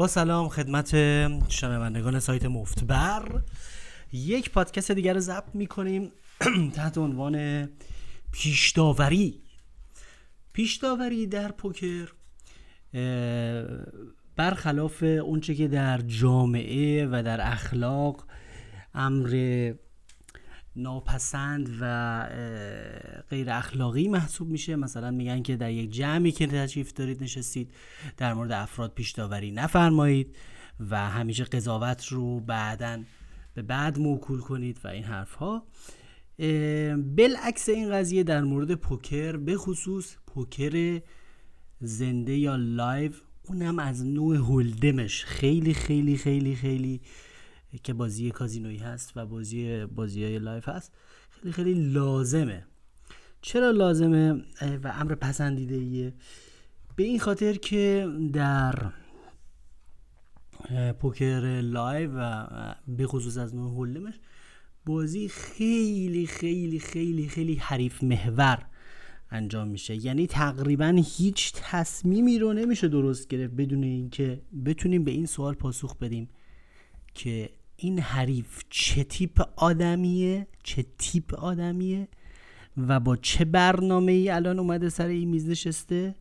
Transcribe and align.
با 0.00 0.06
سلام 0.06 0.48
خدمت 0.48 0.90
شنوندگان 1.48 2.20
سایت 2.20 2.44
مفتبر. 2.44 3.42
یک 4.12 4.50
پادکست 4.50 4.90
دیگر 4.90 5.14
رو 5.14 5.20
ضبط 5.20 5.54
می‌کنیم 5.54 6.12
تحت 6.76 6.98
عنوان 6.98 7.68
پیشداوری. 8.32 9.42
پیشداوری 10.52 11.26
در 11.26 11.52
پوکر 11.52 12.12
برخلاف 14.36 15.02
اونچه 15.02 15.54
که 15.54 15.68
در 15.68 15.98
جامعه 15.98 17.06
و 17.06 17.22
در 17.22 17.52
اخلاق 17.52 18.24
امر 18.94 19.30
ناپسند 20.76 21.70
و 21.80 22.24
غیر 23.30 23.50
اخلاقی 23.50 24.08
محسوب 24.08 24.48
میشه. 24.48 24.76
مثلا 24.76 25.10
میگن 25.10 25.42
که 25.42 25.56
در 25.56 25.70
یک 25.70 25.90
جمعی 25.90 26.32
که 26.32 26.46
تشریف 26.46 26.92
دارید 26.92 27.22
نشستید 27.22 27.70
در 28.16 28.34
مورد 28.34 28.52
افراد 28.52 28.92
پیش 28.94 29.10
داوری 29.10 29.50
نفرمایید 29.50 30.36
و 30.90 31.10
همیشه 31.10 31.44
قضاوت 31.44 32.06
رو 32.06 32.40
بعدا 32.40 33.02
به 33.54 33.62
بعد 33.62 33.98
موکول 33.98 34.40
کنید 34.40 34.80
و 34.84 34.88
این 34.88 35.04
حرف 35.04 35.34
ها 35.34 35.66
بالعکس 36.96 37.68
این 37.68 37.92
قضیه 37.92 38.22
در 38.22 38.42
مورد 38.42 38.74
پوکر 38.74 39.36
به 39.36 39.56
خصوص 39.56 40.16
پوکر 40.26 41.00
زنده 41.80 42.36
یا 42.36 42.56
live 42.56 43.12
اونم 43.48 43.78
از 43.78 44.06
نوع 44.06 44.36
hold'em 44.36 44.98
ش. 44.98 45.24
خیلی 45.24 45.74
خیلی 45.74 46.16
خیلی 46.16 46.54
خیلی 46.54 47.00
که 47.82 47.92
بازی 47.92 48.30
کازینویی 48.30 48.78
هست 48.78 49.12
و 49.16 49.26
بازی 49.26 49.86
بازی 49.86 50.24
های 50.24 50.38
live 50.38 50.68
هست 50.68 50.92
خیلی 51.30 51.52
خیلی 51.52 51.74
لازمه. 51.74 52.66
چرا 53.42 53.70
لازمه؟ 53.70 54.32
و 54.82 54.92
امر 54.94 55.14
پسندیده 55.14 55.74
ایه 55.74 56.12
به 56.96 57.02
این 57.02 57.18
خاطر 57.18 57.52
که 57.52 58.08
در 58.32 58.92
پوکر 60.98 61.60
live 61.64 62.10
و 62.14 62.46
به 62.88 63.06
خصوص 63.06 63.36
از 63.36 63.54
نوع 63.54 63.70
hold'em 63.70 64.04
ش 64.04 64.14
بازی 64.86 65.28
خیلی 65.28 66.26
خیلی 66.26 66.78
خیلی 66.78 67.28
خیلی 67.28 67.54
حریف 67.54 68.02
محور 68.02 68.66
انجام 69.30 69.68
میشه. 69.68 70.06
یعنی 70.06 70.26
تقریبا 70.26 71.02
هیچ 71.16 71.52
تصمیمی 71.54 72.38
رو 72.38 72.52
نمیشه 72.52 72.88
درست 72.88 73.28
گرفت 73.28 73.54
بدون 73.54 73.84
اینکه 73.84 74.42
بتونیم 74.64 75.04
به 75.04 75.10
این 75.10 75.26
سوال 75.26 75.54
پاسخ 75.54 75.96
بدیم 75.96 76.28
که 77.14 77.50
این 77.82 77.98
حریف 77.98 78.62
چه 78.70 79.04
تیپ 79.04 79.42
آدمیه؟ 79.56 80.46
چه 80.62 80.86
تیپ 80.98 81.34
آدمیه؟ 81.34 82.08
و 82.76 83.00
با 83.00 83.16
چه 83.16 83.44
برنامه 83.44 84.12
ای 84.12 84.30
الان 84.30 84.58
اومده 84.58 84.88
سر 84.88 85.06
این 85.06 85.28
میز 85.28 85.48
نشسته؟ 85.48 86.14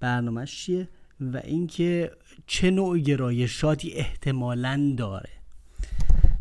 برنامهش 0.00 0.64
چیه؟ 0.64 0.88
و 1.20 1.36
اینکه 1.44 2.10
چه 2.46 2.70
نوع 2.70 2.98
گرایشاتی 2.98 3.92
احتمالا 3.92 4.94
داره. 4.96 5.30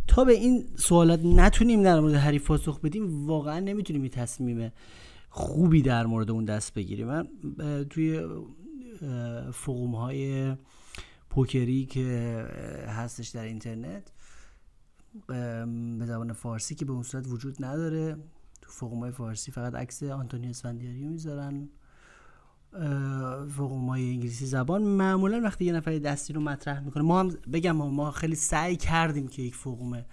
تا 0.08 0.24
به 0.24 0.34
این 0.34 0.66
سوالات 0.76 1.26
نتونیم 1.26 1.84
در 1.84 2.00
مورد 2.00 2.16
حریف 2.16 2.48
پاسخ 2.48 2.80
بدیم 2.80 3.28
واقعا 3.28 3.60
نمی‌تونیم 3.60 4.02
این 4.02 4.12
تصمیم 4.12 4.72
خوبی 5.30 5.82
در 5.82 6.06
مورد 6.06 6.32
اون 6.32 6.46
دست 6.46 6.74
بگیریم. 6.74 7.08
من 7.08 7.28
توی 7.90 8.28
فقوم 9.54 9.96
های 9.96 10.54
پوکری 11.30 11.86
که 11.86 12.46
هستش 12.88 13.28
در 13.28 13.44
اینترنت 13.44 14.12
به 15.28 16.06
زبان 16.06 16.34
فارسی 16.34 16.76
که 16.76 16.86
به 16.86 16.92
اون 16.92 17.04
صورت 17.04 17.28
وجود 17.28 17.66
نداره. 17.66 18.16
تو 18.62 18.72
فقوم 18.72 19.12
فارسی 19.12 19.52
فقط 19.52 19.76
عکس 19.76 20.04
آنتونی 20.04 20.50
اسفندیاری 20.50 21.08
می‌ذارن. 21.08 21.70
فقوم 23.50 23.90
های 23.90 24.10
انگلیسی 24.10 24.46
زبان. 24.46 24.84
معمولا 24.84 25.42
وقتی 25.44 25.66
یه 25.66 25.74
نفر 25.74 25.98
دستی 25.98 26.34
رو 26.34 26.42
مطرح 26.42 26.80
می‌کنه 26.80 27.04
ما 27.04 27.20
هم 27.20 27.30
بگم 27.54 27.72
ما 27.72 28.12
خیلی 28.12 28.36
سعی 28.36 28.76
کردیم 28.76 29.28
که 29.28 29.42
یک 29.42 29.56
فقوم 29.56 30.06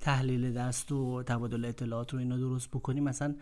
تحلیل 0.00 0.52
دست 0.52 0.92
و 0.92 1.22
تبادل 1.22 1.64
اطلاعات 1.64 2.12
رو 2.12 2.18
اینا 2.18 2.36
درست 2.36 2.68
بکنیم. 2.68 3.04
مثلا 3.04 3.34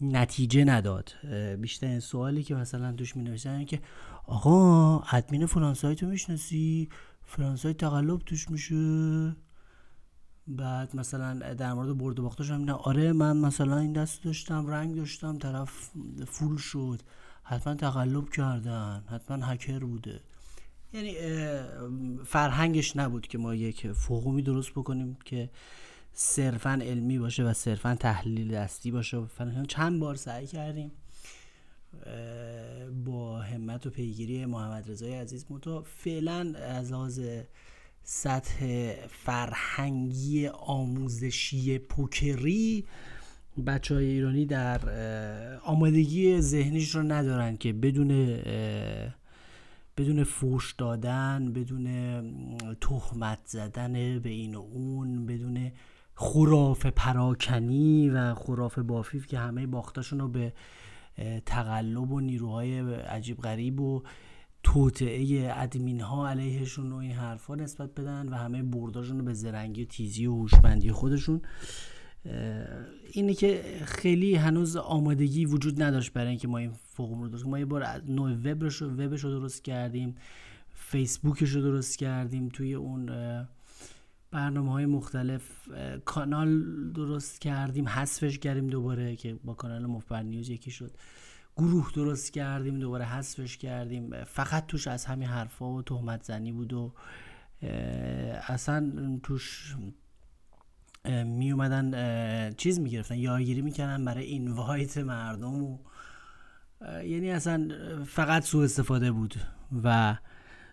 نتیجه 0.00 0.64
نداد. 0.64 1.12
بیشتر 1.60 2.00
سوالی 2.00 2.42
که 2.42 2.54
مثلا 2.54 2.92
توش 2.92 3.16
می 3.16 3.64
که 3.66 3.80
آقا 4.26 4.98
ادمین 4.98 5.46
فلان 5.46 5.74
سایت 5.74 6.02
رو 6.02 6.08
می‌شناسی؟ 6.08 6.88
فلان 7.24 7.56
سایت 7.56 7.76
تقلب 7.76 8.18
توش 8.18 8.50
میشه؟ 8.50 9.36
بعد 10.48 10.96
مثلا 10.96 11.54
در 11.54 11.72
مورد 11.72 11.98
برد 11.98 12.18
و 12.18 12.22
باختش 12.22 12.50
هم 12.50 12.68
آره 12.68 13.12
من 13.12 13.36
مثلا 13.36 13.78
این 13.78 13.92
دست 13.92 14.24
داشتم 14.24 14.66
رنگ 14.66 14.96
داشتم 14.96 15.38
طرف 15.38 15.90
فول 16.26 16.56
شد. 16.56 17.00
حتما 17.42 17.74
تقلب 17.74 18.28
کردن 18.28 19.04
حتما 19.10 19.46
هکر 19.46 19.78
بوده. 19.78 20.20
یعنی 20.92 21.14
فرهنگش 22.24 22.96
نبود 22.96 23.26
که 23.26 23.38
ما 23.38 23.54
یک 23.54 23.92
فقومی 23.92 24.42
درست 24.42 24.70
بکنیم 24.70 25.18
که 25.24 25.50
صرفا 26.12 26.78
علمی 26.82 27.18
باشه 27.18 27.44
و 27.44 27.52
صرفا 27.52 27.94
تحلیل 27.94 28.54
دستی 28.54 28.90
باشه. 28.90 29.22
چند 29.68 30.00
بار 30.00 30.14
سعی 30.14 30.46
کردیم 30.46 30.92
با 33.04 33.40
همت 33.40 33.86
و 33.86 33.90
پیگیری 33.90 34.46
محمد 34.46 34.90
رضای 34.90 35.14
عزیز. 35.14 35.46
متو 35.50 35.82
فعلا 35.82 36.54
از 36.58 36.92
لحاظ 36.92 37.20
سطح 38.04 38.92
فرهنگی 39.08 40.48
آموزشی 40.48 41.78
پوکری. 41.78 42.84
بچه 43.66 43.94
های 43.94 44.04
ایرانی 44.04 44.46
در 44.46 44.80
آمادگی 45.60 46.40
ذهنیش 46.40 46.94
رو 46.94 47.02
ندارن 47.02 47.56
که 47.56 47.72
بدون 47.72 48.08
بدون 49.96 50.24
فوش 50.24 50.72
دادن 50.72 51.52
بدون 51.52 51.86
تهمت 52.80 53.38
زدن 53.44 54.18
به 54.18 54.30
این 54.30 54.54
و 54.54 54.60
اون 54.60 55.26
بدون 55.26 55.72
خراف 56.14 56.86
پراکنی 56.86 58.10
و 58.10 58.34
خراف 58.34 58.78
بافیف 58.78 59.26
که 59.26 59.38
همه 59.38 59.66
باختاشون 59.66 60.20
رو 60.20 60.28
به 60.28 60.52
تقلب 61.46 62.12
و 62.12 62.20
نیروهای 62.20 62.94
عجیب 62.94 63.40
غریب 63.40 63.80
و 63.80 64.02
توطعه 64.64 65.52
ادمین 65.56 66.00
ها 66.00 66.28
علیهشون 66.28 66.92
و 66.92 66.96
این 66.96 67.12
حرفا 67.12 67.54
نسبت 67.54 67.94
بدن 67.94 68.28
و 68.28 68.34
همه 68.34 68.62
برداشون 68.62 69.18
رو 69.18 69.24
به 69.24 69.34
زرنگی 69.34 69.82
و 69.82 69.86
تیزی 69.86 70.26
و 70.26 70.34
هوشمندی 70.34 70.92
خودشون. 70.92 71.40
اینه 73.12 73.34
که 73.34 73.62
خیلی 73.84 74.34
هنوز 74.34 74.76
آمادگی 74.76 75.44
وجود 75.44 75.82
نداشت 75.82 76.12
برای 76.12 76.28
اینکه 76.28 76.48
ما 76.48 76.58
این 76.58 76.72
فوقم 76.84 77.22
رو 77.22 77.28
درست 77.28 77.46
ما 77.46 77.58
یه 77.58 77.64
بار 77.64 78.02
نوع 78.08 78.32
وبش 78.32 78.76
رو 78.76 78.90
وبش 78.90 79.24
رو 79.24 79.30
درست 79.30 79.64
کردیم 79.64 80.14
فیسبوکش 80.74 81.50
رو 81.50 81.62
درست 81.62 81.98
کردیم 81.98 82.48
توی 82.48 82.74
اون 82.74 83.10
برنامه 84.30 84.72
های 84.72 84.86
مختلف 84.86 85.42
کانال 86.04 86.62
درست 86.92 87.40
کردیم 87.40 87.88
حذفش 87.88 88.38
کردیم 88.38 88.66
دوباره 88.66 89.16
که 89.16 89.34
با 89.44 89.54
کانال 89.54 89.86
مفبر 89.86 90.22
نیوز 90.22 90.48
یکی 90.50 90.70
شد. 90.70 90.90
گروه 91.56 91.92
درست 91.94 92.32
کردیم 92.32 92.78
دوباره 92.78 93.04
حذفش 93.04 93.56
کردیم. 93.56 94.24
فقط 94.24 94.66
توش 94.66 94.88
از 94.88 95.04
همین 95.04 95.28
حرفا 95.28 95.72
و 95.72 95.82
تهمت 95.82 96.22
زنی 96.22 96.52
بود 96.52 96.72
و 96.72 96.92
اصلا 98.48 98.92
توش 99.22 99.76
می 101.24 101.52
اومدن 101.52 102.52
چیز 102.52 102.80
می‌گرفتن 102.80 103.14
یارگیری 103.14 103.62
می‌کنن 103.62 104.04
برای 104.04 104.24
اینوایت 104.24 104.98
مردم 104.98 105.62
و 105.62 105.78
یعنی 106.82 107.30
اصلا 107.30 107.68
فقط 108.06 108.44
سوء 108.44 108.64
استفاده 108.64 109.12
بود 109.12 109.34
و 109.84 110.16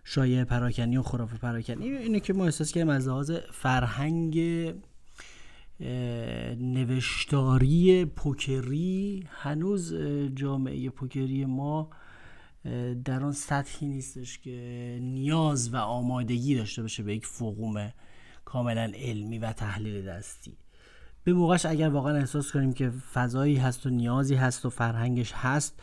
شایع 0.03 0.43
پراکنی 0.43 0.97
و 0.97 1.03
خرافه 1.03 1.37
پراکنی. 1.37 1.89
اینه 1.89 2.19
که 2.19 2.33
ما 2.33 2.45
احساس 2.45 2.71
کردیم 2.71 2.89
از 2.89 3.07
لحاظ 3.07 3.31
فرهنگ 3.51 4.37
نوشتاری 6.59 8.05
پوکری 8.05 9.27
هنوز 9.31 9.93
جامعه 10.35 10.89
پوکری 10.89 11.45
ما 11.45 11.89
در 13.05 13.23
آن 13.23 13.31
سطحی 13.31 13.87
نیستش 13.87 14.39
که 14.39 14.99
نیاز 15.01 15.73
و 15.73 15.77
آمادگی 15.77 16.55
داشته 16.55 16.81
باشه 16.81 17.03
به 17.03 17.15
یک 17.15 17.25
فقوم 17.25 17.91
کاملا 18.45 18.91
علمی 18.95 19.39
و 19.39 19.53
تحلیل 19.53 20.05
دستی. 20.05 20.57
به 21.23 21.33
موقعش 21.33 21.65
اگر 21.65 21.89
واقعا 21.89 22.15
احساس 22.15 22.51
کنیم 22.51 22.73
که 22.73 22.89
فضایی 22.89 23.55
هست 23.55 23.85
و 23.85 23.89
نیازی 23.89 24.35
هست 24.35 24.65
و 24.65 24.69
فرهنگش 24.69 25.33
هست 25.35 25.79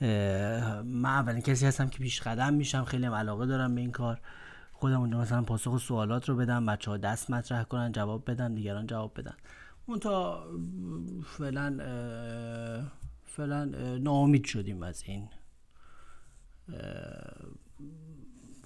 من 0.00 1.04
اولین 1.04 1.42
کسی 1.42 1.66
هستم 1.66 1.88
که 1.88 1.98
پیش 1.98 2.20
قدم 2.20 2.54
میشم 2.54 2.84
خیلی 2.84 3.06
علاقه 3.06 3.46
دارم 3.46 3.74
به 3.74 3.80
این 3.80 3.92
کار. 3.92 4.20
خودم 4.84 5.00
اونجا 5.00 5.18
مثلا 5.18 5.42
پاسخ 5.42 5.78
سوالات 5.78 6.28
رو 6.28 6.36
بدم 6.36 6.66
بچه 6.66 6.90
ها 6.90 6.96
دست 6.96 7.30
مطرح 7.30 7.62
کنن 7.62 7.92
جواب 7.92 8.30
بدن 8.30 8.54
دیگران 8.54 8.86
جواب 8.86 9.20
بدن. 9.20 9.34
اون 9.86 9.98
تا 9.98 10.46
فعلا 11.26 11.78
فعلا 13.24 13.64
ناامید 13.98 14.44
شدیم 14.44 14.82
از 14.82 15.02
این 15.06 15.28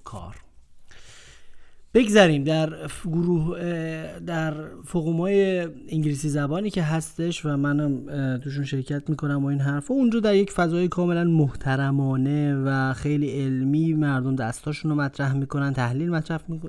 کار. 0.03 0.35
بگذاریم 1.93 2.43
در 2.43 2.73
گروه 3.05 3.59
در 4.19 4.53
های 4.93 5.61
انگلیسی 5.89 6.29
زبانی 6.29 6.69
که 6.69 6.83
هستش 6.83 7.45
و 7.45 7.57
منم 7.57 8.37
توشون 8.37 8.65
شرکت 8.65 9.09
می‌کنم 9.09 9.43
و 9.43 9.47
این 9.47 9.59
حرف. 9.59 9.91
و 9.91 9.93
اونجا 9.93 10.19
در 10.19 10.35
یک 10.35 10.51
فضای 10.51 10.87
کاملا 10.87 11.23
محترمانه 11.23 12.55
و 12.55 12.93
خیلی 12.93 13.29
علمی 13.29 13.93
مردم 13.93 14.35
دستاشون 14.35 14.91
رو 14.91 14.97
مطرح 14.97 15.33
می‌کنن 15.33 15.73
تحلیل 15.73 16.09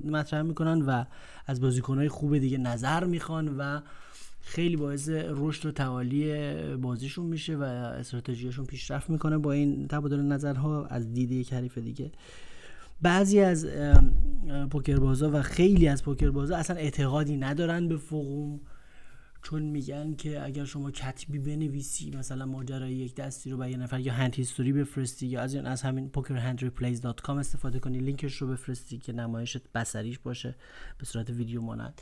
مطرح 0.04 0.42
می‌کنن 0.42 0.82
و 0.82 1.04
از 1.46 1.60
بازیکنهای 1.60 2.08
خوب 2.08 2.38
دیگه 2.38 2.58
نظر 2.58 3.04
می‌خوان 3.04 3.56
و 3.58 3.80
خیلی 4.40 4.76
باعث 4.76 5.08
رشد 5.28 5.66
و 5.66 5.72
توالی 5.72 6.34
بازیشون 6.76 7.26
میشه 7.26 7.56
و 7.56 7.62
استراتژیشون 7.62 8.64
پیشرفت 8.64 9.10
می‌کنه 9.10 9.38
با 9.38 9.52
این 9.52 9.88
تبادل 9.88 10.20
نظرها 10.20 10.86
از 10.86 11.12
دید 11.12 11.32
یک 11.32 11.52
حریف 11.52 11.78
دیگه. 11.78 12.10
بعضی 13.02 13.40
از 13.40 13.66
پوکربازا 14.70 15.30
و 15.30 15.42
خیلی 15.42 15.88
از 15.88 16.02
پوکربازا 16.02 16.56
اصلا 16.56 16.76
اعتقادی 16.76 17.36
ندارن 17.36 17.88
به 17.88 17.96
فقوم 17.96 18.60
چون 19.42 19.62
میگن 19.62 20.14
که 20.14 20.44
اگر 20.44 20.64
شما 20.64 20.90
کتبی 20.90 21.38
بنویسی 21.38 22.10
مثلا 22.10 22.46
ماجرای 22.46 22.92
یک 22.92 23.14
دستی 23.14 23.50
رو 23.50 23.56
به 23.56 23.70
یه 23.70 23.76
نفر 23.76 24.00
یا 24.00 24.12
هند 24.12 24.34
هیستوری 24.34 24.72
بفرستی 24.72 25.26
یا 25.26 25.40
از 25.40 25.54
این 25.54 25.66
از 25.66 25.82
همین 25.82 26.10
pokerhandreplays.com 26.16 27.30
استفاده 27.30 27.78
کنی 27.78 27.98
لینکش 27.98 28.36
رو 28.36 28.48
بفرستی 28.48 28.98
که 28.98 29.12
نمایشت 29.12 29.72
بسریش 29.72 30.18
باشه 30.18 30.54
به 30.98 31.04
صورت 31.04 31.30
ویدیو 31.30 31.60
مانند. 31.60 32.00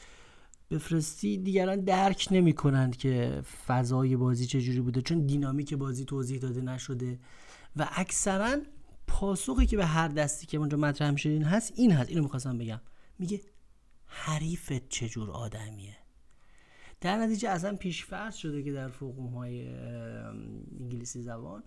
بفرستی 0.71 1.39
دیگران 1.39 1.81
درک 1.81 2.29
نمی 2.31 2.53
کنند 2.53 2.97
که 2.97 3.43
فضای 3.67 4.17
بازی 4.17 4.47
چجوری 4.47 4.81
بوده 4.81 5.03
چون 5.03 5.27
دینامیک 5.27 5.75
بازی 5.75 6.05
توضیح 6.05 6.39
داده 6.39 6.61
نشده 6.61 7.19
و 7.77 7.89
اکثرا 7.93 8.57
پاسخی 9.09 9.67
که 9.67 9.77
به 9.77 9.87
هر 9.87 10.09
دستی 10.09 10.47
که 10.47 10.59
اونجا 10.59 10.77
مطرح 10.77 11.11
میشه 11.11 11.29
این 11.29 11.45
هست 11.45 11.73
این 11.77 11.93
هست. 11.93 12.09
اینو 12.11 12.23
می‌خواستم 12.23 12.59
بگم. 12.59 12.81
میگه 13.19 13.41
حریفت 14.07 14.89
چجور 14.89 15.31
آدمیه؟ 15.31 15.97
در 17.01 17.17
نتیجه 17.17 17.49
اصلا 17.49 17.77
پیشفرض 17.77 18.35
شده 18.35 18.63
که 18.63 18.73
در 18.73 18.89
فقوم 18.89 19.27
های 19.27 19.69
انگلیسی 20.81 21.23
زبان 21.23 21.63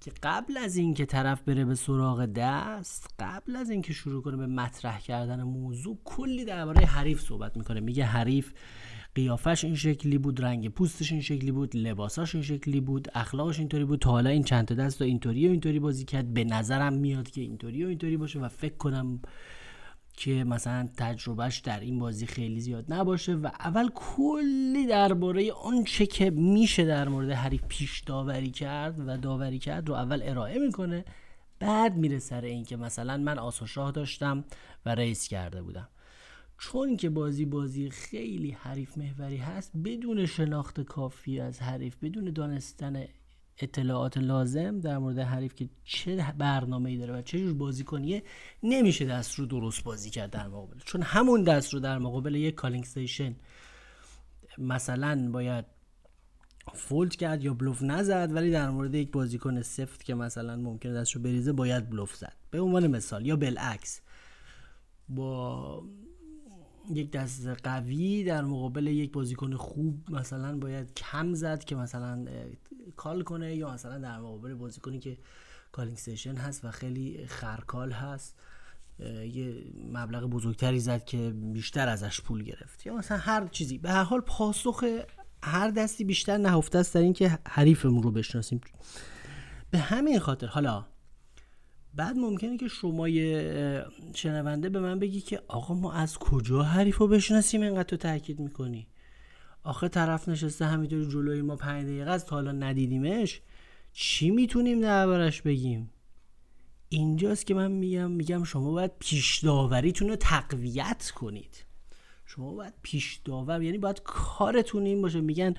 که 0.00 0.12
قبل 0.22 0.56
از 0.56 0.76
اینکه 0.76 1.06
طرف 1.06 1.42
بره 1.42 1.64
به 1.64 1.74
سراغ 1.74 2.26
دست 2.26 3.14
قبل 3.18 3.56
از 3.56 3.70
اینکه 3.70 3.92
شروع 3.92 4.22
کنه 4.22 4.36
به 4.36 4.46
مطرح 4.46 5.00
کردن 5.00 5.42
موضوع 5.42 5.98
کلی 6.04 6.44
درباره 6.44 6.86
حریف 6.86 7.20
صحبت 7.20 7.56
می‌کنه. 7.56 7.80
میگه 7.80 8.04
حریف 8.04 8.52
قیافش 9.14 9.64
این 9.64 9.74
شکلی 9.74 10.18
بود 10.18 10.44
رنگ 10.44 10.68
پوستش 10.68 11.12
این 11.12 11.20
شکلی 11.20 11.52
بود 11.52 11.76
لباساش 11.76 12.34
این 12.34 12.44
شکلی 12.44 12.80
بود 12.80 13.08
اخلاقش 13.14 13.58
اینطوری 13.58 13.84
بود. 13.84 13.98
تا 13.98 14.10
حالا 14.10 14.30
این 14.30 14.42
چند 14.42 14.68
تا 14.68 14.74
دست 14.74 15.02
اینطوری 15.02 15.48
و 15.48 15.50
اینطوری 15.50 15.78
بازی 15.78 16.04
کرد. 16.04 16.34
به 16.34 16.44
نظرم 16.44 16.92
میاد 16.92 17.30
که 17.30 17.40
اینطوری 17.40 17.84
و 17.84 17.88
اینطوری 17.88 18.16
باشه 18.16 18.40
و 18.40 18.48
فکر 18.48 18.76
کنم 18.76 19.20
که 20.12 20.44
مثلا 20.44 20.88
تجربهش 20.96 21.58
در 21.58 21.80
این 21.80 21.98
بازی 21.98 22.26
خیلی 22.26 22.60
زیاد 22.60 22.92
نباشه. 22.92 23.34
و 23.34 23.46
اول 23.46 23.88
کلی 23.94 24.86
درباره 24.86 25.52
چه 25.86 26.06
که 26.06 26.30
میشه 26.30 26.84
در 26.84 27.08
مورد 27.08 27.30
حریف 27.30 27.62
پیش 27.68 28.00
داوری 28.00 28.50
کرد 28.50 29.08
و 29.08 29.16
داوری 29.16 29.58
کرد 29.58 29.88
رو 29.88 29.94
اول 29.94 30.20
ارائه 30.24 30.58
می‌کنه. 30.58 31.04
بعد 31.60 31.96
میره 31.96 32.18
سر 32.18 32.40
این 32.40 32.64
که 32.64 32.76
مثلا 32.76 33.16
من 33.16 33.38
آسو 33.38 33.66
شاه 33.66 33.92
داشتم 33.92 34.44
و 34.86 34.94
raise 34.94 35.28
کرده 35.28 35.62
بودم. 35.62 35.88
چون 36.58 36.96
که 36.96 37.10
بازی 37.10 37.44
بازی 37.44 37.90
خیلی 37.90 38.50
حریف 38.50 38.98
محوری 38.98 39.36
هست 39.36 39.72
بدون 39.84 40.26
شناخت 40.26 40.80
کافی 40.80 41.40
از 41.40 41.62
حریف 41.62 41.96
بدون 42.02 42.32
دانستن 42.32 43.04
اطلاعات 43.58 44.18
لازم 44.18 44.80
در 44.80 44.98
مورد 44.98 45.18
حریف 45.18 45.54
که 45.54 45.68
چه 45.84 46.34
برنامه 46.38 46.90
ای 46.90 46.96
داره 46.96 47.14
و 47.18 47.22
چه 47.22 47.38
جور 47.38 47.54
بازی 47.54 47.84
کنیه 47.84 48.22
نمیشه 48.62 49.04
دست 49.04 49.34
رو 49.34 49.46
درست 49.46 49.84
بازی 49.84 50.10
کرد 50.10 50.30
در 50.30 50.46
مقابل. 50.48 50.78
چون 50.84 51.02
همون 51.02 51.42
دست 51.42 51.74
رو 51.74 51.80
در 51.80 51.98
مقابل 51.98 52.34
یک 52.34 52.54
calling 52.54 52.84
station 52.84 53.36
مثلا 54.58 55.30
باید 55.32 55.64
fold 56.74 57.16
کرد 57.16 57.44
یا 57.44 57.54
بلوف 57.54 57.82
نزد 57.82 58.32
ولی 58.32 58.50
در 58.50 58.70
مورد 58.70 58.94
یک 58.94 59.10
بازیکن 59.10 59.62
سفت 59.62 60.04
که 60.04 60.14
مثلا 60.14 60.56
ممکنه 60.56 60.94
دست 60.94 61.12
رو 61.12 61.22
بریزه 61.22 61.52
باید 61.52 61.90
بلوف 61.90 62.14
زد. 62.14 62.36
به 62.50 62.60
عنوان 62.60 62.86
مثال 62.86 63.26
یا 63.26 63.36
بالعکس 63.36 64.00
با 65.08 65.82
یک 66.90 67.10
دست 67.10 67.46
قوی 67.46 68.24
در 68.24 68.44
مقابل 68.44 68.86
یک 68.86 69.12
بازیکن 69.12 69.54
خوب 69.54 70.10
مثلا 70.10 70.58
باید 70.58 70.94
کم 70.94 71.34
زد 71.34 71.64
که 71.64 71.76
مثلا 71.76 72.26
call 72.96 73.22
کنه 73.22 73.56
یا 73.56 73.72
مثلا 73.72 73.98
در 73.98 74.18
مقابل 74.18 74.54
بازیکنی 74.54 74.98
که 74.98 75.18
calling 75.72 75.96
station 75.96 76.36
هست 76.36 76.64
و 76.64 76.70
خیلی 76.70 77.26
خر 77.26 77.54
call 77.54 77.92
هست 77.92 78.34
یه 79.32 79.64
مبلغ 79.92 80.24
بزرگتری 80.24 80.80
زد 80.80 81.04
که 81.04 81.30
بیشتر 81.30 81.88
ازش 81.88 82.20
پول 82.20 82.42
گرفت. 82.42 82.86
یا 82.86 82.94
مثلا 82.94 83.18
هر 83.18 83.46
چیزی. 83.46 83.78
به 83.78 83.90
هر 83.90 84.02
حال 84.02 84.20
پاسخ 84.20 84.84
هر 85.42 85.70
دستی 85.70 86.04
بیشتر 86.04 86.38
نهفته 86.38 86.78
است 86.78 86.94
در 86.94 87.00
اینکه 87.00 87.38
حریفمون 87.48 88.02
رو 88.02 88.10
بشناسیم. 88.10 88.60
به 89.70 89.78
همین 89.78 90.18
خاطر 90.18 90.46
حالا 90.46 90.86
بعد 91.98 92.16
ممکنه 92.16 92.56
که 92.56 92.68
شما 92.68 93.08
شنونده 94.14 94.68
به 94.68 94.80
من 94.80 94.98
بگی 94.98 95.20
که 95.20 95.42
آقا 95.48 95.74
ما 95.74 95.92
از 95.92 96.18
کجا 96.18 96.62
حریف 96.62 96.96
رو 96.96 97.08
بشناسیم 97.08 97.62
اینقدر 97.62 97.82
تو 97.82 97.96
تاکید 97.96 98.40
می‌کنی؟ 98.40 98.86
آخه 99.62 99.88
طرف 99.88 100.28
نشسته 100.28 100.64
همینطوری 100.64 101.08
جلوی 101.08 101.42
ما 101.42 101.56
پنج 101.56 101.84
دقیقه 101.84 102.10
از 102.10 102.26
تا 102.26 102.36
حالا 102.36 102.52
ندیدیمش. 102.52 103.40
چی 103.92 104.30
می‌تونیم 104.30 104.80
دربارش 104.80 105.42
بگیم؟ 105.42 105.90
اینجاست 106.88 107.46
که 107.46 107.54
من 107.54 107.70
میگم 107.70 108.10
میگم 108.10 108.44
شما 108.44 108.72
باید 108.72 108.92
پیش 108.98 109.38
داوریتون 109.38 110.08
رو 110.08 110.16
تقویت 110.16 111.12
کنید. 111.16 111.64
شما 112.26 112.54
باید 112.54 112.74
پیش 112.82 113.20
داور 113.24 113.62
یعنی 113.62 113.78
باید 113.78 114.02
کارتون 114.04 114.82
این 114.82 115.02
باشه. 115.02 115.20
میگن 115.20 115.54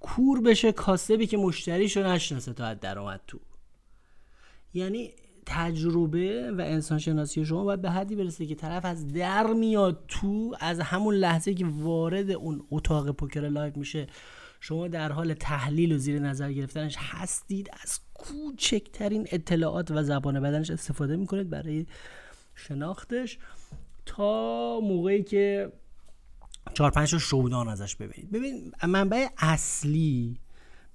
کور 0.00 0.40
بشه 0.40 0.72
کاسبی 0.72 1.26
که 1.26 1.36
مشتریشو 1.36 2.02
نشناسه 2.02 2.52
تا 2.52 2.66
از 2.66 2.80
درآمد 2.80 3.20
تو. 3.26 3.40
یعنی 4.74 5.12
تجربه 5.50 6.52
و 6.52 6.60
انسان 6.60 6.98
شناسی 6.98 7.44
شما 7.44 7.64
باید 7.64 7.82
به 7.82 7.90
حدی 7.90 8.16
برسه 8.16 8.46
که 8.46 8.54
طرف 8.54 8.84
از 8.84 9.12
در 9.12 9.46
میاد 9.46 10.04
تو 10.08 10.56
از 10.60 10.80
همون 10.80 11.14
لحظه 11.14 11.54
که 11.54 11.66
وارد 11.66 12.30
اون 12.30 12.62
اتاق 12.70 13.10
پوکر 13.10 13.48
live 13.48 13.72
میشه 13.76 14.06
شما 14.60 14.88
در 14.88 15.12
حال 15.12 15.34
تحلیل 15.34 15.92
و 15.92 15.98
زیر 15.98 16.18
نظر 16.18 16.52
گرفتنش 16.52 16.96
هستید. 16.98 17.70
از 17.82 18.00
کوچکترین 18.14 19.26
اطلاعات 19.32 19.90
و 19.90 20.02
زبان 20.02 20.40
بدنش 20.40 20.70
استفاده 20.70 21.16
می‌کنید 21.16 21.50
برای 21.50 21.86
شناختش 22.54 23.38
تا 24.06 24.80
موقعی 24.80 25.22
که 25.22 25.72
چهار 26.74 26.90
پنج 26.90 27.16
showdown 27.16 27.68
ازش 27.68 27.96
ببینید. 27.96 28.30
ببین 28.30 28.72
منبع 28.88 29.26
اصلی 29.38 30.36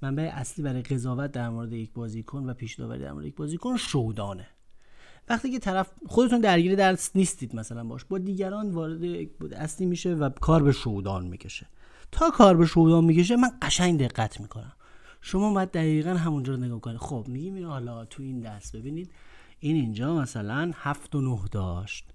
منبع 0.04 0.32
اصلی 0.34 0.64
برای 0.64 0.82
قضاوت 0.82 1.32
در 1.32 1.50
مورد 1.50 1.74
یک 1.74 1.94
بازیکن 1.94 2.50
و 2.50 2.54
پیش 2.54 2.76
داوری 2.76 3.00
در 3.00 3.12
مورد 3.12 3.26
یک 3.26 3.36
بازیکن 3.36 3.78
شودانه. 3.78 4.48
وقتی 5.30 5.52
که 5.52 5.60
طرف 5.60 5.92
خودتون 6.08 6.40
درگیر 6.40 6.76
درس 6.76 7.12
نیستید 7.16 7.56
مثلا 7.56 7.84
باش 7.84 8.06
با 8.06 8.18
دیگران 8.18 8.72
وارد 8.72 9.04
اصلی 9.54 9.86
میشه 9.86 10.14
و 10.14 10.30
کار 10.30 10.64
به 10.64 10.72
شودان 10.72 11.28
می‌کشه. 11.28 11.68
تا 12.12 12.30
کار 12.30 12.58
به 12.58 12.66
شودان 12.66 13.06
می‌کشه 13.06 13.36
من 13.36 13.50
قشنگ 13.62 14.00
دقت 14.00 14.40
می‌کنم. 14.40 14.74
شما 15.22 15.54
باید 15.54 15.72
دقیقا 15.72 16.14
همونجا 16.14 16.54
رو 16.54 16.60
نگاه 16.60 16.82
کنید. 16.82 16.98
خب 16.98 17.26
میگیم 17.28 17.66
حالا 17.66 18.06
تو 18.06 18.24
این 18.24 18.40
دست 18.40 18.76
ببینید. 18.76 19.12
این 19.60 19.76
اینجا 19.76 20.16
مثلا 20.16 20.72
هفت 20.76 21.16
و 21.16 21.22
نه 21.22 21.40
داشت. 21.52 22.13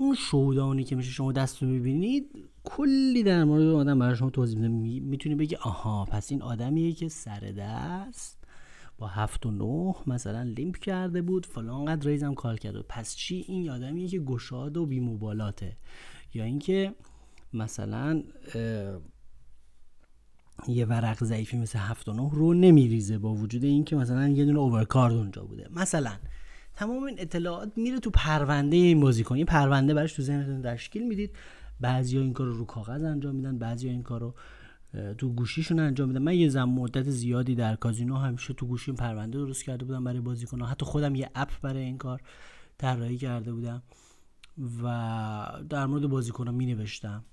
اون 0.00 0.14
شودانی 0.14 0.84
که 0.84 0.96
میشه 0.96 1.10
شما 1.10 1.32
دست 1.32 1.62
رو 1.62 1.68
می‌بینید 1.68 2.48
کلی 2.64 3.22
در 3.22 3.44
مورد 3.44 3.62
آدم 3.62 3.98
برای 3.98 4.16
شما 4.16 4.30
توضیح 4.30 4.58
میده. 4.58 5.06
می‌تونی 5.06 5.34
بگی 5.34 5.56
آها 5.56 6.04
پس 6.04 6.30
این 6.30 6.42
آدمیه 6.42 6.92
که 6.92 7.08
سر 7.08 7.40
دست 7.40 8.44
با 8.98 9.06
هفت 9.06 9.46
و 9.46 9.50
نه 9.50 9.94
مثلا 10.06 10.42
لیمپ 10.42 10.76
کرده 10.76 11.22
بود 11.22 11.46
فلان 11.46 11.84
قدر 11.84 12.08
ریزم 12.08 12.34
کار 12.34 12.56
کرده 12.56 12.82
پس 12.88 13.16
چی؟ 13.16 13.44
این 13.48 13.70
آدمیه 13.70 14.08
که 14.08 14.18
گشاد 14.18 14.76
و 14.76 14.86
بیموبالاته 14.86 15.76
یا 16.34 16.44
اینکه 16.44 16.94
مثلا 17.52 18.22
یه 20.68 20.86
ورق 20.86 21.24
ضعیفی 21.24 21.56
مثل 21.56 21.78
هفت 21.78 22.08
و 22.08 22.12
نه 22.12 22.30
رو 22.32 22.54
نمیریزه 22.54 23.18
با 23.18 23.34
وجود 23.34 23.64
اینکه 23.64 23.96
مثلا 23.96 24.28
یه 24.28 24.44
دونه 24.44 24.58
اوورکارد 24.58 25.14
اونجا 25.14 25.44
بوده. 25.44 25.68
مثلا 25.74 26.12
تمام 26.74 27.02
این 27.02 27.16
اطلاعات 27.20 27.72
میره 27.76 27.98
تو 27.98 28.10
پرونده 28.10 28.76
این 28.76 29.00
بازیکن. 29.00 29.34
این 29.34 29.46
پرونده 29.46 29.94
براش 29.94 30.12
تو 30.12 30.22
ذهنتون 30.22 30.62
تشکیل 30.62 31.08
می‌دید. 31.08 31.36
بعضیا 31.80 32.20
این 32.20 32.32
کار 32.32 32.46
رو 32.46 32.52
رو 32.52 32.64
کاغذ 32.64 33.04
انجام 33.04 33.34
میدن 33.34 33.58
بعضیا 33.58 33.90
این 33.90 34.02
کار 34.02 34.20
رو 34.20 34.34
تو 35.18 35.28
گوشیشون 35.28 35.78
انجام 35.78 36.08
میدن. 36.08 36.22
من 36.22 36.34
یه 36.34 36.48
زم 36.48 36.68
مدت 36.68 37.10
زیادی 37.10 37.54
در 37.54 37.76
کازینو 37.76 38.16
همیشه 38.16 38.54
تو 38.54 38.66
گوشیم 38.66 38.94
پرونده 38.94 39.38
درست 39.38 39.64
کرده 39.64 39.84
بودم 39.84 40.04
برای 40.04 40.20
بازیکن‌ها. 40.20 40.66
حتی 40.66 40.86
خودم 40.86 41.14
یه 41.14 41.30
اپ 41.34 41.50
برای 41.62 41.82
این 41.82 41.98
کار 41.98 42.20
طراحی 42.78 43.16
کرده 43.18 43.52
بودم 43.52 43.82
و 44.82 44.86
در 45.68 45.86
مورد 45.86 46.06
بازیکن‌ها 46.06 46.52
می 46.52 46.66
نوشتم 46.66 47.24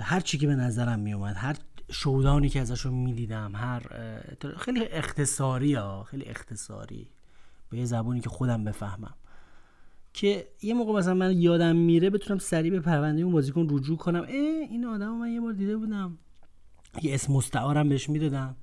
هر 0.00 0.20
چی 0.20 0.38
که 0.38 0.46
به 0.46 0.54
نظرم 0.54 0.98
می 0.98 1.12
اومد 1.12 1.36
هر 1.36 1.56
شودانی 1.90 2.48
که 2.48 2.60
ازشون 2.60 2.94
می‌دیدم 2.94 3.52
هر 3.54 3.82
خیلی 4.58 4.84
اختصاری 4.84 5.74
ها 5.74 6.02
خیلی 6.02 6.24
اختصاری. 6.24 7.08
به 7.70 7.78
یه 7.78 7.84
زبانی 7.84 8.20
که 8.20 8.28
خودم 8.28 8.64
بفهمم. 8.64 9.14
که 10.12 10.46
یه 10.62 10.74
موقع 10.74 10.92
مثلا 10.92 11.14
من 11.14 11.40
یادم 11.40 11.76
میره 11.76 12.10
بتونم 12.10 12.38
سریع 12.38 12.70
به 12.70 12.80
پرونده 12.80 13.22
اون 13.22 13.32
بازیکن 13.32 13.66
رجوع 13.70 13.96
کنم. 13.96 14.20
اه 14.20 14.28
این 14.70 14.84
آدم 14.84 15.10
من 15.10 15.32
یه 15.32 15.40
بار 15.40 15.52
دیده 15.52 15.76
بودم. 15.76 16.18
یه 17.02 17.14
اسم 17.14 17.32
مستعارم 17.32 17.88
بهش 17.88 18.08
می‌دادم 18.08 18.56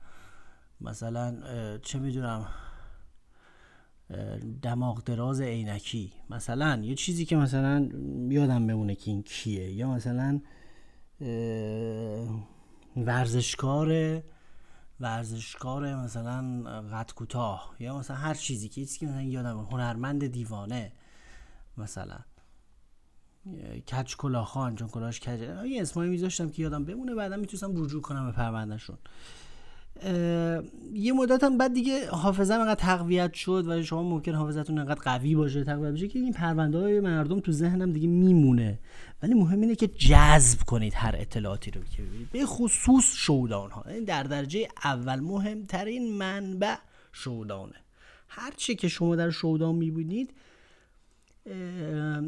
مثلا 0.81 1.37
چه 1.77 1.99
می‌دونم 1.99 2.47
دماغ 4.61 5.03
دراز 5.03 5.41
عینکی. 5.41 6.13
مثلا 6.29 6.81
یه 6.83 6.95
چیزی 6.95 7.25
که 7.25 7.35
مثلا 7.35 7.89
یادم 8.29 8.67
بمونه 8.67 8.95
که 8.95 9.11
این 9.11 9.23
کیه. 9.23 9.71
یا 9.71 9.91
مثلا 9.91 10.41
ورزشکار 12.97 14.21
ورزشکار 15.03 15.95
مثلا 15.95 16.63
قد 16.91 17.11
کوتاه 17.15 17.75
یا 17.79 17.97
مثلا 17.97 18.17
هر 18.17 18.33
چیزی 18.33 18.69
که 18.69 18.81
چیزی 18.81 18.99
که 18.99 19.07
مثلا 19.07 19.21
یادم 19.21 19.59
هنرمند 19.59 20.27
دیوانه 20.27 20.91
مثلا 21.77 22.19
کج 23.91 24.15
کلاخان 24.15 24.75
چون 24.75 24.87
کلاش 24.87 25.19
کج 25.19 25.41
یه 25.65 25.81
اسمایی 25.81 26.09
میذاشتم 26.09 26.49
که 26.49 26.63
یادم 26.63 26.85
بمونه 26.85 27.15
بعدا 27.15 27.37
می‌تونستم 27.37 27.83
رجوع 27.83 28.01
کنم 28.01 28.25
به 28.25 28.31
پروندهشون. 28.31 28.97
یه 30.93 31.13
مدت 31.13 31.43
هم 31.43 31.57
بعد 31.57 31.73
دیگه 31.73 32.09
حافظم 32.09 32.59
انقدر 32.59 32.75
تقویت 32.75 33.33
شد 33.33 33.67
و 33.67 33.83
شما 33.83 34.03
ممکن 34.03 34.33
حافظتون 34.33 34.79
انقدر 34.79 35.01
قوی 35.01 35.35
باشه 35.35 35.63
تقویت 35.63 35.93
بشه 35.93 36.07
که 36.07 36.19
این 36.19 36.33
پرونده 36.33 36.77
های 36.77 36.99
مردم 36.99 37.39
تو 37.39 37.51
ذهنم 37.51 37.91
دیگه 37.91 38.07
میمونه. 38.07 38.79
ولی 39.23 39.33
مهم 39.33 39.61
اینه 39.61 39.75
که 39.75 39.87
جذب 39.87 40.59
کنید 40.59 40.93
هر 40.95 41.15
اطلاعاتی 41.17 41.71
رو 41.71 41.81
که 41.83 42.03
ببینید. 42.03 42.29
به 42.31 42.45
خصوص 42.45 43.13
شودان 43.15 43.71
ها 43.71 43.85
در 44.07 44.23
درجه 44.23 44.67
اول 44.83 45.19
مهمترین 45.19 46.17
منبع 46.17 46.75
showdown 47.11 47.68
ه 47.68 47.75
هر 48.27 48.53
چی 48.57 48.75
که 48.75 48.87
شما 48.87 49.15
در 49.15 49.29
showdown 49.29 49.75
می‌بینید 49.75 50.33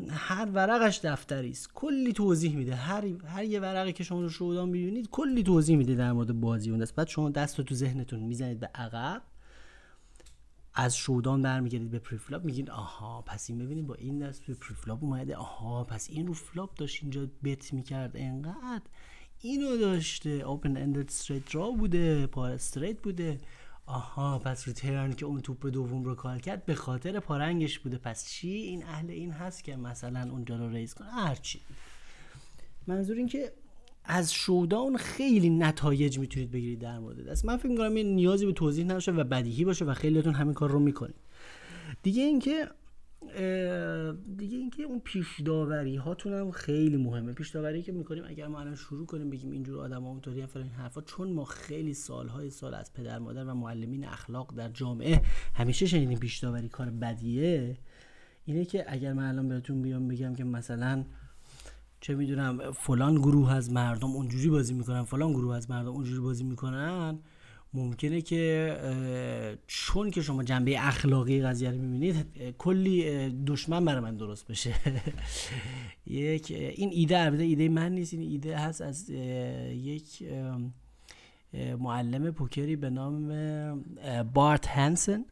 هر 0.09 0.49
ورقش 0.53 0.99
دفتری 1.03 1.51
است. 1.51 1.69
کلی 1.73 2.13
توضیح 2.13 2.55
میده. 2.55 2.75
هر 2.75 3.05
هر 3.27 3.43
یه 3.43 3.59
ورقی 3.59 3.93
که 3.93 4.03
شما 4.03 4.21
رو 4.21 4.29
showdown 4.29 4.69
می‌بینید 4.69 5.09
کلی 5.09 5.43
توضیح 5.43 5.77
میده 5.77 5.95
در 5.95 6.11
مورد 6.11 6.39
بازی 6.39 6.69
اون 6.69 6.79
دست. 6.79 6.95
بعد 6.95 7.07
شما 7.07 7.29
دست 7.29 7.59
رو 7.59 7.65
تو 7.65 7.75
ذهنتون 7.75 8.19
می‌زنید 8.19 8.59
به 8.59 8.69
عقب. 8.75 9.21
از 10.73 10.97
showdown 10.97 11.41
برمیگردید 11.41 11.91
به 11.91 11.99
preflop. 11.99 12.45
میگین 12.45 12.69
آها 12.69 13.21
پس 13.21 13.49
این 13.49 13.59
ببینید 13.59 13.87
با 13.87 13.95
این 13.95 14.19
دست 14.19 14.45
به 14.45 14.53
preflop 14.53 15.03
اومده. 15.03 15.35
آها 15.35 15.83
پس 15.83 16.09
این 16.09 16.27
رو 16.27 16.33
flop 16.33 16.75
داشت 16.75 17.03
اینجا 17.03 17.27
bet 17.43 17.73
می‌کرد. 17.73 18.11
انقدر 18.15 18.83
اینو 19.41 19.77
داشته. 19.77 20.29
open-ended 20.29 21.07
straight 21.07 21.55
draw 21.55 21.71
بوده 21.71 22.27
پار 22.27 22.51
straight 22.51 23.01
بوده. 23.01 23.37
آها 23.85 24.39
پس 24.39 24.67
ریترن 24.67 25.13
که 25.13 25.25
اون 25.25 25.41
توپ 25.41 25.67
دوم 25.67 26.03
رو 26.03 26.15
کار 26.15 26.39
کرد 26.39 26.65
به 26.65 26.75
خاطر 26.75 27.19
پارنگش 27.19 27.79
بوده. 27.79 27.97
پس 27.97 28.29
چی؟ 28.29 28.49
این 28.49 28.83
اهل 28.83 29.09
این 29.09 29.31
هست 29.31 29.63
که 29.63 29.75
مثلا 29.75 30.31
اونجا 30.31 30.55
رو 30.55 30.69
ریز 30.69 30.93
کنه. 30.93 31.07
هرچی. 31.07 31.59
منظور 32.87 33.17
این 33.17 33.27
که 33.27 33.51
از 34.05 34.33
شودان 34.33 34.97
خیلی 34.97 35.49
نتایج 35.49 36.19
می‌تونید 36.19 36.51
بگیرید 36.51 36.79
در 36.79 36.99
مورد 36.99 37.25
دست. 37.25 37.45
من 37.45 37.57
فکر 37.57 37.67
می‌کنم 37.67 37.95
این 37.95 38.15
نیازی 38.15 38.45
به 38.45 38.53
توضیح 38.53 38.85
نباشه 38.85 39.11
و 39.11 39.23
بدیهی 39.23 39.65
باشه 39.65 39.85
و 39.85 39.93
خیلیتون 39.93 40.33
همین 40.33 40.53
کار 40.53 40.69
رو 40.69 40.79
می‌کنید. 40.79 41.15
دیگه 42.03 42.23
اینکه 42.23 42.69
دیگه 44.37 44.57
اینکه 44.57 44.83
اون 44.83 44.99
پیش 44.99 45.41
داوری 45.41 45.95
هاتون 45.95 46.33
هم 46.33 46.51
خیلی 46.51 46.97
مهمه. 46.97 47.33
پیش 47.33 47.49
داوری 47.49 47.81
که 47.81 47.91
می‌کنیم 47.91 48.23
اگر 48.27 48.47
ما 48.47 48.59
الان 48.59 48.75
شروع 48.75 49.05
کنیم 49.05 49.29
بگیم 49.29 49.51
اینجور 49.51 49.79
آدم 49.79 50.03
ها 50.03 50.09
اونطوری 50.09 50.41
هم 50.41 50.47
فلان 50.47 50.67
حرفا 50.67 51.01
چون 51.01 51.33
ما 51.33 51.45
خیلی 51.45 51.93
سالهای 51.93 52.49
سال 52.49 52.73
از 52.73 52.93
پدر 52.93 53.19
مادر 53.19 53.45
و 53.45 53.53
معلمین 53.53 54.05
اخلاق 54.05 54.55
در 54.55 54.69
جامعه 54.69 55.21
همیشه 55.53 55.85
شنیدیم 55.85 56.19
پیش 56.19 56.39
داوری 56.39 56.69
کار 56.69 56.89
بدیه 56.89 57.77
اینه 58.45 58.65
که 58.65 58.85
اگر 58.87 59.13
من 59.13 59.29
الان 59.29 59.49
بهتون 59.49 59.81
بیام 59.81 60.07
بگم 60.07 60.35
که 60.35 60.43
مثلا 60.43 61.05
چه 62.01 62.15
می‌دونم 62.15 62.71
فلان 62.71 63.15
گروه 63.15 63.53
از 63.53 63.71
مردم 63.71 64.11
اونجوری 64.11 64.49
بازی 64.49 64.73
می‌کنن 64.73 65.03
فلان 65.03 65.31
گروه 65.33 65.55
از 65.55 65.69
مردم 65.69 65.91
اونجوری 65.91 66.19
بازی 66.19 66.43
می‌کنن 66.43 67.19
ممکنه 67.73 68.21
که 68.21 68.77
چون 69.67 70.11
که 70.11 70.21
شما 70.21 70.43
جنبه 70.43 70.87
اخلاقی 70.87 71.41
قضیه 71.41 71.71
رو 71.71 71.77
می‌بینید 71.77 72.25
کلی 72.57 73.29
دشمن 73.29 73.85
برای 73.85 73.99
من 73.99 74.17
درست 74.17 74.47
بشه. 74.47 74.75
یک 76.07 76.51
این 76.51 76.89
ایده 76.93 77.19
البته 77.19 77.43
ایده 77.43 77.69
من 77.69 77.91
نیست 77.91 78.13
این 78.13 78.21
ایده 78.21 78.57
هست 78.57 78.81
از 78.81 79.09
یک 79.09 80.23
معلم 81.79 82.31
پوکری 82.31 82.75
به 82.75 82.89
نام 82.89 83.33
بارت 84.33 84.67
هنسن. 84.67 85.25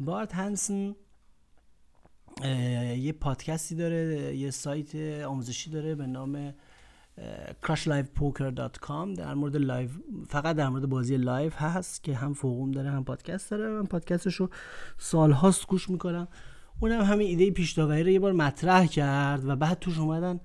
بارت 0.00 0.34
هنسن 0.34 0.94
یه 2.96 3.12
پادکستی 3.12 3.74
داره 3.74 4.36
یه 4.36 4.50
سایت 4.50 4.94
آموزشی 5.24 5.70
داره 5.70 5.94
به 5.94 6.06
نام 6.06 6.54
crushlivepoker.com 7.64 9.16
در 9.16 9.34
مورد 9.34 9.56
live 9.56 9.88
فقط 10.28 10.56
در 10.56 10.68
مورد 10.68 10.86
بازی 10.86 11.16
live 11.16 11.52
هست 11.52 12.02
که 12.02 12.14
هم 12.14 12.34
forum 12.34 12.70
داره 12.70 12.90
هم 12.90 13.04
پادکست 13.04 13.50
داره. 13.50 13.68
من 13.68 13.84
پادکستش 13.84 14.34
رو 14.34 14.48
سالهاست 14.98 15.66
گوش 15.66 15.90
می‌کنم. 15.90 16.28
اونم 16.80 17.00
همین 17.00 17.26
ایده 17.26 17.50
پیش 17.50 17.78
رو 17.78 17.98
یه 18.08 18.20
بار 18.20 18.32
مطرح 18.32 18.86
کرد 18.86 19.48
و 19.48 19.56
بعد 19.56 19.78
توش 19.78 19.98
اومدن 19.98 20.40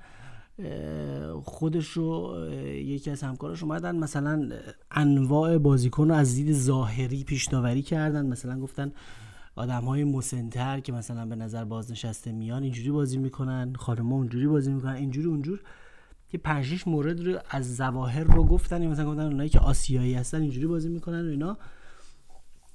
خودش 1.43 1.87
رو 1.87 2.37
یکی 2.65 3.11
از 3.11 3.23
همکاراش 3.23 3.63
اومدن 3.63 3.95
مثلا 3.95 4.49
انواع 4.91 5.57
بازیکن 5.57 6.09
رو 6.09 6.15
از 6.15 6.35
دید 6.35 6.53
ظاهری 6.53 7.23
پیش 7.23 7.49
کردن. 7.85 8.25
مثلا 8.25 8.59
گفتن 8.59 8.91
آدم 9.55 9.83
های 9.83 10.03
مسنتر 10.03 10.79
که 10.79 10.91
مثلا 10.91 11.25
به 11.25 11.35
نظر 11.35 11.65
بازنشسته 11.65 12.31
میان 12.31 12.63
اینجوری 12.63 12.91
بازی 12.91 13.17
می‌کنن 13.17 13.73
خانم 13.73 14.13
اونجوری 14.13 14.47
بازی 14.47 14.73
می‌کنن 14.73 14.93
اینجوری 14.93 15.27
اونجور. 15.27 15.61
که 16.29 16.37
پنج 16.37 16.83
مورد 16.85 17.19
رو 17.19 17.39
از 17.49 17.75
زواهر 17.75 18.23
رو 18.23 18.43
گفتن 18.43 18.87
مثلا 18.87 19.05
گفتن 19.05 19.25
اونایی 19.25 19.49
که 19.49 19.59
آسیایی 19.59 20.13
هستن 20.13 20.41
اینجوری 20.41 20.67
بازی 20.67 20.89
می‌کنن 20.89 21.27
و 21.27 21.29
اینا. 21.29 21.57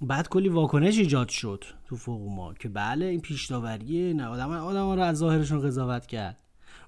بعد 0.00 0.28
کلی 0.28 0.48
واکنش 0.48 0.98
ایجاد 0.98 1.28
شد 1.28 1.64
تو 1.86 1.96
فوق 1.96 2.28
ما 2.28 2.54
که 2.54 2.68
بله 2.68 3.06
این 3.06 3.20
پیش 3.20 3.46
داوریه 3.46 4.12
نه 4.12 4.26
آدم 4.26 4.50
آدم 4.50 4.92
رو 4.92 5.02
از 5.02 5.16
ظاهرشون 5.16 5.60
قضاوت 5.60 6.06
کرد. 6.06 6.38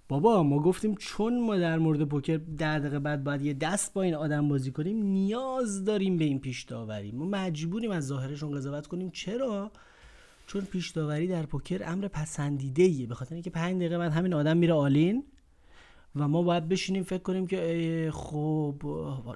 بابا 0.09 0.43
ما 0.43 0.59
گفتیم 0.59 0.95
چون 0.95 1.41
ما 1.47 1.57
در 1.57 1.79
مورد 1.79 2.05
پوکر 2.05 2.37
در 2.37 2.79
دقیقه 2.79 2.99
بعد 2.99 3.25
باید 3.25 3.43
یه 3.43 3.55
دست 3.55 3.95
با 3.95 4.03
این 4.03 4.15
آدم 4.15 4.49
بازی 4.49 4.71
کنیم 4.71 5.03
نیاز 5.03 5.85
داریم 5.85 6.17
به 6.17 6.25
این 6.25 6.41
پیش 6.41 6.63
داوری 6.63 7.13
ما 7.13 7.25
مجبوریم 7.25 7.91
از 7.91 8.07
ظاهرشون 8.07 8.51
قضاوت 8.51 8.87
کنیم. 8.87 9.11
چرا؟ 9.11 9.73
چون 10.47 10.65
پیش 10.65 10.91
داوری 10.91 11.29
در 11.29 11.47
پوکر 11.47 11.91
امر 11.93 12.09
پسندیده 12.09 12.83
ایه 12.83 13.07
به 13.07 13.15
خاطر 13.15 13.35
اینکه 13.35 13.51
5 13.51 13.77
دقیقه 13.77 13.99
بعد 13.99 14.13
همین 14.13 14.35
آدم 14.35 14.57
میره 14.57 14.75
آلین 14.75 15.25
و 16.17 16.29
ما 16.29 16.43
باید 16.43 16.69
بشینیم 16.69 17.03
فکر 17.03 17.23
کنیم 17.23 17.47
که 17.47 18.11
خب 18.15 18.83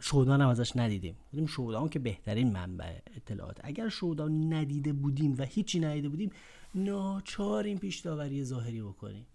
شودان 0.03 0.41
هم 0.41 0.49
ازش 0.49 0.77
ندیدیم. 0.77 1.17
بودیم 1.31 1.47
شودان 1.47 1.89
که 1.89 1.99
بهترین 1.99 2.53
منبع 2.53 2.99
اطلاعات. 3.17 3.61
اگر 3.63 3.89
شودان 3.89 4.53
ندیده 4.53 4.93
بودیم 4.93 5.35
و 5.39 5.43
هیچی 5.43 5.81
ندیده 5.81 6.09
بودیم 6.09 6.31
ناچاریم 6.75 7.79
پیش 7.79 8.01
داوری 8.01 8.45
ظاهری 8.45 8.83
بکنیم. 8.83 9.27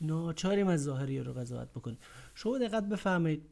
ناچاریم 0.00 0.68
از 0.68 0.82
ظاهری 0.82 1.20
رو 1.20 1.32
قضاوت 1.32 1.70
بکنیم. 1.70 1.98
شما 2.34 2.58
دقت 2.58 2.88
بفهمید 2.88 3.42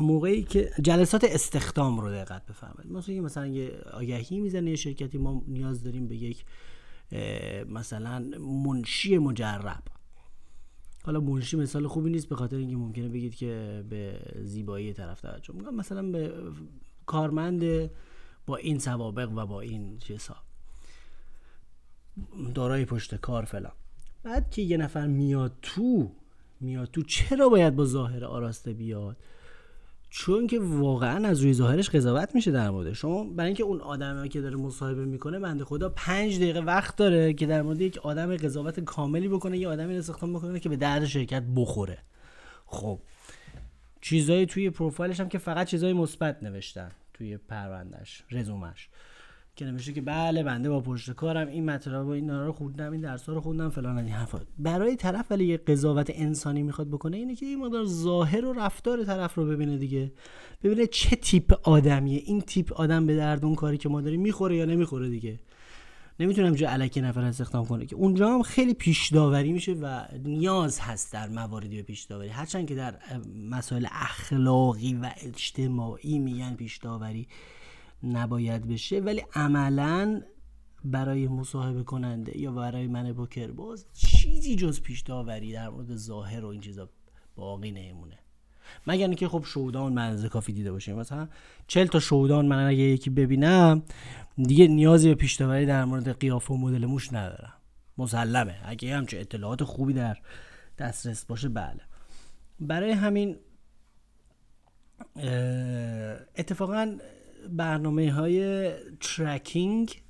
موقعی 0.00 0.42
که 0.42 0.70
جلسات 0.82 1.24
استخدام 1.24 2.00
رو 2.00 2.10
دقت 2.10 2.46
بفهمید 2.46 2.92
مثلا 2.92 3.14
مثلا 3.20 3.46
یه 3.46 3.70
آگهی 3.92 4.40
می‌زنه 4.40 4.70
یه 4.70 4.76
شرکتی 4.76 5.18
ما 5.18 5.42
نیاز 5.48 5.82
داریم 5.82 6.08
به 6.08 6.16
یک 6.16 6.44
مثلا 7.68 8.18
منشی 8.40 9.18
مجرب. 9.18 9.82
حالا 11.06 11.20
منشی 11.20 11.56
مثال 11.56 11.86
خوبی 11.86 12.10
نیست 12.10 12.28
به 12.28 12.36
خاطر 12.36 12.56
اینکه 12.56 12.76
ممکنه 12.76 13.08
بگید 13.08 13.34
که 13.34 13.84
به 13.88 14.20
زیبایی 14.42 14.92
طرف 14.92 15.20
توجه 15.20 15.54
می‌کنم. 15.54 15.74
مثلا 15.74 16.02
به 16.02 16.32
کارمند 17.06 17.90
با 18.46 18.56
این 18.56 18.78
سوابق 18.78 19.32
و 19.36 19.46
با 19.46 19.60
این 19.60 19.98
حساب 20.08 20.36
دارای 22.54 22.84
پشت 22.84 23.14
کار 23.14 23.44
فلان. 23.44 23.72
بعد 24.22 24.50
که 24.50 24.62
یه 24.62 24.76
نفر 24.76 25.06
میاد 25.06 25.52
تو 25.62 26.10
میاد 26.60 26.90
تو 26.90 27.02
چرا 27.02 27.48
باید 27.48 27.76
با 27.76 27.84
ظاهر 27.84 28.24
آراسته 28.24 28.72
بیاد؟ 28.72 29.16
چون 30.18 30.46
که 30.46 30.60
واقعا 30.60 31.28
از 31.28 31.40
روی 31.40 31.54
ظاهرش 31.54 31.90
قضاوت 31.90 32.34
میشه 32.34 32.50
در 32.50 32.70
مورد. 32.70 32.92
شما 32.92 33.24
برای 33.24 33.46
اینکه 33.46 33.62
اون 33.62 33.80
آدمی 33.80 34.28
که 34.28 34.40
داره 34.40 34.56
مصاحبه 34.56 35.04
می‌کنه 35.04 35.38
بنده 35.38 35.64
خدا 35.64 35.88
پنج 35.88 36.36
دقیقه 36.36 36.60
وقت 36.60 36.96
داره 36.96 37.32
که 37.32 37.46
در 37.46 37.62
مورد 37.62 37.80
یک 37.80 37.98
آدم 37.98 38.36
قضاوت 38.36 38.80
کاملی 38.80 39.28
بکنه 39.28 39.58
یه 39.58 39.68
آدمی 39.68 39.96
استخدام 39.96 40.32
بکنه 40.32 40.60
که 40.60 40.68
به 40.68 40.76
درد 40.76 41.04
شرکت 41.04 41.42
بخوره. 41.56 41.98
خب 42.66 43.00
چیزایی 44.00 44.46
توی 44.46 44.70
پروفایلش 44.70 45.20
هم 45.20 45.28
که 45.28 45.38
فقط 45.38 45.66
چیزای 45.66 45.92
مثبت 45.92 46.42
نوشتن 46.42 46.90
توی 47.14 47.36
پروندهش 47.36 48.24
رزومش 48.30 48.88
که 49.56 49.64
نمیشه 49.64 49.92
که 49.92 50.00
بله 50.00 50.42
بنده 50.42 50.70
با 50.70 50.80
پشت 50.80 51.10
کارم 51.10 51.48
این 51.48 51.64
مطلب 51.64 52.06
و 52.06 52.08
این 52.08 52.30
رو 52.30 52.52
خوندم 52.52 52.92
این 52.92 53.00
درس 53.00 53.28
رو 53.28 53.40
خوندم 53.40 53.70
فلان 53.70 53.98
این 53.98 54.08
حرفا. 54.08 54.40
برای 54.58 54.96
طرف 54.96 55.26
ولی 55.30 55.46
یه 55.46 55.56
قضاوت 55.56 56.10
انسانی 56.14 56.62
می‌خواد 56.62 56.88
بکنه 56.88 57.16
اینه 57.16 57.34
که 57.34 57.46
این 57.46 57.58
مقدار 57.58 57.84
ظاهر 57.84 58.44
و 58.44 58.52
رفتار 58.52 59.04
طرف 59.04 59.34
رو 59.34 59.46
ببینه 59.46 59.76
دیگه. 59.76 60.12
ببینه 60.62 60.86
چه 60.86 61.16
تیپ 61.16 61.68
آدمیه. 61.68 62.22
این 62.24 62.40
تیپ 62.40 62.72
آدم 62.72 63.06
به 63.06 63.16
درد 63.16 63.44
اون 63.44 63.54
کاری 63.54 63.78
که 63.78 63.88
ما 63.88 64.00
داریم 64.00 64.20
می‌خوره 64.20 64.56
یا 64.56 64.64
نمی‌خوره 64.64 65.08
دیگه. 65.08 65.40
نمی‌تونم 66.20 66.54
جا 66.54 66.70
علکی 66.70 67.00
نفر 67.00 67.20
استخدام 67.20 67.66
کنه 67.66 67.86
که 67.86 67.96
اونجا 67.96 68.34
هم 68.34 68.42
خیلی 68.42 68.74
پیش 68.74 69.12
داوری 69.12 69.52
میشه 69.52 69.72
و 69.72 70.04
نیاز 70.24 70.80
هست 70.80 71.12
در 71.12 71.28
مواردی 71.28 71.76
به 71.76 71.82
پیش 71.82 72.04
داوری 72.04 72.28
هرچند 72.28 72.68
که 72.68 72.74
در 72.74 72.94
مسائل 73.50 73.86
اخلاقی 73.90 74.94
و 74.94 75.10
اجتماعی 75.22 76.18
میگن 76.18 76.54
پیش 76.54 76.76
داوری 76.76 77.28
نباید 78.06 78.68
بشه 78.68 79.00
ولی 79.00 79.22
عملا 79.34 80.22
برای 80.84 81.28
مصاحبه 81.28 81.82
کننده 81.82 82.38
یا 82.38 82.52
برای 82.52 82.86
من 82.86 83.12
بوکر 83.12 83.50
باز 83.50 83.86
چیزی 83.92 84.56
جز 84.56 84.80
پیش 84.80 85.00
داوری 85.00 85.52
در 85.52 85.68
مورد 85.68 85.96
ظاهر 85.96 86.44
و 86.44 86.48
این 86.48 86.60
چیزا 86.60 86.88
باقی 87.36 87.70
نمونه. 87.70 88.18
مگر 88.86 89.06
اینکه 89.06 89.28
خب 89.28 89.44
شودان 89.44 89.92
منزه 89.92 90.28
کافی 90.28 90.52
دیده 90.52 90.72
باشیم 90.72 90.96
مثلا 90.96 91.28
چل 91.66 91.86
تا 91.86 92.00
شودان 92.00 92.46
من 92.46 92.66
اگه 92.66 92.78
یکی 92.78 93.10
ببینم 93.10 93.82
دیگه 94.36 94.66
نیازی 94.66 95.08
به 95.08 95.14
پیش 95.14 95.34
داوری 95.34 95.66
در 95.66 95.84
مورد 95.84 96.18
قیافه 96.18 96.54
و 96.54 96.56
مدل 96.56 96.86
موش 96.86 97.12
ندارم. 97.12 97.52
مسلمه. 97.98 98.60
اگه 98.64 98.96
همچه 98.96 99.18
اطلاعات 99.18 99.64
خوبی 99.64 99.92
در 99.92 100.16
دسترس 100.78 101.24
باشه 101.24 101.48
بله. 101.48 101.80
برای 102.60 102.90
همین 102.90 103.36
اتفاقا 106.36 106.96
برنامه 107.46 108.12
های 108.12 108.70
tracking 109.00 110.02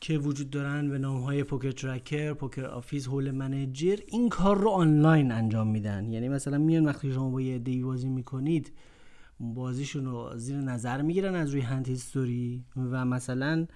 که 0.00 0.18
وجود 0.18 0.50
دارن 0.50 0.90
به 0.90 0.98
نام 0.98 1.22
های 1.22 1.44
Poker 1.44 1.70
Tracker، 1.70 2.32
Poker 2.32 2.64
Office، 2.64 3.06
Hold'em 3.06 3.30
Manager 3.30 3.96
این 4.06 4.28
کار 4.28 4.58
رو 4.58 4.70
آنلاین 4.70 5.32
انجام 5.32 5.68
میدن. 5.68 6.12
یعنی 6.12 6.28
مثلا 6.28 6.58
میان 6.58 6.84
وقتی 6.84 7.12
شما 7.12 7.30
با 7.30 7.40
یه 7.40 7.58
عده 7.58 7.82
بازی 7.82 8.08
می‌کنید 8.08 8.72
بازیشون 9.40 10.04
رو 10.04 10.32
زیر 10.36 10.56
نظر 10.56 11.02
می‌گیرن 11.02 11.34
از 11.34 11.50
روی 11.50 11.60
hand 11.60 11.88
history 11.88 12.64
و 12.76 13.04
مثلا 13.04 13.66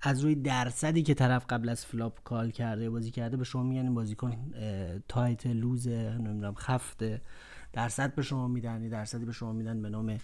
از 0.00 0.20
روی 0.20 0.34
درصدی 0.34 1.02
که 1.02 1.14
طرف 1.14 1.46
قبل 1.48 1.68
از 1.68 1.86
flop 1.86 2.18
call 2.24 2.50
کرده 2.50 2.90
بازی 2.90 3.10
کرده 3.10 3.36
به 3.36 3.44
شما 3.44 3.62
میگن 3.62 3.94
بازیکن 3.94 4.36
tight 5.08 5.46
loose 5.46 5.88
نمی‌دونم 5.88 6.54
خفته. 6.54 7.22
درصد 7.72 8.14
به 8.14 8.22
شما 8.22 8.48
میدن 8.48 8.88
درصدی 8.88 9.24
به 9.24 9.32
شما 9.32 9.52
میدن 9.52 9.82
به 9.82 9.88
نام 9.88 10.18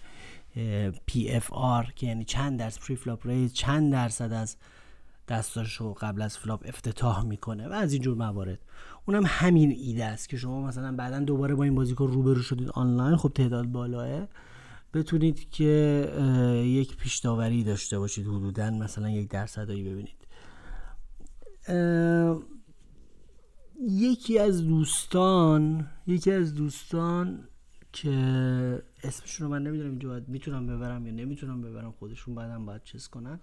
PFR 1.05 1.93
که 1.95 2.07
یعنی 2.07 2.25
چند 2.25 2.59
درصد 2.59 2.81
preflop 2.81 3.27
raise 3.27 3.53
چند 3.53 3.91
درصد 3.91 4.33
از 4.33 4.57
دستاشو 5.27 5.93
قبل 5.93 6.21
از 6.21 6.37
flop 6.37 6.63
افتتاح 6.65 7.25
می‌کنه 7.25 7.67
و 7.67 7.71
از 7.71 7.93
اینجور 7.93 8.17
موارد. 8.17 8.59
اونم 9.05 9.23
همین 9.25 9.71
ایده 9.71 10.05
است 10.05 10.29
که 10.29 10.37
شما 10.37 10.61
مثلا 10.61 10.95
بعدا 10.95 11.19
دوباره 11.19 11.55
با 11.55 11.63
این 11.63 11.75
بازیکن 11.75 12.07
روبرو 12.07 12.41
شدید 12.41 12.69
آنلاین. 12.69 13.15
خب 13.15 13.31
تعداد 13.35 13.65
بالاست. 13.65 14.27
بتونید 14.93 15.49
که 15.49 15.63
یک 16.65 16.97
پیش 16.97 17.17
داوری 17.17 17.63
داشته 17.63 17.99
باشید. 17.99 18.27
حدودا 18.27 18.69
مثلا 18.69 19.09
یک 19.09 19.29
درصدایی 19.29 19.83
ببینید. 19.83 20.19
یکی 23.89 24.39
از 24.39 24.67
دوستان 24.67 25.87
یکی 26.07 26.31
از 26.31 26.55
دوستان 26.55 27.48
که 27.93 28.11
اسمشون 29.03 29.47
رو 29.47 29.51
من 29.51 29.63
نمی‌دونم 29.63 29.89
اینجا 29.89 30.09
باید 30.09 30.29
می‌تونم 30.29 30.67
ببرم 30.67 31.07
یا 31.07 31.13
نمی‌تونم 31.13 31.61
ببرم 31.61 31.91
خودشون 31.91 32.35
بعدم 32.35 32.65
باید 32.65 32.83
چیز 32.83 33.07
کنن. 33.07 33.39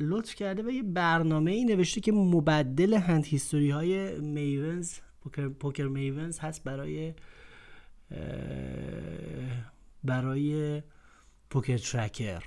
لطف 0.00 0.34
کرده 0.34 0.62
و 0.62 0.70
یه 0.70 0.82
برنامه 0.82 1.50
ای 1.50 1.64
نوشته 1.64 2.00
که 2.00 2.12
مبدل 2.12 2.94
هند 2.94 3.24
هیستوری 3.24 3.70
های 3.70 4.20
میونز 4.20 4.98
پوکر, 5.20 5.48
پوکر 5.48 5.86
میونز 5.86 6.38
هست 6.38 6.64
برای 6.64 7.14
برای 10.04 10.82
پوکر 11.50 11.78
ترکر 11.78 12.42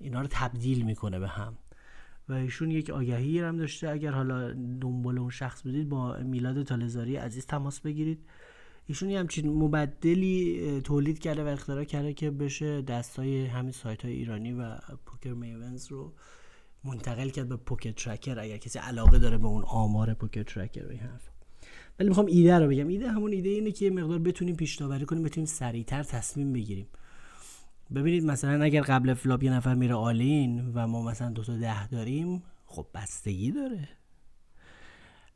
اینا 0.00 0.20
رو 0.20 0.26
تبدیل 0.30 0.84
می‌کنه 0.84 1.18
به 1.18 1.28
هم. 1.28 1.56
و 2.28 2.32
ایشون 2.32 2.70
یک 2.70 2.90
آگهی 2.90 3.40
هم 3.40 3.56
داشته. 3.56 3.88
اگر 3.88 4.10
حالا 4.10 4.52
دنبال 4.52 5.18
اون 5.18 5.30
شخص 5.30 5.62
بودید 5.62 5.88
با 5.88 6.16
میلاد 6.16 6.62
تالزاری 6.62 7.16
عزیز 7.16 7.46
تماس 7.46 7.80
بگیرید. 7.80 8.18
ایشون 8.88 9.10
همچین 9.10 9.52
مبدلی 9.52 10.80
تولید 10.84 11.18
کرده 11.18 11.44
و 11.44 11.46
اختراع 11.46 11.84
کرده 11.84 12.12
که 12.12 12.30
بشه 12.30 12.82
دستای 12.82 13.46
همین 13.46 13.72
سایت 13.72 14.04
های 14.04 14.14
ایرانی 14.14 14.52
و 14.52 14.78
پوکر 15.06 15.32
میونز 15.32 15.86
رو 15.86 16.12
منتقل 16.84 17.28
کرد 17.28 17.48
به 17.48 17.56
پوکر 17.56 17.92
ترکر 17.92 18.38
اگر 18.38 18.56
کسی 18.56 18.78
علاقه 18.78 19.18
داره 19.18 19.38
به 19.38 19.46
اون 19.46 19.64
آمار 19.64 20.14
پوکر 20.14 20.42
ترکر 20.42 20.86
و 20.86 20.90
این 20.90 21.00
حرف. 21.00 21.28
ولی 21.98 22.08
می‌خوام 22.08 22.26
ایده 22.26 22.58
رو 22.58 22.68
بگم. 22.68 22.88
ایده 22.88 23.10
همون 23.10 23.32
ایده 23.32 23.48
اینه 23.48 23.72
که 23.72 23.90
مقدار 23.90 24.18
بتونیم 24.18 24.56
پیش 24.56 24.76
کنیم 24.78 25.22
بتونیم 25.22 25.46
سریعتر 25.46 26.02
تصمیم 26.02 26.52
بگیریم. 26.52 26.86
ببینید 27.94 28.24
مثلا 28.24 28.64
اگر 28.64 28.82
قبل 28.82 29.14
flop 29.14 29.42
یه 29.42 29.52
نفر 29.52 29.74
میره 29.74 29.94
all 29.94 30.41
in 30.41 30.72
و 30.74 30.86
ما 30.86 31.02
مثلا 31.02 31.30
دو 31.30 31.44
تا 31.44 31.56
ده 31.56 31.88
داریم 31.88 32.42
خب 32.66 32.86
بستگی 32.94 33.52
داره. 33.52 33.88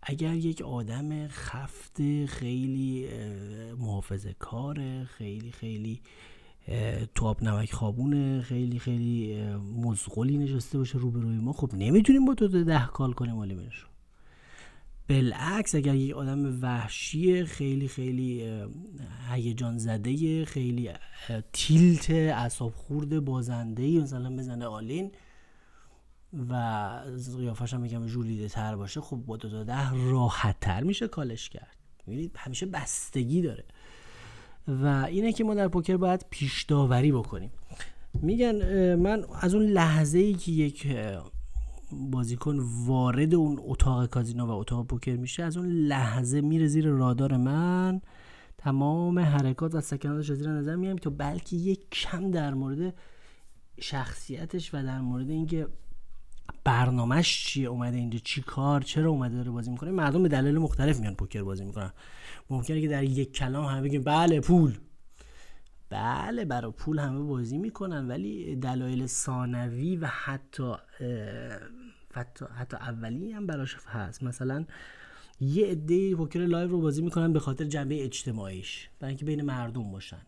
اگر 0.03 0.35
یک 0.35 0.63
آدم 0.63 1.29
خفت 1.29 2.27
خیلی 2.27 3.09
محافظه 3.79 4.33
کاره 4.39 5.05
خیلی 5.05 5.51
خیلی 5.51 6.01
تو 7.15 7.29
آب 7.29 7.43
نمک 7.43 7.73
خوابونده 7.73 8.41
خیلی 8.41 8.79
خیلی 8.79 9.45
مزغلی 9.57 10.39
نشسته 10.39 10.79
باشه 10.79 10.99
روبروی 10.99 11.37
ما 11.37 11.53
خب 11.53 11.75
نمی‌تونیم 11.75 12.25
با 12.25 12.35
دو 12.35 12.49
ده 12.65 12.87
call 12.87 13.13
کنیم 13.13 13.41
رو 13.41 13.71
بالعکس 15.09 15.75
اگر 15.75 15.95
یک 15.95 16.15
آدم 16.17 16.63
وحشی 16.63 17.45
خیلی 17.45 17.89
خیلی 17.89 18.63
هیجان 19.31 19.79
زده 19.79 20.45
خیلی 20.45 20.91
تیلت 21.53 22.11
اعصاب 22.11 22.73
خورده 22.75 23.21
بازنده 23.21 24.01
مثلا 24.01 24.37
بزنه 24.37 24.67
آلین 24.67 25.11
و 26.51 26.55
قیافش 27.37 27.75
هم 27.75 27.85
یکم 27.85 28.07
ژولیده 28.07 28.49
تر 28.49 28.77
باشه 28.77 29.01
خب 29.01 29.17
با 29.17 29.37
دو 29.37 29.51
تا 29.51 29.65
ده 29.65 29.95
راحت 29.95 30.61
تر 30.61 30.83
میشه 30.83 31.09
کالش 31.09 31.49
کرد. 31.49 31.77
می‌بینید 32.07 32.37
همیشه 32.37 32.67
بستگی 32.67 33.43
داره. 33.43 33.65
و 34.69 34.87
اینه 34.87 35.33
که 35.33 35.45
ما 35.45 35.55
در 35.55 35.69
پوکر 35.69 35.97
باید 35.97 36.27
پیش 36.31 36.63
داوری 36.63 37.13
بکنیم. 37.13 37.51
میگن 38.15 38.55
من 38.95 39.25
از 39.41 39.55
اون 39.55 39.65
لحظه 39.65 40.19
ای 40.19 40.35
که 40.35 40.53
یک 40.53 40.97
بازیکن 41.93 42.59
وارد 42.87 43.35
اون 43.35 43.61
اتاق 43.63 44.07
کازینو 44.07 44.47
و 44.47 44.51
اتاق 44.51 44.87
پوکر 44.87 45.17
میشه 45.17 45.43
از 45.43 45.57
اون 45.57 45.67
لحظه 45.67 46.41
میره 46.41 46.67
زیر 46.67 46.89
رادار 46.89 47.37
من. 47.37 48.01
تمام 48.59 49.19
حرکات 49.19 49.75
و 49.75 49.81
سکناتش 49.81 50.33
زیر 50.33 50.49
نظر 50.49 50.77
میام 50.77 50.97
تا 50.97 51.11
بلکه 51.11 51.57
یک 51.57 51.91
کم 51.91 52.31
در 52.31 52.55
مورد 52.55 52.95
شخصیتش 53.81 54.75
و 54.75 54.83
در 54.83 55.01
مورد 55.01 55.31
اینکه 55.31 55.69
برنامهش 56.65 57.47
چیه؟ 57.47 57.69
اومده 57.69 57.97
اینجا 57.97 58.19
چی 58.19 58.43
کار؟ 58.43 58.81
چرا 58.81 59.11
اومده 59.11 59.37
داره 59.37 59.51
بازی 59.51 59.71
می‌کنه؟ 59.71 59.91
مردم 59.91 60.23
به 60.23 60.29
دلایل 60.29 60.59
مختلف 60.59 61.01
میان 61.01 61.15
پوکر 61.15 61.43
بازی 61.43 61.65
می‌کنن. 61.65 61.93
ممکنه 62.51 62.81
که 62.81 62.89
در 62.89 63.05
یک 63.05 63.33
کلام 63.33 63.65
همه 63.65 63.83
بگیم 63.83 64.03
بله 64.03 64.41
پول. 64.41 64.79
بله 65.91 66.45
برای 66.45 66.73
پول 66.73 66.99
همه 66.99 67.23
بازی 67.23 67.59
می‌کنن 67.59 68.09
ولی 68.09 68.57
دلایل 68.57 69.07
ثانوی 69.07 69.97
و 69.97 70.07
حتی 70.07 70.75
حتی, 72.15 72.45
حتی 72.59 72.77
اولی 72.77 73.33
هم 73.33 73.47
براش 73.47 73.77
هست. 73.87 74.23
مثلا 74.23 74.65
یه 75.41 75.67
عده 75.67 76.15
پوکر 76.17 76.39
live 76.39 76.69
رو 76.69 76.81
بازی 76.81 77.03
می‌کنن 77.03 77.33
به 77.33 77.41
خاطر 77.41 77.65
جنبه 77.65 78.05
اجتماعیش. 78.05 78.89
برای 79.01 79.11
اینکه 79.11 79.25
بین 79.25 79.43
مردم 79.43 79.91
باشن. 79.91 80.23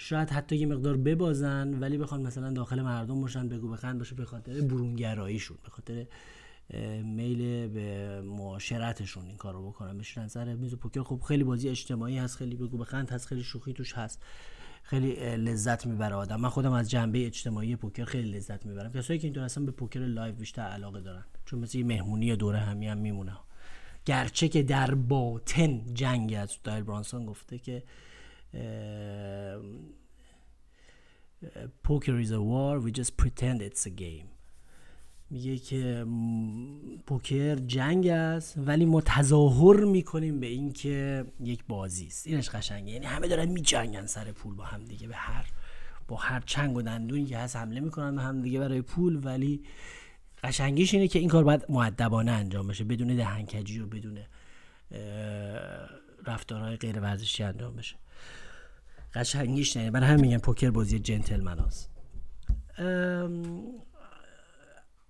شاید 0.00 0.30
حتی 0.30 0.56
یه 0.56 0.66
مقدار 0.66 0.96
ببازن 0.96 1.78
ولی 1.80 1.98
بخوان 1.98 2.22
مثلا 2.22 2.50
داخل 2.50 2.82
مردم 2.82 3.20
باشن 3.20 3.48
بگو 3.48 3.68
بخند 3.68 3.98
باشه 3.98 4.14
به 4.14 4.24
خاطر 4.24 4.60
برونگراییشون 4.60 5.58
به 5.64 5.70
خاطر 5.70 6.06
میل 7.02 7.68
به 7.68 8.20
معاشرتشون 8.20 9.26
این 9.26 9.36
کار 9.36 9.54
رو 9.54 9.68
بکنن. 9.68 9.98
بشینن 9.98 10.28
سر 10.28 10.54
میز 10.54 10.74
پوکر. 10.74 11.02
خب 11.02 11.20
خیلی 11.28 11.44
بازی 11.44 11.68
اجتماعی 11.68 12.18
هست 12.18 12.36
خیلی 12.36 12.56
بگو 12.56 12.78
بخند 12.78 13.10
هست 13.10 13.26
خیلی 13.26 13.42
شوخی 13.42 13.72
توش 13.72 13.92
هست. 13.92 14.22
خیلی 14.82 15.36
لذت 15.36 15.86
می‌بره 15.86 16.14
آدم. 16.14 16.40
من 16.40 16.48
خودم 16.48 16.72
از 16.72 16.90
جنبه 16.90 17.26
اجتماعی 17.26 17.76
پوکر 17.76 18.04
خیلی 18.04 18.30
لذت 18.30 18.66
می‌برم. 18.66 18.92
کسایی 18.92 19.18
که 19.18 19.26
اینطور 19.26 19.42
اصلا 19.44 19.64
به 19.64 19.72
پوکر 19.72 20.00
live 20.00 20.34
بیشتر 20.34 20.62
علاقه 20.62 21.00
دارن. 21.00 21.24
چون 21.44 21.58
مثل 21.58 21.78
یه 21.78 21.84
مهمونی 21.84 22.36
دوره 22.36 22.58
همی 22.58 22.86
هم 22.86 22.98
میمونه. 22.98 23.32
گرچه 24.04 24.48
که 24.48 24.62
در 24.62 24.94
باطن 24.94 25.94
جنگ 25.94 26.34
از 26.34 26.56
دایل 26.64 26.82
برانسون 26.82 27.26
گفته 27.26 27.58
که 27.58 27.82
poker 31.82 32.16
is 32.24 32.30
a 32.30 32.42
war 32.52 32.74
we 32.84 32.90
just 33.00 33.16
pretend 33.16 33.62
it's 33.62 33.86
a 33.86 33.90
game. 33.90 34.26
میگه 35.30 35.58
که 35.58 36.06
پوکر 37.06 37.54
جنگ 37.54 38.06
است 38.06 38.54
ولی 38.56 38.84
ما 38.84 39.00
تظاهر 39.00 39.84
می‌کنیم 39.84 40.40
به 40.40 40.46
اینکه 40.46 41.24
یک 41.40 41.64
بازی 41.68 42.06
است. 42.06 42.26
اینش 42.26 42.50
قشنگه. 42.50 42.92
یعنی 42.92 43.06
همه 43.06 43.28
دارن 43.28 43.48
میجنگن 43.48 44.06
سر 44.06 44.32
پول 44.32 44.54
با 44.54 44.64
هم 44.64 44.84
دیگه 44.84 45.08
به 45.08 45.14
هر 45.14 45.46
با 46.08 46.16
هر 46.16 46.40
چنگ 46.40 46.76
و 46.76 46.82
دندونی 46.82 47.24
که 47.24 47.38
هست 47.38 47.56
حمله 47.56 47.80
می‌کنن 47.80 48.16
به 48.16 48.22
هم 48.22 48.42
دیگه 48.42 48.60
برای 48.60 48.82
پول. 48.82 49.20
ولی 49.24 49.62
قشنگیش 50.42 50.94
اینه 50.94 51.08
که 51.08 51.18
این 51.18 51.28
کار 51.28 51.44
باید 51.44 51.64
معدبانه 51.68 52.32
انجام 52.32 52.66
بشه 52.66 52.84
بدون 52.84 53.16
دهنکجی 53.16 53.78
و 53.78 53.86
بدون 53.86 54.18
رفتارهای 56.26 56.76
غیر 56.76 57.00
ورزشی 57.00 57.42
انجام 57.42 57.76
بشه. 57.76 57.96
قشنگیش 59.14 59.76
نه. 59.76 59.90
برای 59.90 60.06
همین 60.06 60.20
میگن 60.20 60.38
پوکر 60.38 60.70
بازی 60.70 60.98
جنتلمن 60.98 61.58
هست 61.58 61.90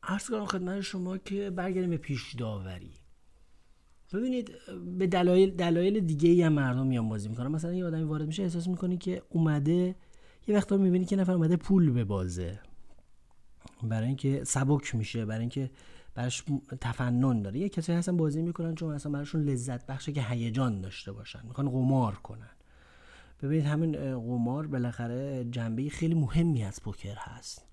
عرض 0.03 0.31
کنم 0.31 0.47
خدمت 0.47 0.81
شما 0.81 1.19
که 1.19 1.51
برگردیم 1.51 1.91
به 1.91 1.97
پیش 1.97 2.35
داوری 2.35 2.93
ببینید 4.13 4.51
به 4.99 5.07
دلایل 5.07 5.51
دلایل 5.51 6.01
دیگه 6.01 6.31
ای 6.31 6.43
هم 6.43 6.53
مردم 6.53 6.87
میان 6.87 7.09
بازی 7.09 7.29
می‌کنن. 7.29 7.49
مثلا 7.49 7.73
یه 7.73 7.85
آدمی 7.85 8.03
وارد 8.03 8.27
میشه 8.27 8.43
احساس 8.43 8.69
می‌کنی 8.69 8.99
که 8.99 9.23
اومده 9.29 9.97
یه 10.47 10.57
وقتا 10.57 10.77
می‌بینی 10.77 11.05
که 11.05 11.17
نفر 11.17 11.33
اومده 11.33 11.57
پول 11.57 11.91
به 11.91 12.05
بازه. 12.05 12.61
برای 13.83 14.07
اینکه 14.07 14.45
سبک 14.45 14.95
میشه 14.95 15.25
برای 15.25 15.41
اینکه 15.41 15.71
براش 16.15 16.45
تفنن 16.81 17.43
داره. 17.43 17.59
یه 17.59 17.69
کسی 17.69 17.93
هستن 17.93 18.17
بازی 18.17 18.43
می‌کنن 18.43 18.75
چون 18.75 18.95
مثلا 18.95 19.13
براشون 19.13 19.43
لذت 19.43 19.87
بخشه 19.87 20.13
که 20.13 20.23
هیجان 20.23 20.81
داشته 20.81 21.13
باشن. 21.13 21.41
می‌خوان 21.45 21.71
قمار 21.71 22.15
کنن. 22.15 22.51
ببینید 23.43 23.67
همین 23.67 23.93
قمار 24.21 24.67
بالاخره 24.67 25.45
جنبه 25.51 25.89
خیلی 25.89 26.15
مهمی 26.15 26.65
از 26.65 26.83
پوکر 26.83 27.17
هست. 27.19 27.65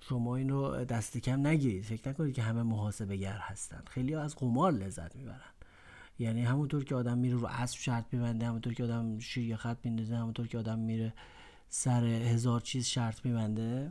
شما 0.00 0.36
این 0.36 0.48
رو 0.48 0.84
دست 0.84 1.18
کم 1.18 1.46
نگیرید. 1.46 1.84
فکر 1.84 2.08
نکنید 2.08 2.34
که 2.34 2.42
همه 2.42 2.62
محاسبه 2.62 3.16
گر 3.16 3.38
هستن. 3.38 3.82
خیلی 3.86 4.14
از 4.14 4.36
قمار 4.36 4.72
لذت 4.72 5.16
می‌برن. 5.16 5.52
یعنی 6.18 6.42
همونطور 6.42 6.84
که 6.84 6.94
آدم 6.94 7.18
میره 7.18 7.36
رو 7.36 7.46
اسب 7.46 7.78
شرط 7.78 8.04
میبنده 8.12 8.46
همونطور 8.46 8.74
که 8.74 8.84
آدم 8.84 9.18
شیر 9.18 9.56
خط 9.56 9.78
میندازه 9.84 10.16
همونطور 10.16 10.46
که 10.46 10.58
آدم 10.58 10.78
میره 10.78 11.12
سر 11.68 12.04
هزار 12.04 12.60
چیز 12.60 12.86
شرط 12.86 13.24
میبنده 13.24 13.90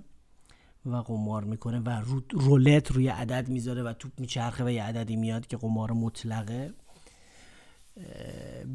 و 0.86 0.96
قمار 0.96 1.44
می‌کنه 1.44 1.80
و 1.80 2.04
رولت 2.32 2.92
روی 2.92 3.08
عدد 3.08 3.50
می‌ذاره 3.50 3.84
و 3.84 3.94
توپ 3.94 4.12
میچرخه 4.20 4.66
و 4.66 4.70
یه 4.70 4.84
عددی 4.84 5.16
میاد 5.16 5.48
که 5.48 5.58
قمار 5.58 5.92
مطلقه. 5.92 6.74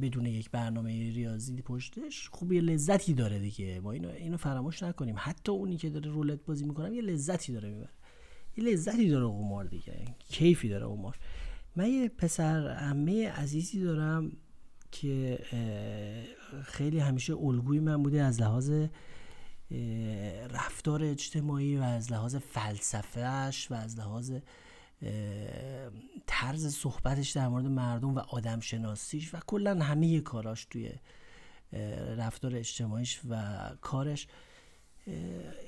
بدون 0.02 0.26
یک 0.26 0.50
برنامه 0.50 0.90
ریاضی 0.90 1.62
پشتش 1.62 2.28
خوب 2.28 2.52
یه 2.52 2.60
لذتی 2.60 3.14
داره 3.14 3.38
دیگه. 3.38 3.80
ما 3.80 3.92
اینو 3.92 4.08
اینو 4.08 4.36
فراموش 4.36 4.82
نکنیم. 4.82 5.14
حتی 5.18 5.52
اونی 5.52 5.76
که 5.76 5.90
داره 5.90 6.10
رولت 6.10 6.44
بازی 6.46 6.64
می‌کنه 6.64 6.94
یه 6.94 7.02
لذتی 7.02 7.52
داره 7.52 7.70
می‌بره. 7.70 7.90
یه 8.56 8.64
لذتی 8.64 9.08
داره 9.08 9.26
قمار 9.26 9.64
دیگه. 9.64 10.04
کیفی 10.28 10.68
داره 10.68 10.86
قمار. 10.86 11.16
من 11.76 11.88
یه 11.88 12.08
پسر 12.08 12.68
عمه 12.68 13.28
عزیزی 13.28 13.80
دارم 13.80 14.32
که 14.92 15.38
خیلی 16.64 16.98
همیشه 16.98 17.34
الگوی 17.36 17.80
من 17.80 18.02
بوده 18.02 18.22
از 18.22 18.40
لحاظ 18.40 18.72
رفتار 20.50 21.04
اجتماعی 21.04 21.76
و 21.76 21.82
از 21.82 22.12
لحاظ 22.12 22.36
فلسفهش 22.36 23.70
و 23.70 23.74
از 23.74 23.98
لحاظ 23.98 24.32
طرز 26.26 26.74
صحبتش 26.74 27.30
در 27.30 27.48
مورد 27.48 27.66
مردم 27.66 28.14
و 28.14 28.18
آدم 28.18 28.60
شناسیش 28.60 29.34
و 29.34 29.38
کلا 29.46 29.84
همه 29.84 30.20
کاراش 30.20 30.64
توی 30.64 30.90
رفتار 32.16 32.56
اجتماعیش 32.56 33.20
و 33.28 33.56
کارش. 33.80 34.26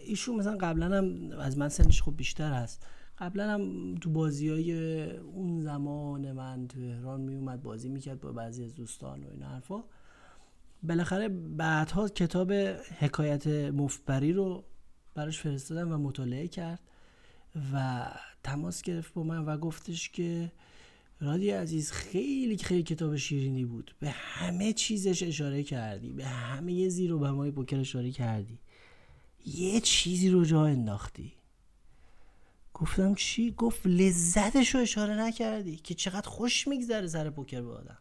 ایشون 0.06 0.36
مثلا 0.36 0.56
قبلا 0.56 0.98
هم 0.98 1.30
از 1.38 1.58
من 1.58 1.68
سنش 1.68 2.02
خوب 2.02 2.16
بیشتر 2.16 2.52
هست. 2.52 2.86
قبلا 3.18 3.50
هم 3.50 3.94
تو 3.94 4.10
بازی 4.10 4.48
های 4.48 5.10
اون 5.16 5.60
زمان 5.60 6.32
من 6.32 6.68
تو 6.68 6.80
تهران 6.80 7.20
می 7.20 7.34
اومد 7.34 7.62
بازی 7.62 7.88
می‌کرد 7.88 8.20
با 8.20 8.32
بعضی 8.32 8.64
از 8.64 8.74
دوستان 8.74 9.24
و 9.24 9.30
این 9.30 9.42
حرفا. 9.42 9.84
بالاخره 10.82 11.28
بعدها 11.28 12.08
کتاب 12.08 12.52
حکایت 12.98 13.46
مفبری 13.46 14.32
رو 14.32 14.64
براش 15.14 15.40
فرستادم 15.40 15.92
و 15.92 15.98
مطالعه 15.98 16.48
کرد. 16.48 16.80
و 17.72 18.06
تماس 18.42 18.82
گرفت 18.82 19.14
با 19.14 19.22
من 19.22 19.44
و 19.44 19.58
گفتش 19.58 20.10
که 20.10 20.52
رادی 21.20 21.50
عزیز 21.50 21.92
خیلی 21.92 22.58
خیلی 22.58 22.82
کتاب 22.82 23.16
شیرینی 23.16 23.64
بود. 23.64 23.94
به 24.00 24.10
همه 24.10 24.72
چیزش 24.72 25.22
اشاره 25.22 25.62
کردی. 25.62 26.12
به 26.12 26.24
همه 26.24 26.88
زیر 26.88 27.12
و 27.12 27.18
بمای 27.18 27.50
پوکر 27.50 27.80
اشاره 27.80 28.10
کردی. 28.10 28.58
یه 29.44 29.80
چیزی 29.80 30.30
رو 30.30 30.44
جا 30.44 30.64
انداختی. 30.64 31.32
گفتم 32.74 33.14
چی؟ 33.14 33.50
گفت 33.50 33.86
لذتش 33.86 34.74
رو 34.74 34.80
اشاره 34.80 35.14
نکردی 35.14 35.76
که 35.76 35.94
چقدر 35.94 36.28
خوش 36.28 36.68
میگذره 36.68 37.06
سر 37.06 37.30
پوکر 37.30 37.60
به 37.60 37.72
آدم. 37.72 37.98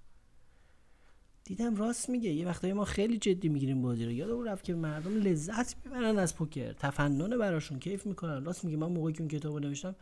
دیدم 1.48 1.76
راست 1.76 2.10
میگه. 2.10 2.30
یه 2.30 2.48
وقتایی 2.48 2.74
ما 2.74 2.86
خیلی 2.86 3.18
جدی 3.18 3.50
می‌گیریم 3.50 3.82
بازی 3.82 4.06
رو. 4.06 4.12
یادم 4.12 4.44
رفت 4.44 4.64
که 4.64 4.74
مردم 4.74 5.18
لذت 5.18 5.76
می‌برن 5.86 6.20
از 6.20 6.36
پوکر. 6.36 6.74
تفنن 6.74 7.38
براشون 7.38 7.80
کیف 7.80 8.06
می‌کنن. 8.06 8.46
راست 8.46 8.66
میگه. 8.66 8.78
من 8.78 8.88
موقعی 8.88 9.14
که 9.14 9.22
اون 9.22 9.30
کتابو 9.30 9.60
نوشتم 9.60 9.96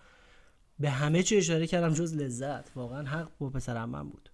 به 0.79 0.89
همه 0.89 1.23
چی 1.23 1.37
اشاره 1.37 1.67
کردم 1.67 1.93
جز 1.93 2.15
لذت. 2.15 2.71
واقعا 2.75 3.03
حق 3.03 3.29
با 3.39 3.49
پسرم 3.49 3.89
من 3.89 4.09
بود. 4.09 4.29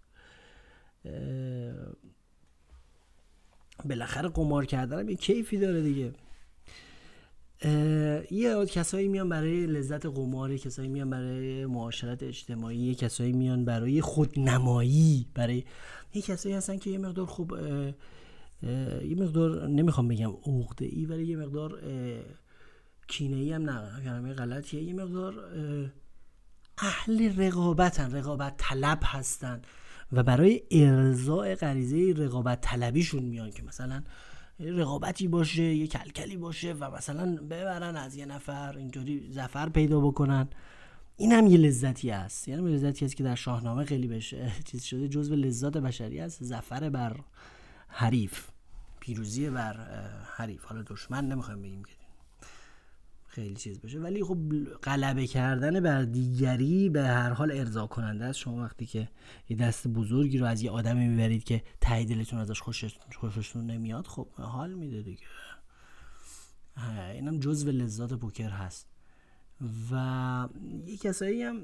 بالاخره 3.85 4.29
قمار 4.29 4.65
کردنم 4.65 5.09
یه 5.09 5.15
کیفی 5.15 5.57
داره 5.57 5.81
دیگه. 5.81 6.13
یه 8.31 8.65
کسایی 8.65 9.07
میان 9.07 9.29
برای 9.29 9.65
لذت 9.65 10.05
قمار 10.05 10.57
کسایی 10.57 10.89
میان 10.89 11.09
برای 11.09 11.65
معاشرت 11.65 12.23
اجتماعی 12.23 12.95
کسایی 12.95 13.31
میان 13.31 13.65
برای 13.65 14.01
خودنمایی 14.01 15.27
برای 15.33 15.63
یه 16.13 16.21
کسایی 16.21 16.55
هستن 16.55 16.77
که 16.77 16.89
یه 16.89 16.97
مقدار 16.97 17.25
خوب 17.25 17.57
یه 19.03 19.15
مقدار 19.19 19.67
نمی‌خوام 19.67 20.07
بگم 20.07 20.31
عقده 20.45 20.85
ای 20.85 21.05
ولی 21.05 21.25
یه 21.25 21.37
مقدار 21.37 21.79
کینه 23.07 23.35
ای 23.35 23.53
هم 23.53 23.69
نه 23.69 24.03
کلمه 24.03 24.33
غلطیه. 24.33 24.83
یه 24.83 24.93
مقدار 24.93 25.33
اهل 26.77 27.41
رقابتن 27.41 28.11
رقابت 28.11 28.53
طلب 28.57 28.99
هستن 29.03 29.61
و 30.11 30.23
برای 30.23 30.61
ارضاء 30.71 31.55
غریزه 31.55 32.13
رقابت 32.23 32.61
طلبیشون 32.61 33.23
میان 33.23 33.51
که 33.51 33.63
مثلا 33.63 34.03
رقابتی 34.61 35.27
باشه 35.27 35.63
یه 35.63 35.87
کلکلی 35.87 36.37
باشه 36.37 36.73
و 36.73 36.91
مثلا 36.91 37.35
ببرن 37.35 37.95
از 37.95 38.15
یه 38.15 38.25
نفر 38.25 38.77
اینطوری 38.77 39.27
زفر 39.31 39.69
پیدا 39.69 39.99
بکنن. 39.99 40.47
این 41.17 41.31
هم 41.31 41.47
یه 41.47 41.57
لذتی 41.57 42.11
است. 42.11 42.47
یعنی 42.47 42.73
لذتی 42.73 43.05
است 43.05 43.15
که 43.15 43.23
در 43.23 43.35
شاهنامه 43.35 43.85
خیلی 43.85 44.07
بشه 44.07 44.51
چیز 44.71 44.83
شده 44.83 45.07
جزو 45.07 45.35
لذات 45.35 45.77
بشری 45.77 46.19
است 46.19 46.43
زفر 46.43 46.89
بر 46.89 47.15
حریف. 47.87 48.47
پیروزی 48.99 49.49
بر 49.49 49.77
حریف. 50.35 50.65
حالا 50.65 50.81
دشمن 50.81 51.27
نمی‌خوایم 51.27 51.61
بگیم 51.61 51.83
که 51.83 52.00
خیلی 53.31 53.55
چیز 53.55 53.81
باشه. 53.81 53.99
ولی 53.99 54.23
خب 54.23 54.37
غلبه 54.83 55.27
کردن 55.27 55.79
بر 55.79 56.03
دیگری 56.03 56.89
به 56.89 57.03
هر 57.03 57.29
حال 57.29 57.51
ارضا 57.51 57.87
کننده 57.87 58.25
است. 58.25 58.39
شما 58.39 58.63
وقتی 58.63 58.85
که 58.85 59.09
یه 59.49 59.57
دست 59.57 59.87
بزرگی 59.87 60.37
رو 60.37 60.45
از 60.45 60.61
یه 60.61 60.71
آدمی 60.71 61.07
می‌برید 61.07 61.43
که 61.43 61.63
تایی 61.81 62.05
دلتون 62.05 62.39
ازش 62.39 62.61
خوششون 63.19 63.65
نمیاد 63.65 64.07
خب 64.07 64.27
حال 64.31 64.73
میده 64.73 65.01
دیگه. 65.01 65.21
اینم 67.13 67.39
جزو 67.39 67.71
لذات 67.71 68.13
پوکر 68.13 68.49
هست. 68.49 68.87
و 69.91 70.49
یه 70.85 70.97
کسایی 70.97 71.43
هم 71.43 71.61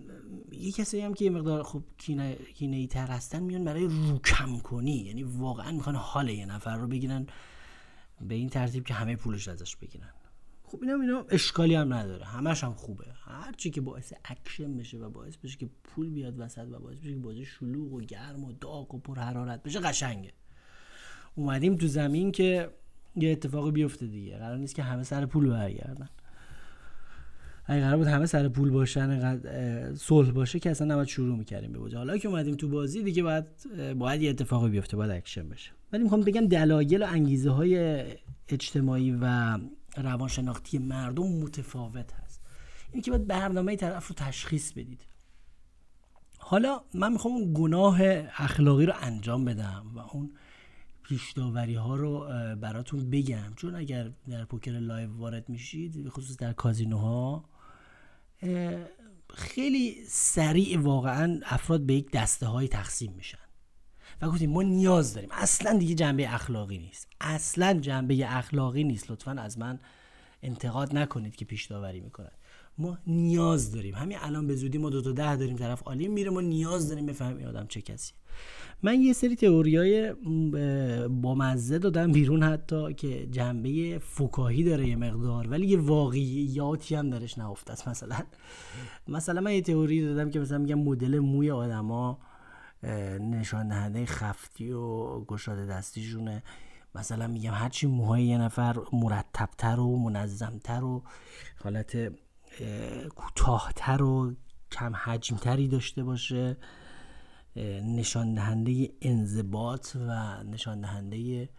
یه 0.51 0.71
کسایی 0.71 1.03
هم 1.03 1.13
که 1.13 1.25
یه 1.25 1.31
مقدار 1.31 1.63
خب 1.63 1.83
کینه 1.97 2.37
ای 2.59 2.87
تر 2.87 3.07
هستن 3.07 3.43
میان 3.43 3.63
برای 3.63 3.85
روکم 3.85 4.59
کنی 4.59 4.97
یعنی 4.97 5.23
واقعا 5.23 5.71
می‌خوان 5.71 5.95
حال 5.95 6.29
یه 6.29 6.45
نفر 6.45 6.77
رو 6.77 6.87
بگیرن 6.87 7.27
به 8.21 8.35
این 8.35 8.49
ترتیب 8.49 8.83
که 8.83 8.93
همه 8.93 9.15
پولش 9.15 9.47
ازش 9.47 9.75
بگیرن. 9.75 10.09
خب 10.69 10.79
اینا 10.81 10.93
اینا 11.01 11.25
اشکالی 11.29 11.75
هم 11.75 11.93
نداره. 11.93 12.25
همش 12.25 12.63
هم 12.63 12.73
خوبه. 12.73 13.05
هر 13.25 13.51
چی 13.51 13.69
که 13.69 13.81
باعث 13.81 14.13
اکشن 14.25 14.77
بشه 14.77 14.97
و 14.97 15.09
باعث 15.09 15.37
بشه 15.37 15.57
که 15.57 15.69
پول 15.83 16.09
بیاد 16.09 16.39
وسط 16.39 16.67
و 16.71 16.79
باعث 16.79 16.97
بشه 16.97 17.09
که 17.09 17.15
بازی 17.15 17.45
شلوغ 17.45 17.93
و 17.93 18.01
گرم 18.01 18.43
و 18.43 18.51
داغ 18.51 18.95
و 18.95 18.99
پر 18.99 19.19
حرارت 19.19 19.63
بشه 19.63 19.79
قشنگه. 19.79 20.31
اومدیم 21.35 21.75
تو 21.75 21.87
زمین 21.87 22.31
که 22.31 22.69
یه 23.15 23.31
اتفاقی 23.31 23.71
بیفته 23.71 24.07
دیگه. 24.07 24.37
قرار 24.37 24.57
نیست 24.57 24.75
که 24.75 24.83
همه 24.83 25.03
سر 25.03 25.25
پول 25.25 25.49
برگردن. 25.49 26.09
اگه 27.65 27.81
قرار 27.81 27.97
بود 27.97 28.07
همه 28.07 28.25
سر 28.25 28.49
پول 28.49 28.69
باشن 28.69 29.41
صلح 29.95 30.31
باشه 30.31 30.59
که 30.59 30.71
اصلا 30.71 30.87
نباید 30.93 31.07
شروع 31.07 31.37
می‌کردیم 31.37 31.71
به 31.71 31.79
بازی. 31.79 31.95
حالا 31.95 32.17
که 32.17 32.27
اومدیم 32.27 32.55
تو 32.55 32.69
بازی 32.69 33.03
دیگه 33.03 33.23
باید 33.23 33.45
باید 33.97 34.21
یه 34.21 34.29
اتفاقی 34.29 34.69
بیفته 34.69 34.97
باید 34.97 35.11
اکشن 35.11 35.49
بشه. 35.49 35.71
ولی 35.93 36.03
می‌خوام 36.03 36.21
بگم 36.21 36.47
دلایل 36.47 37.03
و 37.03 37.05
انگیزه 37.09 37.49
های 37.49 38.03
اجتماعی 38.49 39.17
و 39.21 39.57
روانشناختی 40.01 40.77
مردم 40.77 41.27
متفاوت 41.27 42.13
هست. 42.13 42.41
اینی 42.91 43.01
که 43.01 43.11
باید 43.11 43.27
برنامه 43.27 43.75
طرف 43.75 44.07
رو 44.07 44.15
تشخیص 44.15 44.71
بدید. 44.71 45.01
حالا 46.37 46.81
من 46.93 47.11
می‌خوام 47.11 47.33
اون 47.33 47.53
گناه 47.53 47.99
اخلاقی 48.37 48.85
رو 48.85 48.93
انجام 49.01 49.45
بدم 49.45 49.91
و 49.95 49.99
اون 49.99 50.31
پیشداوری 51.03 51.75
ها 51.75 51.95
رو 51.95 52.19
براتون 52.55 53.09
بگم. 53.09 53.53
چون 53.55 53.75
اگر 53.75 54.11
در 54.29 54.45
پوکر 54.45 54.71
live 54.71 55.17
وارد 55.17 55.49
میشید 55.49 56.09
خصوص 56.09 56.37
در 56.37 56.53
کازینوها 56.53 57.49
خیلی 59.33 60.05
سریع 60.07 60.79
واقعا 60.79 61.39
افراد 61.45 61.81
به 61.81 61.93
یک 61.93 62.11
دسته 62.11 62.45
های 62.45 62.67
تقسیم 62.67 63.13
میشن. 63.13 63.46
و 64.21 64.29
گفتیم 64.29 64.49
ما 64.49 64.61
نیاز 64.61 65.13
داریم. 65.13 65.29
اصلا 65.31 65.77
دیگه 65.77 65.95
جنبه 65.95 66.33
اخلاقی 66.33 66.77
نیست. 66.77 67.07
اصلا 67.21 67.73
جنبه 67.73 68.37
اخلاقی 68.37 68.83
نیست. 68.83 69.11
لطفا 69.11 69.31
از 69.31 69.59
من 69.59 69.79
انتقاد 70.43 70.97
نکنید 70.97 71.35
که 71.35 71.45
پیش 71.45 71.65
داوری 71.65 71.99
می‌کنن. 71.99 72.31
ما 72.77 72.97
نیاز 73.07 73.71
داریم. 73.71 73.95
همین 73.95 74.17
الان 74.21 74.47
به 74.47 74.55
زودی 74.55 74.77
ما 74.77 74.89
دو 74.89 75.01
تا 75.01 75.11
ده 75.11 75.35
داریم 75.35 75.55
طرف 75.55 75.83
عالی 75.83 76.07
میره 76.07 76.29
ما 76.29 76.41
نیاز 76.41 76.89
داریم 76.89 77.05
بفهمیم 77.05 77.47
آدم 77.47 77.67
چه 77.67 77.81
کسی 77.81 78.13
من 78.83 79.01
یه 79.01 79.13
سری 79.13 79.35
تئوریای 79.35 80.13
با 81.09 81.35
مزه 81.35 81.79
دادم 81.79 82.11
بیرون 82.11 82.43
حتی 82.43 82.93
که 82.93 83.27
جنبه 83.31 83.99
فکاهی 83.99 84.63
داره 84.63 84.87
یه 84.87 84.95
مقدار 84.95 85.47
ولی 85.47 85.67
یه 85.67 85.77
واقعیاتی 85.77 86.95
هم 86.95 87.09
درش 87.09 87.37
نهفته 87.37 87.73
است 87.73 87.87
مثلا. 87.87 88.17
مثلا 89.07 89.41
من 89.41 89.53
یه 89.53 89.61
تئوری 89.61 90.01
دادم 90.01 90.29
که 90.29 90.39
مثلا 90.39 90.57
میگم 90.57 90.79
مدل 90.79 91.19
موی 91.19 91.51
آدما 91.51 92.19
نشان 93.19 93.67
دهنده 93.67 94.05
خفتی 94.05 94.71
و 94.71 95.19
گشاده 95.25 95.65
دستیشونه. 95.65 96.43
مثلا 96.95 97.27
میگم 97.27 97.53
هرچی 97.53 97.87
موهای 97.87 98.23
یه 98.25 98.37
نفر 98.37 98.75
مرتبتر 98.93 99.79
و 99.79 99.97
منظمتر 99.97 100.83
و 100.83 101.03
حالت 101.63 102.13
کوتاهتر 103.15 104.03
و 104.03 104.35
کم 104.71 104.95
حجمتری 104.95 105.67
داشته 105.67 106.03
باشه 106.03 106.57
نشان 107.83 108.33
دهنده 108.33 108.89
انضباط 109.01 109.95
و 109.95 110.43
نشان 110.43 110.81
دهنده 110.81 111.49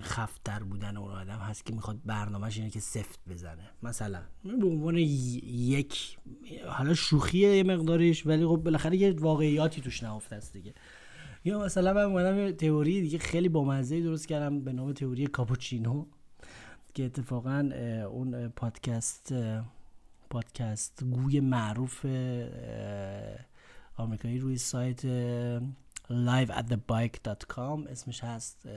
خفتر 0.00 0.62
بودن 0.62 0.96
اون 0.96 1.10
آدم 1.10 1.38
هست 1.38 1.66
که 1.66 1.74
می‌خواد 1.74 2.00
برنامهش 2.04 2.58
اینه 2.58 2.70
که 2.70 2.80
سفت 2.80 3.20
بزنه. 3.28 3.70
مثلا 3.82 4.22
به 4.44 4.66
عنوان 4.66 4.96
یک 4.96 6.18
حالا 6.68 6.94
شوخیه 6.94 7.56
یه 7.56 7.62
مقدارش 7.62 8.26
ولی 8.26 8.46
خب 8.46 8.56
بالاخره 8.56 8.96
یه 8.96 9.12
واقعیاتی 9.12 9.80
توش 9.80 10.02
نهفته 10.02 10.36
است 10.36 10.52
دیگه. 10.52 10.74
یا 11.44 11.58
مثلا 11.58 11.92
من 11.92 12.02
اومدم 12.02 12.50
تئوری 12.50 13.00
دیگه 13.00 13.18
خیلی 13.18 13.48
بامزه 13.48 14.00
درست 14.00 14.28
کردم 14.28 14.60
به 14.60 14.72
نام 14.72 14.92
تئوری 14.92 15.26
کاپوچینو 15.26 16.06
که 16.94 17.04
اتفاقا 17.04 17.70
اون 18.10 18.48
پادکست 18.48 19.34
پادکست 20.30 21.04
گوی 21.04 21.40
معروف 21.40 22.06
آمریکایی 23.96 24.38
روی 24.38 24.58
سایت 24.58 25.02
liveatthebike.com 26.10 27.90
اسمش 27.90 28.24
هست. 28.24 28.68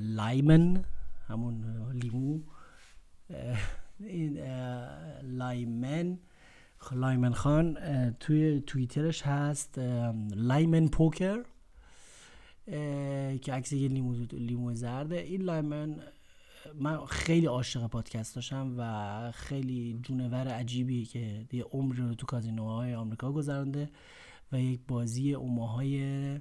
لایمن 0.00 0.84
همون 1.28 1.64
لیمو 1.92 2.40
این 4.00 4.38
لایمن 5.22 6.18
لایمن 6.92 7.32
خان 7.32 7.76
توی 8.20 8.60
توییترش 8.60 9.22
هست 9.22 9.78
لایمن 10.34 10.88
پوکر 10.88 11.44
که 13.42 13.52
عکس 13.52 13.72
یه 13.72 13.88
لیمو, 13.88 14.14
لیمو 14.32 14.74
زرده. 14.74 15.16
این 15.16 15.42
لایمن 15.42 15.96
من 16.74 17.06
خیلی 17.06 17.46
عاشق 17.46 17.86
پادکست 17.86 18.34
داشتم 18.34 18.74
و 18.78 19.32
خیلی 19.32 19.98
جونور 20.02 20.48
عجیبی 20.48 21.04
که 21.04 21.46
یه 21.52 21.64
عمری 21.64 22.02
رو 22.02 22.14
تو 22.14 22.26
کازینوهای 22.26 22.94
آمریکا 22.94 23.32
گذرانده 23.32 23.90
و 24.52 24.60
یک 24.60 24.80
بازی 24.88 25.34
اوماهای 25.34 26.40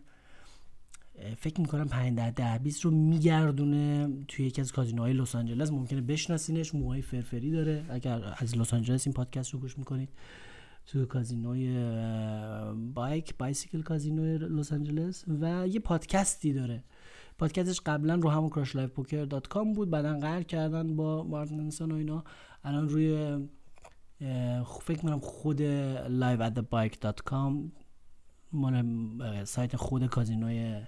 فکر 1.37 1.61
می‌کنم 1.61 1.87
5 1.87 2.17
ده 2.17 2.31
ده 2.31 2.57
20 2.57 2.85
رو 2.85 2.91
میگردونه 2.91 4.09
توی 4.27 4.45
یکی 4.45 4.61
از 4.61 4.71
کازینوهای 4.71 5.13
لس 5.13 5.35
آنجلس. 5.35 5.71
ممکنه 5.71 6.01
بشناسینش 6.01 6.75
موهای 6.75 7.01
فرفری 7.01 7.51
داره. 7.51 7.85
اگر 7.89 8.33
از 8.37 8.57
لس 8.57 8.73
آنجلس 8.73 9.07
این 9.07 9.13
پادکست 9.13 9.49
رو 9.49 9.59
گوش 9.59 9.77
می‌کنید. 9.77 10.09
تو 10.85 11.05
کازینوی 11.05 11.77
Bike 12.93 13.37
Bicycle 13.37 13.81
Casino 13.81 14.29
ی 14.29 14.37
لس 14.37 14.73
آنجلس 14.73 15.25
و 15.27 15.67
یه 15.67 15.79
پادکستی 15.79 16.53
داره. 16.53 16.83
پادکستش 17.37 17.81
قبلا 17.81 18.15
رو 18.15 18.29
همون 18.29 18.49
Crush 18.49 18.75
Live 18.75 18.99
dot 19.09 19.47
بود. 19.75 19.89
بعدا 19.89 20.19
قهر 20.19 20.43
کردن 20.43 20.95
با 20.95 21.23
بارت 21.23 21.49
هنسون 21.49 21.91
و 21.91 21.95
اینا. 21.95 22.23
الان 22.63 22.89
روی 22.89 23.37
فکر 24.81 25.01
کنم 25.01 25.19
خود 25.19 25.57
The 26.55 26.63
Bike 26.73 26.95
dot 27.05 27.31
com 27.31 27.53
مال 28.51 28.85
سایت 29.45 29.75
خود 29.75 30.05
کازینوی 30.05 30.81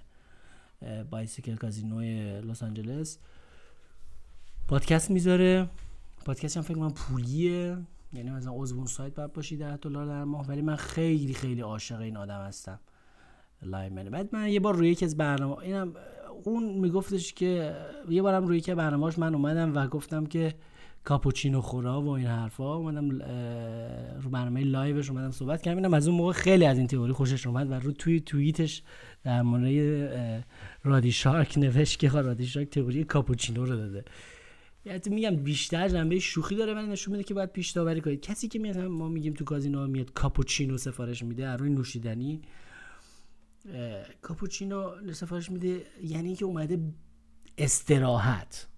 Bicycle 1.10 1.56
Casino 1.56 2.28
ی 2.28 2.40
لس 2.40 2.62
آنجلس. 2.62 3.18
پادکست 4.68 5.10
می‌ذاره. 5.10 5.68
پادکست 6.24 6.56
هم 6.56 6.62
فکر 6.62 6.74
کنم 6.74 6.92
پولیه. 6.92 7.76
یعنی 8.12 8.30
مثلا 8.30 8.52
عضو 8.54 8.76
اون 8.76 8.86
سایت 8.86 9.14
باید 9.14 9.32
باشی 9.32 9.56
10 9.56 9.76
دلار 9.76 10.06
در 10.06 10.24
ماه. 10.24 10.46
ولی 10.46 10.62
من 10.62 10.76
خیلی 10.76 11.34
خیلی 11.34 11.60
عاشق 11.60 12.00
این 12.00 12.16
آدم 12.16 12.40
هستم. 12.40 12.80
لایمن. 13.62 14.04
بعد 14.04 14.34
من 14.34 14.48
یه 14.48 14.60
بار 14.60 14.74
روی 14.74 14.90
یکی 14.90 15.04
از 15.04 15.16
برنامه 15.16 15.58
اینم 15.58 15.92
اون 16.44 16.64
میگفتش 16.64 17.32
که 17.32 17.76
یه 18.08 18.22
بارم 18.22 18.46
روی 18.46 18.60
که 18.60 18.74
برنامه‌اش 18.74 19.18
من 19.18 19.34
اومدم 19.34 19.76
و 19.76 19.86
گفتم 19.86 20.26
که 20.26 20.54
کاپوچینو 21.06 21.60
خورا 21.60 22.02
و 22.02 22.08
این 22.08 22.26
حرفا. 22.26 22.74
اومدم 22.74 23.10
رو 24.20 24.30
برنامه 24.30 24.64
live 24.64 24.95
ش 24.95 25.10
اومدم 25.10 25.30
صحبت 25.30 25.62
کردم. 25.62 25.94
از 25.94 26.08
اون 26.08 26.16
موقع 26.16 26.32
خیلی 26.32 26.66
از 26.66 26.78
این 26.78 26.86
تئوری 26.86 27.12
خوشش 27.12 27.46
اومد 27.46 27.70
و 27.70 27.74
رو 27.74 27.92
توی 27.92 28.20
توییتش 28.20 28.82
در 29.24 29.42
مورد 29.42 30.44
رادی 30.84 31.12
شارک 31.12 31.58
نوشت 31.58 31.98
که 31.98 32.08
رادی 32.08 32.46
شارک 32.46 32.70
تئوری 32.70 33.04
کاپوچینو 33.04 33.64
رو 33.64 33.76
داده. 33.76 34.04
یعنی 34.84 35.00
میگم 35.06 35.36
بیشتر 35.36 35.88
جنبه 35.88 36.18
شوخی 36.18 36.56
داره 36.56 36.74
ولی 36.74 36.86
نشون 36.86 37.12
میده 37.12 37.24
که 37.24 37.34
باید 37.34 37.52
پیش 37.52 37.70
داوری 37.70 38.00
کنید 38.00 38.20
کسی 38.20 38.48
که 38.48 38.58
میاد 38.58 38.78
ما 38.78 39.08
میگیم 39.08 39.34
تو 39.34 39.44
کازینو 39.44 39.86
میاد 39.86 40.12
کاپوچینو 40.12 40.78
سفارش 40.78 41.22
میده 41.22 41.50
روی 41.50 41.70
نوشیدنی. 41.70 42.42
کاپوچینو 44.22 45.12
سفارش 45.12 45.50
میده 45.50 45.82
یعنی 46.02 46.34
که 46.36 46.44
اومده 46.44 46.78
استراحت. 47.58 48.68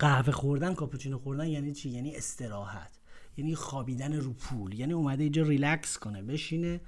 قهوه 0.00 0.32
خوردن 0.32 0.74
کاپوچینو 0.74 1.18
خوردن 1.18 1.46
یعنی 1.46 1.72
چی؟ 1.72 1.88
یعنی 1.88 2.16
استراحت. 2.16 2.90
یعنی 3.36 3.54
خوابیدن 3.54 4.12
رو 4.12 4.32
پول. 4.32 4.78
یعنی 4.78 4.92
اومده 4.92 5.22
اینجا 5.22 5.42
ریلکس 5.42 5.98
کنه 5.98 6.22
بشینه 6.22 6.80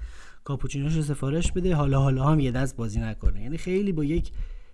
کاپوچینوش 0.44 0.94
رو 0.94 1.03
سفارش 1.03 1.53
بده 1.53 1.75
حالا 1.75 2.01
حالا 2.01 2.25
هم 2.25 2.40
یه 2.40 2.51
دست 2.51 2.77
بازی 2.77 3.01
نکنه. 3.01 3.42
یعنی 3.42 3.59
خیلی 3.59 3.92
با 3.92 4.05
یک 4.05 4.33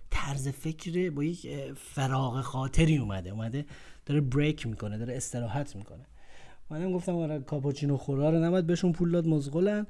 طرز 0.09 0.47
فکر 0.47 1.09
با 1.09 1.23
یک 1.23 1.47
فراغ 1.73 2.41
خاطری 2.41 2.97
اومده. 2.97 3.29
اومده 3.29 3.65
داره 4.05 4.21
بریک 4.21 4.67
می‌کنه 4.67 4.97
داره 4.97 5.15
استراحت 5.15 5.75
می‌کنه. 5.75 6.05
منم 6.69 6.91
گفتم 6.91 7.15
آره 7.15 7.39
کاپوچینو 7.39 7.97
خورا 7.97 8.29
رو 8.29 8.39
نباید 8.39 8.67
بهشون 8.67 8.91
پول 8.91 9.11
داد 9.11 9.27
مزغلن. 9.27 9.87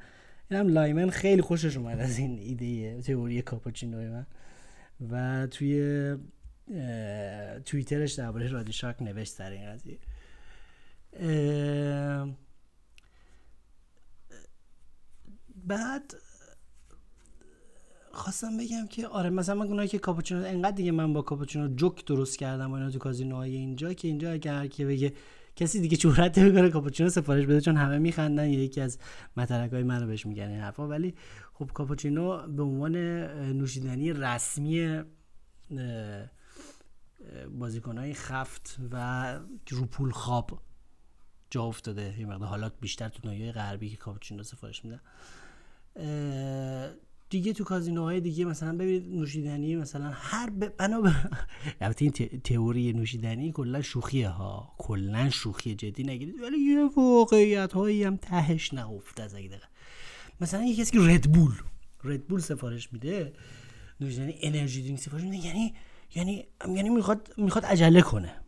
اینم 0.51 0.67
لایمن 0.67 1.09
خیلی 1.09 1.41
خوشش 1.41 1.77
اومد 1.77 1.99
از 1.99 2.17
این 2.17 2.39
ایده 2.39 3.01
تئوری 3.01 3.41
کاپوچینو 3.41 3.97
من. 3.97 4.25
و 5.11 5.47
توی 5.47 6.15
توییترش 7.65 8.13
درباره 8.13 8.47
رادی 8.47 8.73
شاک 8.73 9.01
نوشت 9.01 9.33
سر 9.33 9.51
این 9.51 9.65
قضیه. 9.65 9.99
بعد 15.65 16.13
خواستم 18.11 18.57
بگم 18.57 18.87
که 18.87 19.07
آره 19.07 19.29
مثلا 19.29 19.55
من 19.55 19.67
اونایی 19.67 19.89
که 19.89 19.99
کاپوچینو 19.99 20.45
انقدر 20.45 20.75
دیگه 20.75 20.91
من 20.91 21.13
با 21.13 21.21
کاپوچینو 21.21 21.75
جوک 21.75 22.05
درست 22.05 22.37
کردم 22.37 22.71
و 22.71 22.73
اینا 22.73 22.89
تو 22.89 22.99
کازینوهای 22.99 23.55
اینجا 23.55 23.93
که 23.93 24.07
اینجا 24.07 24.31
اگر 24.31 24.53
هر 24.53 24.67
کی 24.67 24.85
بگه 24.85 25.13
کسی 25.55 25.81
دیگه 25.81 25.97
جرأت 25.97 26.37
نمی‌کنه 26.37 26.69
کاپوچینو 26.69 27.09
سفارش 27.09 27.45
بده 27.45 27.61
چون 27.61 27.77
همه 27.77 27.97
میخندن 27.97 28.49
یکی 28.49 28.81
از 28.81 28.97
های 29.49 29.83
منو 29.83 30.07
بهش 30.07 30.25
میگن 30.25 30.49
این 30.49 30.59
حرفا. 30.59 30.87
ولی 30.87 31.15
خب 31.53 31.71
کاپوچینو 31.73 32.47
به 32.47 32.63
عنوان 32.63 32.95
نوشیدنی 33.53 34.13
رسمی 34.13 35.03
های 37.97 38.13
خفت 38.13 38.77
و 38.91 39.39
روپول 39.69 40.11
خواب 40.11 40.61
جا 41.49 41.63
افتاده. 41.63 42.15
یه 42.19 42.25
مقدار 42.25 42.47
حالات 42.47 42.73
بیشتر 42.81 43.09
تو 43.09 43.21
دنیای 43.21 43.51
غربی 43.51 43.89
که 43.89 43.97
کاپوچینو 43.97 44.43
سفارش 44.43 44.85
میدن 44.85 44.99
دیگه 47.29 47.53
تو 47.53 47.63
کازینوهای 47.63 48.21
دیگه 48.21 48.45
مثلا 48.45 48.73
ببینید 48.73 49.15
نوشیدنی 49.15 49.75
مثلا 49.75 50.11
هر 50.13 50.49
بنا 50.49 51.01
به 51.01 51.15
البته 51.81 52.05
این 52.05 52.41
تئوری 52.43 52.93
نوشیدنی 52.93 53.51
کلا 53.51 53.81
شوخیه 53.81 54.29
ها. 54.29 54.73
کلا 54.77 55.29
شوخی 55.29 55.75
جدی 55.75 56.03
نگیرید 56.03 56.41
ولی 56.41 56.57
یه 56.57 56.89
واقعیت 56.97 57.73
هایی 57.73 58.03
هم 58.03 58.17
تهش 58.17 58.73
نهفته 58.73 59.23
از 59.23 59.35
اگه 59.35 59.61
مثلا 60.41 60.63
یه 60.63 60.75
کسی 60.75 60.91
که 60.91 60.99
ردبول 60.99 61.51
ردبول 62.03 62.39
سفارش 62.39 62.93
میده 62.93 63.33
نوشیدنی 64.01 64.35
انرژی 64.41 64.81
درینک 64.81 64.99
سفارش 64.99 65.23
میده 65.23 65.37
یعنی 65.37 65.73
یعنی 66.15 66.47
یعنی 66.75 66.89
می‌خواد 66.89 67.33
می‌خواد 67.37 67.65
عجله 67.65 68.01
کنه. 68.01 68.41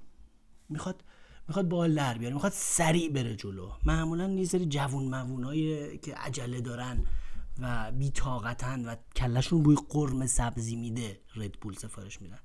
می‌خواد 0.69 1.03
می‌خواد 1.47 1.69
بال 1.69 1.95
در 1.95 2.17
بیاره 2.17 2.33
می‌خواد 2.33 2.51
سریع 2.51 3.09
بره 3.09 3.35
جلو. 3.35 3.71
معمولا 3.85 4.29
یه 4.29 4.45
سری 4.45 4.65
جوون 4.65 5.03
موونایی 5.03 5.97
که 5.97 6.15
عجله 6.15 6.61
دارن 6.61 7.05
و 7.59 7.91
بیتاقتن 7.91 8.85
و 8.85 8.95
کلشون 9.15 9.63
بوی 9.63 9.77
قرم 9.89 10.25
سبزی 10.25 10.75
میده 10.75 11.19
ردبول 11.35 11.73
سفارش 11.73 12.21
میدن. 12.21 12.39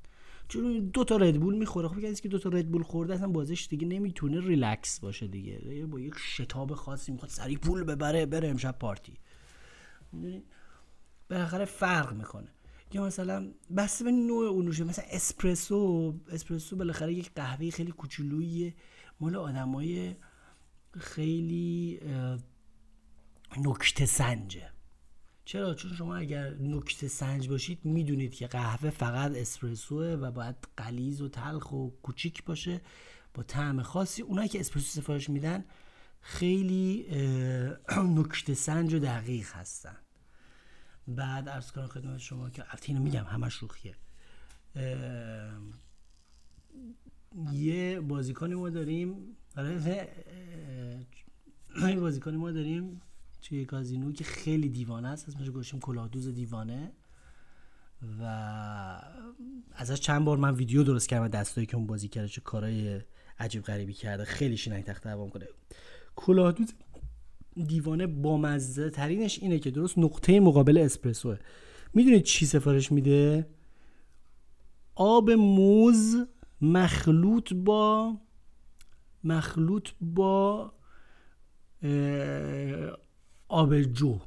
چون 0.49 0.79
دو 0.79 1.05
تا 1.05 1.17
ردبول 1.17 1.55
می‌خوره. 1.55 1.89
خب 1.89 2.01
کسی 2.01 2.23
که 2.23 2.29
دو 2.29 2.39
تا 2.39 2.49
ردبول 2.49 2.83
خورده 2.83 3.15
اصلا 3.15 3.29
بازش 3.29 3.67
دیگه 3.71 3.87
نمی‌تونه 3.87 4.41
ریلکس 4.41 5.01
باشه 5.01 5.27
دیگه. 5.27 5.87
با 5.87 6.01
یک 6.01 6.15
شتاب 6.19 6.75
خاصی 6.75 7.13
می‌خواد 7.13 7.31
سریع 7.31 7.59
پول 7.59 7.85
ببره 7.85 8.27
بره 8.27 8.49
امشب 8.49 8.79
پارتی. 8.79 9.19
می‌دونی؟ 10.13 10.43
بالاخره 11.31 11.65
فرق 11.65 12.13
می‌کنه. 12.13 12.49
یا 12.93 13.07
مثلا 13.07 13.53
بسته 13.77 14.05
به 14.05 14.11
نوع 14.11 14.47
اون 14.47 14.67
مثلا 14.69 15.05
اسپرسو 15.11 16.15
اسپرسو 16.29 16.77
بالاخره 16.77 17.15
یک 17.15 17.31
قهوه 17.35 17.71
خیلی 17.71 17.93
کوچولویی 17.93 18.75
مال 19.21 19.37
آدمای 19.37 20.17
خیلی 20.99 22.01
نکته 23.57 24.07
سنجه. 24.07 24.71
چرا؟ 25.45 25.75
چون 25.75 25.95
شما 25.95 26.17
اگر 26.17 26.55
نکته 26.55 27.09
سنج 27.09 27.49
باشید 27.49 27.85
می‌دونید 27.85 28.35
که 28.35 28.47
قهوه 28.47 28.91
فقط 28.91 29.33
اسپرسوه 29.37 30.07
و 30.07 30.31
باید 30.31 30.57
قلیز 30.77 31.21
و 31.21 31.29
تلخ 31.29 31.73
و 31.73 31.91
کوچیک 32.03 32.45
باشه 32.45 32.81
با 33.35 33.43
طعم 33.43 33.83
خاصی. 33.83 34.23
اونایی 34.23 34.49
که 34.49 34.61
اسپرسو 34.61 35.01
سفارش 35.01 35.31
میدن 35.31 35.65
خیلی 36.21 37.07
نکته 38.19 38.55
سنج 38.55 38.95
و 38.95 38.99
دقیق 38.99 39.53
هستن. 39.53 39.97
بعد 41.09 41.49
ارز 41.49 41.73
کنم 41.73 41.87
خدمت 41.87 42.19
شما 42.19 42.51
که 42.51 42.65
اینو 42.87 43.01
میگم 43.01 43.25
همش 43.25 43.55
شوخیه. 43.55 43.95
یه 47.53 48.01
بازیکنی 48.01 48.55
ما 48.55 48.71
داریم 48.71 49.37
آره 49.57 50.09
یه 51.83 52.01
بازیکنی 52.01 52.37
ما 52.37 52.51
داریم 52.51 53.01
توی 53.43 53.65
کازینو 53.65 54.13
که 54.13 54.25
خیلی 54.25 54.69
دیوانه 54.69 55.09
است 55.09 55.29
اسمش 55.29 55.49
گوشیم 55.49 55.81
کلاهدوز 55.81 56.29
دیوانه 56.29 56.93
و 58.21 59.03
ازش 59.73 60.01
چند 60.01 60.25
بار 60.25 60.37
من 60.37 60.55
ویدیو 60.55 60.83
درست 60.83 61.09
کردم 61.09 61.29
دستایی 61.29 61.67
که 61.67 61.77
اون 61.77 61.87
بازی 61.87 62.09
کرده 62.09 62.29
چه 62.29 62.41
کارهای 62.41 63.01
عجیب 63.39 63.63
غریبی 63.63 63.93
کرده 63.93 64.25
خیلی 64.25 64.57
شینک 64.57 64.85
تخته 64.85 65.11
هوا 65.11 65.29
کنه 65.29 65.47
کلاهدوز 66.17 66.75
دیوانه 67.67 68.07
با 68.07 68.37
مزه 68.37 68.91
ترینش 68.91 69.39
اینه 69.43 69.59
که 69.59 69.71
درست 69.71 69.99
نقطه 69.99 70.41
مقابل 70.41 70.79
اسپرسوه. 70.79 71.39
می‌دونید 71.95 72.23
چی 72.23 72.47
سفارش 72.47 72.93
میده؟ 72.93 73.47
آب 74.95 75.31
موز 75.31 76.17
مخلوط 76.61 77.53
با 77.55 78.17
مخلوط 79.25 79.89
با 80.01 80.73
آب 83.49 83.81
جو. 83.81 84.21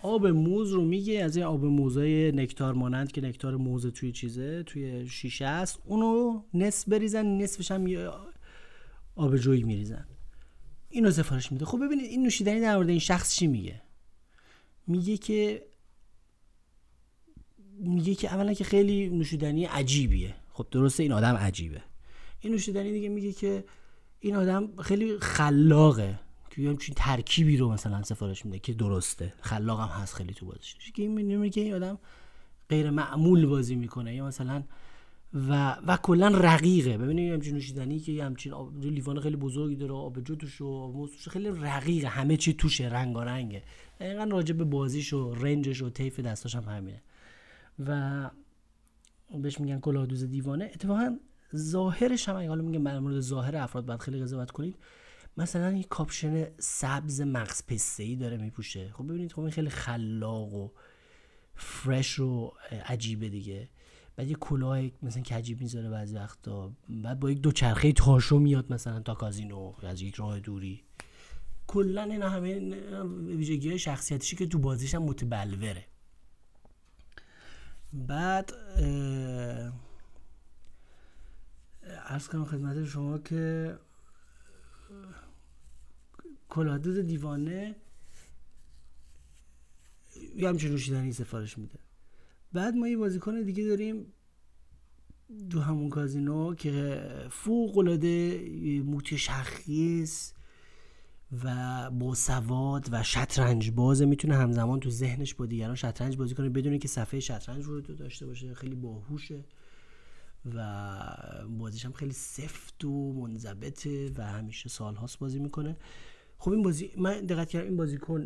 آب 0.00 0.26
موز 0.26 0.72
رو 0.72 0.84
میگه 0.84 1.24
از 1.24 1.36
این 1.36 1.44
آب 1.44 1.64
موزای 1.64 2.32
نکتار 2.32 2.74
مانند 2.74 3.12
که 3.12 3.20
نکتار 3.20 3.56
موز 3.56 3.86
توی 3.86 4.12
چیزه 4.12 4.62
توی 4.62 5.08
شیشه 5.08 5.44
است 5.44 5.78
اونو 5.84 6.42
نصف 6.54 6.88
بریزن 6.88 7.26
نصفش 7.26 7.70
هم 7.70 7.86
آب 9.16 9.36
جویی 9.36 9.62
میریزن. 9.62 10.06
اینو 10.96 11.10
سفارش 11.10 11.52
میده. 11.52 11.64
خب 11.64 11.84
ببینید 11.84 12.04
این 12.04 12.22
نوشیدنی 12.22 12.60
در 12.60 12.76
مورد 12.76 12.88
این 12.88 12.98
شخص 12.98 13.34
چی 13.34 13.46
میگه؟ 13.46 13.82
میگه 14.86 15.16
که 15.16 15.66
میگه 17.78 18.14
که 18.14 18.34
اولا 18.34 18.52
که 18.52 18.64
خیلی 18.64 19.08
نوشیدنی 19.08 19.64
عجیبیه. 19.64 20.34
خب 20.52 20.66
درسته 20.70 21.02
این 21.02 21.12
آدم 21.12 21.34
عجیبه. 21.34 21.82
این 22.40 22.52
نوشیدنی 22.52 22.92
دیگه 22.92 23.08
میگه 23.08 23.32
که 23.32 23.64
این 24.20 24.36
آدم 24.36 24.76
خیلی 24.76 25.18
خلاقه. 25.18 26.18
که 26.50 26.68
همچین 26.68 26.94
ترکیبی 26.94 27.56
رو 27.56 27.72
مثلا 27.72 28.02
سفارش 28.02 28.44
میده 28.44 28.58
که 28.58 28.72
درسته. 28.72 29.34
خلاق 29.40 29.80
هم 29.80 30.02
هست 30.02 30.14
خیلی 30.14 30.34
تو 30.34 30.46
بازیش. 30.46 30.92
که 30.94 31.02
این 31.02 31.36
میگه 31.38 31.62
این 31.62 31.74
آدم 31.74 31.98
غیر 32.68 32.90
معمول 32.90 33.46
بازی 33.46 33.74
می‌کنه. 33.74 34.14
یا 34.14 34.26
مثلا 34.26 34.62
و 35.34 35.76
و 35.86 35.96
کلا 35.96 36.28
رقیقه. 36.28 36.98
ببینید 36.98 37.32
همچین 37.32 37.54
نوشیدنی 37.54 38.00
که 38.00 38.24
همچین 38.24 38.52
لیوان 38.80 39.20
خیلی 39.20 39.36
بزرگی 39.36 39.76
داره 39.76 39.92
آب 39.92 40.20
جو 40.20 40.34
توش 40.34 40.60
و 40.60 41.08
خیلی 41.30 41.48
رقیقه. 41.48 42.08
همه 42.08 42.36
چی 42.36 42.54
توشه 42.54 42.88
رنگارنگه. 42.88 43.62
دقیقا 44.00 44.24
راجع 44.24 44.54
به 44.54 44.64
بازیش 44.64 45.12
و 45.12 45.34
رنجش 45.34 45.82
و 45.82 45.90
طیف 45.90 46.20
دستاش 46.20 46.54
هم 46.54 46.64
همینه. 46.64 47.02
و 47.86 48.30
بهش 49.42 49.60
میگن 49.60 49.80
کلاهدوز 49.80 50.24
دیوانه. 50.24 50.64
اتفاقا 50.74 51.18
ظاهرش 51.56 52.28
هم 52.28 52.48
حالا 52.48 52.62
میگم 52.62 52.84
در 52.84 52.98
مورد 52.98 53.20
ظاهر 53.20 53.56
افراد 53.56 53.86
باید 53.86 54.00
خیلی 54.00 54.20
قضاوت 54.22 54.50
کنید 54.50 54.76
مثلا 55.36 55.68
این 55.68 55.82
کاپشن 55.82 56.46
سبز 56.58 57.20
مغز 57.20 57.62
پسته 57.66 58.02
ای 58.02 58.16
داره 58.16 58.36
میپوشه. 58.36 58.90
خب 58.92 59.04
ببینید 59.04 59.32
خب 59.32 59.40
این 59.40 59.50
خیلی 59.50 59.70
خلاق 59.70 60.54
و 60.54 60.68
فرش 61.54 62.18
و 62.18 62.52
عجیبه 62.86 63.28
دیگه. 63.28 63.68
بعد 64.16 64.28
یه 64.28 64.34
کلاه 64.34 64.82
مثلا 65.02 65.22
که 65.22 65.34
عجیب 65.34 65.60
می‌ذاره 65.60 65.90
بعضی 65.90 66.14
وقتا. 66.14 66.72
بعد 66.88 67.20
با 67.20 67.30
یک 67.30 67.40
دوچرخه 67.40 67.92
تاشو 67.92 68.38
میاد 68.38 68.72
مثلا 68.72 69.00
تا 69.00 69.14
کازینو 69.14 69.72
از 69.82 70.02
یک 70.02 70.14
راه 70.14 70.40
دوری. 70.40 70.82
کلا 71.66 72.02
این 72.02 72.22
همه 72.22 72.58
ویژگی 73.36 73.68
های 73.68 73.78
شخصیتیشی 73.78 74.36
که 74.36 74.46
تو 74.46 74.58
بازیش 74.58 74.94
هم 74.94 75.02
متبلوره. 75.02 75.86
بعد 77.92 78.52
ارز 81.82 82.28
کنم 82.28 82.44
خدمت 82.44 82.84
شما 82.84 83.18
که 83.18 83.78
کلادوز 86.48 86.98
دیوانه 86.98 87.76
یه 90.36 90.48
همچین 90.48 91.12
سفارش 91.12 91.58
میده. 91.58 91.78
بعد 92.56 92.74
ما 92.74 92.88
یه 92.88 92.96
بازیکن 92.96 93.42
دیگه 93.42 93.64
داریم 93.64 94.12
دو 95.50 95.60
همون 95.60 95.88
کازینو 95.88 96.54
که 96.54 97.02
فوق 97.30 97.78
العاده 97.78 98.38
متشخص 98.86 100.32
و 101.44 101.90
با 101.90 102.14
سواد 102.14 102.88
و 102.92 103.02
شطرنج 103.02 103.70
بازه. 103.70 104.06
می‌تونه 104.06 104.36
همزمان 104.36 104.80
تو 104.80 104.90
ذهنش 104.90 105.34
با 105.34 105.46
دیگران 105.46 105.74
شطرنج 105.74 106.16
بازی 106.16 106.34
کنه 106.34 106.48
بدون 106.48 106.78
که 106.78 106.88
صفحه 106.88 107.20
شطرنج 107.20 107.64
رو 107.64 107.80
داشته 107.80 108.26
باشه. 108.26 108.54
خیلی 108.54 108.74
باهوشه 108.74 109.44
و 110.54 110.66
بازیش 111.58 111.84
هم 111.84 111.92
خیلی 111.92 112.12
سفت 112.12 112.84
و 112.84 113.12
منضبطه 113.12 114.10
و 114.16 114.26
همیشه 114.26 114.68
سالهاست 114.68 115.18
بازی 115.18 115.38
می‌کنه. 115.38 115.76
خب 116.38 116.50
این 116.50 116.62
بازی 116.62 116.90
من 116.96 117.20
دقت 117.20 117.48
کردم 117.48 117.66
این 117.66 117.76
بازیکن 117.76 118.24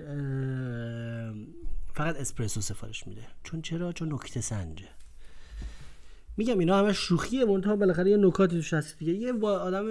فقط 1.95 2.17
اسپرسو 2.17 2.61
سفارش 2.61 3.07
میده. 3.07 3.23
چون 3.45 3.63
چرا؟ 3.63 3.93
چون 3.93 4.13
نکته 4.13 4.41
سنجه. 4.41 4.89
میگم 6.37 6.59
اینا 6.59 6.79
همه 6.79 6.93
شوخیه 6.93 7.45
منتها 7.45 7.77
بالاخره 7.77 8.11
یه 8.11 8.17
نکاتی 8.17 8.57
توش 8.57 8.75
هست 8.75 8.99
دیگه. 8.99 9.13
یه 9.13 9.33
با 9.33 9.59
آدم 9.59 9.87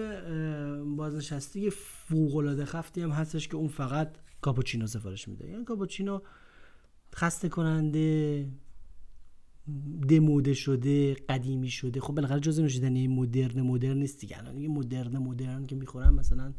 بازنشسته 0.96 1.70
فوق 1.70 2.36
العاده 2.36 2.66
خفتی 2.66 3.02
هم 3.02 3.10
هستش 3.10 3.48
که 3.48 3.56
اون 3.56 3.68
فقط 3.68 4.16
کاپوچینو 4.42 4.88
سفارش 4.88 5.28
میده. 5.28 5.50
یعنی 5.50 5.66
کاپوچینو 5.66 6.20
خسته 7.16 7.50
کننده 7.50 8.48
دموده 10.10 10.54
شده 10.54 11.14
قدیمی 11.14 11.70
شده. 11.70 12.00
خب 12.00 12.16
بالاخره 12.16 12.40
جزء 12.40 12.62
نوشیدنی 12.62 13.08
مدرن 13.08 13.62
مدرن 13.62 13.98
نیست 13.98 14.20
دیگه. 14.20 14.38
الان 14.38 14.58
یه 14.58 14.70
مدرن 14.70 15.18
مدرن 15.18 15.66
که 15.66 15.76
می‌خورن 15.76 16.14
مثلا 16.14 16.54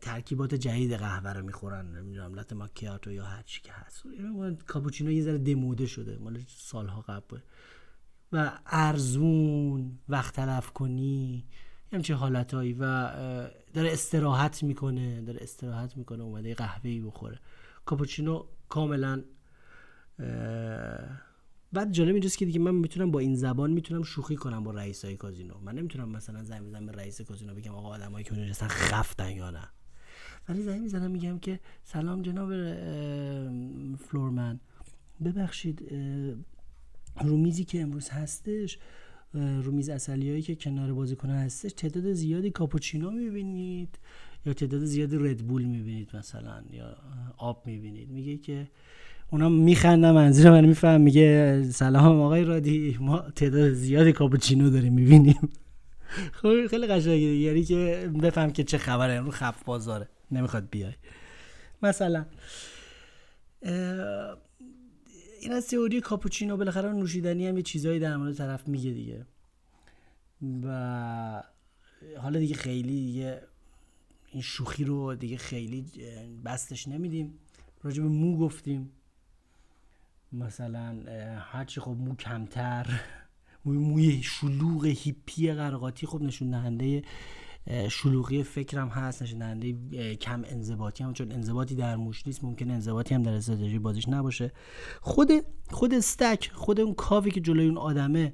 ترکیبات 0.00 0.54
جدید 0.54 0.92
قهوه 0.92 1.32
رو 1.32 1.42
می‌خورن 1.42 1.96
نمی‌دونم 1.96 2.34
لات 2.34 2.52
ماکیاتو 2.52 3.12
یا 3.12 3.24
هر 3.24 3.42
چی 3.42 3.62
که 3.62 3.72
هست. 3.72 4.02
کاپوچینو 4.66 5.10
یه 5.10 5.22
ذره 5.22 5.38
دموده 5.38 5.86
شده 5.86 6.18
مال 6.18 6.40
سالها 6.48 7.00
قبل. 7.00 7.38
و 8.32 8.58
ارزون 8.66 9.98
وقت 10.08 10.34
تلف 10.34 10.70
کنی 10.70 11.44
همچین 11.92 12.16
حالتهایی. 12.16 12.72
و 12.72 12.82
داره 13.74 13.92
استراحت 13.92 14.62
می‌کنه 14.62 15.22
داره 15.22 15.38
استراحت 15.42 15.96
می‌کنه 15.96 16.22
اومده 16.22 16.54
قهوه 16.54 17.00
بخوره. 17.00 17.40
کاپوچینو 17.84 18.46
کاملا 18.68 19.24
بعد 21.74 21.92
جالب 21.92 22.12
اینجاست 22.12 22.38
که 22.38 22.46
دیگه 22.46 22.58
من 22.58 22.74
می‌تونم 22.74 23.10
با 23.10 23.18
این 23.18 23.34
زبان 23.34 23.70
می‌تونم 23.70 24.02
شوخی 24.02 24.36
کنم 24.36 24.64
با 24.64 24.70
رئیس 24.70 25.04
های 25.04 25.16
کازینو. 25.16 25.54
من 25.58 25.74
نمی‌تونم 25.74 26.08
مثلا 26.08 26.44
زنگ 26.44 26.62
بزنم 26.62 26.86
به 26.86 26.92
رئیس 26.92 27.20
کازینو 27.20 27.54
بگم 27.54 27.74
آقا 27.74 27.88
آدمایی 27.88 28.24
که 28.24 28.32
اونجا 28.32 28.50
هستن 28.50 28.68
خفتن 28.68 29.30
یا 29.30 29.50
نه. 29.50 29.68
ولی 30.48 30.62
زنگ 30.62 30.80
می‌زنم 30.82 31.10
میگم 31.10 31.38
که 31.38 31.60
سلام 31.84 32.22
جناب 32.22 32.48
فلورمن. 33.96 34.60
ببخشید 35.24 35.92
رو 37.24 37.36
میزی 37.36 37.64
که 37.64 37.80
امروز 37.80 38.08
هستش 38.08 38.78
رو 39.34 39.72
میز 39.72 39.88
اصلیایی 39.88 40.42
که 40.42 40.54
کنار 40.54 40.92
بازیکن 40.92 41.30
هستش 41.30 41.72
تعداد 41.72 42.12
زیادی 42.12 42.50
کاپوچینو 42.50 43.10
می‌بینید 43.10 43.98
یا 44.46 44.52
تعداد 44.52 44.84
زیادی 44.84 45.16
ردبول 45.16 45.64
می‌بینید 45.64 46.16
مثلا 46.16 46.64
یا 46.70 46.96
آب 47.36 47.66
می‌بینید. 47.66 48.10
میگه 48.10 48.36
که 48.36 48.68
اونا 49.30 49.48
میخندن 49.48 50.10
منظور 50.10 50.50
من 50.50 50.64
میفهم 50.64 51.00
میگه 51.00 51.62
سلام 51.70 52.20
آقای 52.20 52.44
رادی 52.44 52.96
ما 53.00 53.18
تعداد 53.18 53.72
زیادی 53.72 54.12
کاپوچینو 54.12 54.70
داریم 54.70 54.92
می‌بینیم. 54.92 55.48
خب 56.42 56.66
خیلی 56.66 56.86
قشنگه 56.86 57.16
یعنی 57.16 57.64
که 57.64 58.10
بفهم 58.22 58.50
که 58.50 58.64
چه 58.64 58.78
خبره 58.78 59.20
رو 59.20 59.30
خف 59.30 59.62
بازاره 59.64 60.08
نمی‌خواد 60.30 60.68
بیای. 60.70 60.92
مثلا 61.82 62.26
این 65.40 65.52
از 65.52 65.66
تئوری 65.66 66.00
کاپوچینو 66.00 66.56
بالاخره 66.56 66.92
نوشیدنی 66.92 67.46
هم 67.46 67.56
یه 67.56 67.62
چیزایی 67.62 68.00
در 68.00 68.16
مورد 68.16 68.34
طرف 68.34 68.68
میگه 68.68 68.90
دیگه. 68.90 69.26
و 70.64 71.42
حالا 72.18 72.38
دیگه 72.38 72.54
خیلی 72.54 73.06
دیگه 73.06 73.40
این 74.32 74.42
شوخی 74.42 74.84
رو 74.84 75.14
دیگه 75.14 75.36
خیلی 75.36 75.86
بستش 76.44 76.88
نمیدیم. 76.88 77.38
راجع 77.82 78.02
به 78.02 78.08
مو 78.08 78.38
گفتیم. 78.38 78.90
مثلا 80.38 80.96
هرچی 81.38 81.80
خب 81.80 81.96
مو 81.98 82.14
کمتر 82.14 82.86
موی, 83.64 83.78
موی 83.78 84.22
شلوغ 84.22 84.86
هیپی 84.86 85.52
قرقاتی 85.52 86.06
خب 86.06 86.22
نشون 86.22 86.50
دهنده 86.50 87.02
شلوغی 87.88 88.42
فکرم 88.42 88.88
هست 88.88 89.22
نشون 89.22 89.38
دهنده 89.38 89.72
کم 90.16 90.42
انضباطی 90.46 91.04
هم 91.04 91.12
چون 91.12 91.32
انضباطی 91.32 91.74
در 91.74 91.96
موش 91.96 92.26
نیست 92.26 92.44
ممکن 92.44 92.70
انضباطی 92.70 93.14
هم 93.14 93.22
در 93.22 93.32
استراتژی 93.32 93.78
بازیش 93.78 94.08
نباشه. 94.08 94.52
خود 95.00 95.30
خود 95.70 95.94
استک 95.94 96.50
خود 96.54 96.80
اون 96.80 96.94
کاوی 96.94 97.30
که 97.30 97.40
جلوی 97.40 97.66
اون 97.66 97.78
آدمه 97.78 98.32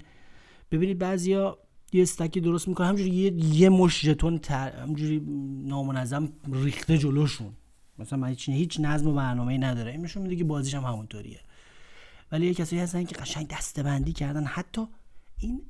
ببینید 0.71 0.99
بعضیا 0.99 1.59
یه 1.93 2.03
استکی 2.03 2.41
درست 2.41 2.69
می‌کنه 2.69 2.87
همجوری 2.87 3.11
یه, 3.11 3.33
یه 3.33 3.69
مش 3.69 4.05
ژتون 4.05 4.39
تر... 4.39 4.71
همجوری 4.71 5.23
نامنظم 5.65 6.33
ریخته 6.53 6.99
جلوشون. 6.99 7.53
مثلا 7.99 8.19
من 8.19 8.29
هیچ 8.29 8.49
هیچ 8.49 8.81
نظم 8.81 9.09
و 9.09 9.13
برنامه‌ای 9.13 9.59
نداره. 9.59 9.91
این 9.91 10.01
نشون 10.01 10.23
میده 10.23 10.37
که 10.37 10.45
بازیش 10.45 10.75
هم 10.75 10.83
همونطوریه. 10.83 11.41
ولی 12.33 12.47
یه 12.47 12.55
کسایی 12.55 12.83
هستن 12.83 13.05
که 13.05 13.17
قشنگ 13.17 13.49
دستبندی 13.49 14.13
کردن. 14.13 14.45
حتی 14.45 14.87
این 15.39 15.63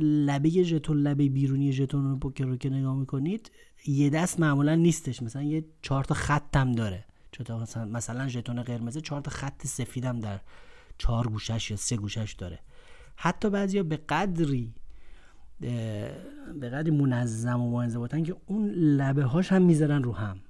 لبه 0.00 0.48
ژتون 0.48 0.96
لبه 0.96 1.28
بیرونی 1.28 1.72
ژتون 1.72 2.04
رو 2.10 2.16
پوکر 2.16 2.44
رو 2.44 2.56
که 2.56 2.70
نگاه 2.70 2.96
می‌کنید 2.96 3.50
یه 3.86 4.10
دست 4.10 4.40
معمولا 4.40 4.74
نیستش. 4.74 5.22
مثلا 5.22 5.42
یه 5.42 5.64
چهار 5.82 6.04
تا 6.04 6.14
خط 6.14 6.56
هم 6.56 6.72
داره. 6.72 7.04
چطور 7.32 7.62
مثلا 7.62 7.84
مثلا 7.84 8.28
ژتون 8.28 8.62
قرمز 8.62 8.98
چهار 8.98 9.20
تا 9.20 9.30
خط 9.30 9.66
سفیدم 9.66 10.20
در 10.20 10.40
چهار 10.98 11.28
گوشش 11.28 11.70
یا 11.70 11.76
سه 11.76 11.96
گوشش 11.96 12.34
داره. 12.38 12.58
حتی 13.16 13.50
بعضیا 13.50 13.82
به 13.82 13.96
قدری 13.96 14.74
به 15.60 16.68
قدری 16.72 16.90
منظم 16.90 17.60
و 17.60 17.70
منضبطن 17.70 18.22
که 18.22 18.36
اون 18.46 18.70
لبه 18.70 19.24
هاش 19.24 19.52
هم 19.52 19.62
می‌ذارن 19.62 20.02
رو 20.02 20.12
هم. 20.12 20.40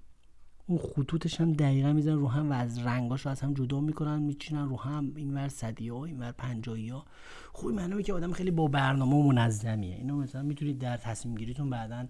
اون 0.71 0.79
خطوطش 0.79 1.41
هم 1.41 1.53
دقیقا 1.53 1.93
می‌ذارن 1.93 2.19
رو 2.19 2.29
هم 2.29 2.51
و 2.51 2.53
از 2.53 2.79
رنگاش 2.79 3.21
رو 3.21 3.31
از 3.31 3.41
هم 3.41 3.55
جدا 3.55 3.81
می‌کنن 3.81 4.19
میچینن 4.19 4.69
رو 4.69 4.77
هم 4.77 5.13
اینور 5.17 5.49
صدی 5.49 5.89
ها 5.89 6.05
اینور 6.05 6.33
پنجایی 6.33 6.89
ها 6.89 7.05
خوبی 7.53 7.75
معنی 7.75 8.03
که 8.03 8.13
آدم 8.13 8.33
خیلی 8.33 8.51
با 8.51 8.67
برنامه 8.67 9.17
و 9.17 9.23
منظمیه. 9.23 9.97
اینو 9.97 10.17
مثلا 10.17 10.43
می‌تونید 10.43 10.79
در 10.79 10.97
تصمیم 10.97 11.35
گیریتون 11.35 11.71
بعدا 11.71 12.07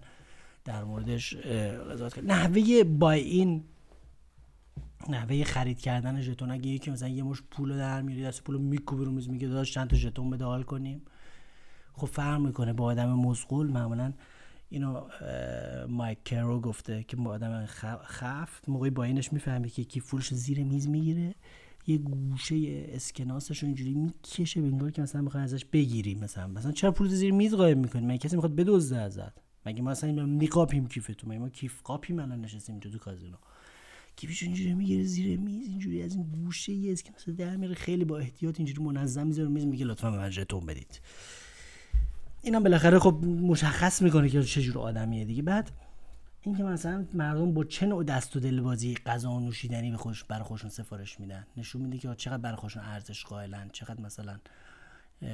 در 0.65 0.83
موردش 0.83 1.35
قضاوت 1.35 2.13
کنید. 2.13 2.31
نحوه 2.31 2.83
با 2.83 3.11
این 3.11 3.63
نحوه 5.09 5.43
خرید 5.43 5.79
کردن 5.79 6.21
ژتون. 6.21 6.51
اگه 6.51 6.67
یکی 6.67 6.91
مثلا 6.91 7.09
یه 7.09 7.23
مش 7.23 7.41
پول 7.51 7.77
در 7.77 8.01
میاری 8.01 8.23
دست 8.23 8.43
پول 8.43 8.57
میکوبه 8.57 9.03
رو 9.03 9.11
میز 9.11 9.29
میگه 9.29 9.47
داداش 9.47 9.73
چند 9.73 9.89
تا 9.89 9.95
ژتون 9.95 10.29
بده 10.29 10.45
حال 10.45 10.63
کنیم؟ 10.63 11.01
خب 11.93 12.07
فرق 12.07 12.39
می‌کنه 12.39 12.73
با 12.73 12.85
آدم 12.85 13.09
مزغول 13.09 13.67
معمولا 13.67 14.13
اینو 14.71 15.07
مایک 15.89 16.23
کرو 16.23 16.61
گفته 16.61 17.03
که 17.03 17.15
با 17.15 17.31
آدم 17.31 17.65
خفت 18.03 18.69
موقعی 18.69 18.89
با 18.89 19.03
اینش 19.03 19.33
می‌فهمه 19.33 19.69
که 19.69 19.83
کی 19.83 19.99
فولش 19.99 20.33
زیر 20.33 20.63
میز 20.63 20.87
می‌گیره 20.87 21.35
یه 21.87 21.97
گوشه 21.97 22.85
اسکناسش 22.89 23.63
اینجوری 23.63 23.93
می‌کشه 23.93 24.61
به 24.61 24.67
انگار 24.67 24.91
که 24.91 25.01
مثلا 25.01 25.21
می‌خوای 25.21 25.43
ازش 25.43 25.65
بگیری 25.65 26.15
مثلا. 26.15 26.47
مثلا 26.47 26.71
چرا 26.71 26.91
پول 26.91 27.07
زیر 27.07 27.33
میز 27.33 27.53
قایم 27.53 27.77
می‌کنی؟ 27.77 28.05
مگه 28.05 28.17
کسی 28.17 28.35
می‌خواد 28.35 28.55
بدزده 28.55 28.99
ازت؟ 28.99 29.33
مگه 29.65 29.81
ما 29.81 29.91
اصلا 29.91 30.25
میقاپیم 30.25 30.87
کیفتو 30.87 31.27
مگه 31.27 31.39
ما 31.39 31.49
کیف 31.49 31.81
قاپیم 31.83 32.19
الان 32.19 32.41
نشستیم 32.41 32.79
تو 32.79 32.97
کازینو؟ 32.97 33.37
کیفش 34.15 34.43
اینجوری 34.43 34.73
می‌گیره 34.73 35.03
زیر 35.03 35.39
میز 35.39 35.67
اینجوری 35.67 36.01
از 36.01 36.15
این 36.15 36.23
گوشه 36.23 36.73
یه 36.73 36.91
اسکناس 36.91 37.29
در 37.29 37.55
میره 37.55 37.75
خیلی 37.75 38.05
با 38.05 38.19
احتیاط 38.19 38.59
اینجوری 38.59 38.83
منظم 38.83 39.27
می‌ذاره 39.27 39.49
میز 39.49 39.65
میگه 39.65 39.85
لطفا 39.85 40.09
من 40.09 40.29
بدید. 40.67 40.99
اینم 42.41 42.63
بالاخره 42.63 42.99
خب 42.99 43.25
مشخص 43.25 44.01
می‌کنه 44.01 44.29
که 44.29 44.43
چه 44.43 44.61
جور 44.61 44.77
آدمیه 44.79 45.25
دیگه. 45.25 45.41
بعد 45.41 45.71
اینکه 46.41 46.63
مثلا 46.63 47.05
مردم 47.13 47.53
با 47.53 47.63
چه 47.63 47.85
نوع 47.85 48.03
دست 48.03 48.35
و 48.35 48.39
دلبازی 48.39 48.95
غذا 48.95 49.31
و 49.31 49.39
نوشیدنی 49.39 49.91
به 49.91 49.97
خوش 49.97 50.23
برای 50.23 50.43
خودشون 50.43 50.69
سفارش 50.69 51.19
میدن؟ 51.19 51.47
نشون 51.57 51.81
میده 51.81 51.97
که 51.97 52.15
چقدر 52.17 52.37
برای 52.37 52.55
خودشون 52.55 52.83
ارزش 52.83 53.25
قائلن 53.25 53.69
چقدر 53.73 54.01
مثلا 54.01 54.39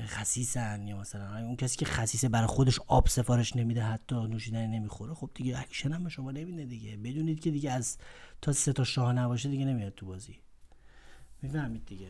خسیسن 0.06 0.88
یا 0.88 0.98
مثلا 0.98 1.38
اون 1.38 1.56
کسی 1.56 1.78
که 1.78 1.86
خسیسه 1.86 2.30
برای 2.30 2.48
خودش 2.48 2.80
آب 2.88 3.08
سفارش 3.08 3.56
نمیده 3.56 3.84
حتی 3.84 4.16
نوشیدنی 4.16 4.80
نمی‌خوره 4.80 5.14
خب 5.14 5.30
دیگه 5.34 5.60
اکشن 5.60 5.92
هم 5.92 6.04
به 6.04 6.10
شما 6.10 6.32
نمیده 6.32 6.66
دیگه. 6.66 6.98
بدونید 6.98 7.40
که 7.40 7.52
دیگه 7.52 7.72
از 7.72 7.98
تا 8.42 8.52
سه 8.52 8.74
تا 8.74 8.84
شاه 8.84 9.14
نباشه 9.14 9.50
دیگه 9.50 9.66
نمیاد 9.66 9.94
تو 9.96 10.06
بازی. 10.06 10.40
می‌فهمید 11.42 11.86
دیگه. 11.86 12.08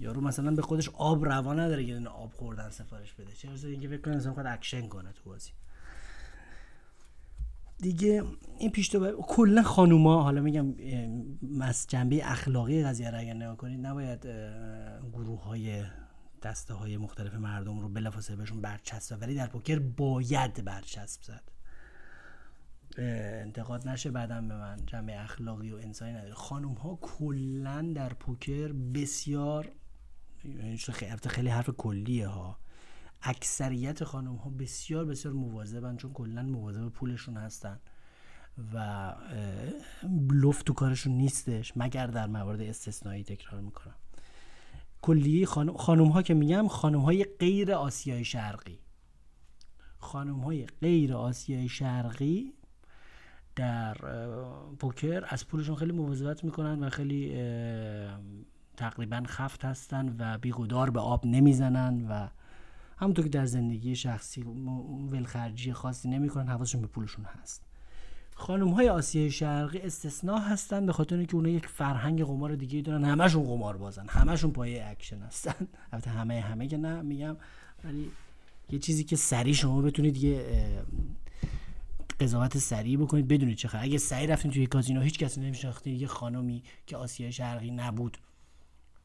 یارو 0.00 0.20
مثلا 0.20 0.50
به 0.50 0.62
خودش 0.62 0.88
آب 0.88 1.24
روا 1.24 1.54
نداره 1.54 1.86
که 1.86 2.08
آب 2.08 2.32
خوردن 2.32 2.70
سفارش 2.70 3.12
بده. 3.12 3.32
چه 3.32 3.48
اینکه 3.68 3.88
فکر 3.88 4.00
کنه 4.00 4.16
مثلا 4.16 4.34
خود 4.34 4.46
اکشن 4.46 4.88
کنه 4.88 5.12
تو 5.12 5.30
بازی. 5.30 5.50
دیگه 7.78 8.22
این 8.58 8.70
پیش 8.70 8.88
تو 8.88 9.22
کلا 9.22 9.62
خانوما 9.62 10.22
حالا 10.22 10.40
میگم 10.40 10.74
مس 11.42 11.86
جنبه 11.86 12.30
اخلاقی 12.30 12.84
قضیه 12.84 13.10
رو 13.10 13.18
اگر 13.18 13.34
نگاه 13.34 13.56
کنید 13.56 13.86
نباید 13.86 14.26
گروه 15.12 15.44
های 15.44 15.84
دسته 16.42 16.74
های 16.74 16.96
مختلف 16.96 17.34
مردم 17.34 17.78
رو 17.78 17.88
بلافاصله 17.88 18.36
بهشون 18.36 18.60
برچسب 18.60 19.18
ولی 19.20 19.34
در 19.34 19.46
پوکر 19.46 19.78
باید 19.78 20.64
برچسب 20.64 21.22
زد. 21.22 21.42
انتقاد 23.42 23.88
نشه 23.88 24.10
بعدم 24.10 24.48
به 24.48 24.56
من. 24.56 24.76
جنبه 24.86 25.20
اخلاقی 25.20 25.72
و 25.72 25.76
انسانی 25.76 26.12
نداره. 26.12 26.34
خانوم 26.34 26.72
ها 26.74 26.98
کلا 27.02 27.92
در 27.94 28.12
پوکر 28.12 28.72
بسیار 28.72 29.72
خیلی 31.28 31.48
حرف 31.48 31.70
کلیه 31.70 32.26
ها. 32.26 32.58
اکثریت 33.22 34.04
خانم 34.04 34.34
ها 34.34 34.50
بسیار 34.50 35.04
بسیار 35.04 35.34
مواظبن 35.34 35.96
چون 35.96 36.12
کلا 36.12 36.42
مواظب 36.42 36.88
پولشون 36.88 37.36
هستن 37.36 37.80
و 38.74 39.14
لفت 40.30 40.66
تو 40.66 40.72
کارشون 40.72 41.12
نیستش 41.12 41.72
مگر 41.76 42.06
در 42.06 42.26
موارد 42.26 42.60
استثنایی 42.60 43.24
تکرار 43.24 43.60
می‌کنم. 43.60 43.94
کلیه 45.02 45.46
خانم, 45.46 45.76
خانم 45.76 46.08
ها 46.08 46.22
که 46.22 46.34
میگم 46.34 46.68
خانم 46.68 47.00
های 47.00 47.24
غیر 47.24 47.72
آسیای 47.72 48.24
شرقی. 48.24 48.78
خانم 49.98 50.40
های 50.40 50.66
غیر 50.66 51.14
آسیای 51.14 51.68
شرقی 51.68 52.54
در 53.56 53.94
پوکر 54.78 55.24
از 55.28 55.46
پولشون 55.46 55.76
خیلی 55.76 55.92
مواظبت 55.92 56.44
می‌کنن 56.44 56.84
و 56.84 56.90
خیلی 56.90 57.34
تقریبا 58.80 59.22
خفت 59.26 59.64
هستن 59.64 60.16
و 60.18 60.38
بی‌گدار 60.38 60.90
به 60.90 61.00
آب 61.00 61.26
نمی‌زنن 61.26 62.06
و 62.08 62.28
همونطور 62.98 63.24
که 63.24 63.30
در 63.30 63.46
زندگی 63.46 63.96
شخصی 63.96 64.42
ولخرجی 65.10 65.72
خاصی 65.72 66.08
نمی‌کنن 66.08 66.48
حواسشون 66.48 66.80
به 66.80 66.86
پولشون 66.86 67.24
هست. 67.24 67.62
خانم 68.34 68.68
های 68.68 68.88
آسیای 68.88 69.30
شرقی 69.30 69.78
استثناء 69.78 70.38
هستن 70.38 70.86
به 70.86 70.92
خاطر 70.92 71.16
اینکه 71.16 71.34
اونها 71.34 71.52
یک 71.52 71.66
فرهنگ 71.66 72.24
قمار 72.24 72.54
دیگه 72.54 72.80
دارن 72.80 73.04
همشون 73.04 73.44
قمار 73.44 73.76
بازن 73.76 74.06
همشون 74.08 74.50
پایه 74.50 74.86
اکشن 74.86 75.18
هستن. 75.18 75.68
البته 75.92 76.10
همه 76.10 76.40
همه 76.40 76.66
که 76.66 76.76
نه 76.76 77.02
میگم. 77.02 77.36
ولی 77.84 78.10
یه 78.70 78.78
چیزی 78.78 79.04
که 79.04 79.16
سریع 79.16 79.54
شما 79.54 79.82
بتونید 79.82 80.16
یه 80.16 80.44
قضاوت 82.20 82.58
سریع 82.58 82.98
بکنید 82.98 83.28
بدونید 83.28 83.56
چه 83.56 83.68
اگه 83.72 83.98
سریع 83.98 84.32
رفتین 84.32 84.50
توی 84.50 84.66
کازینو 84.66 85.00
هیچ 85.00 85.18
کسی 85.18 85.40
نمیشناختید 85.40 86.00
یه 86.00 86.06
خانمی 86.06 86.62
که 86.86 86.96
آسیای 86.96 87.32
شرقی 87.32 87.70
نبود. 87.70 88.18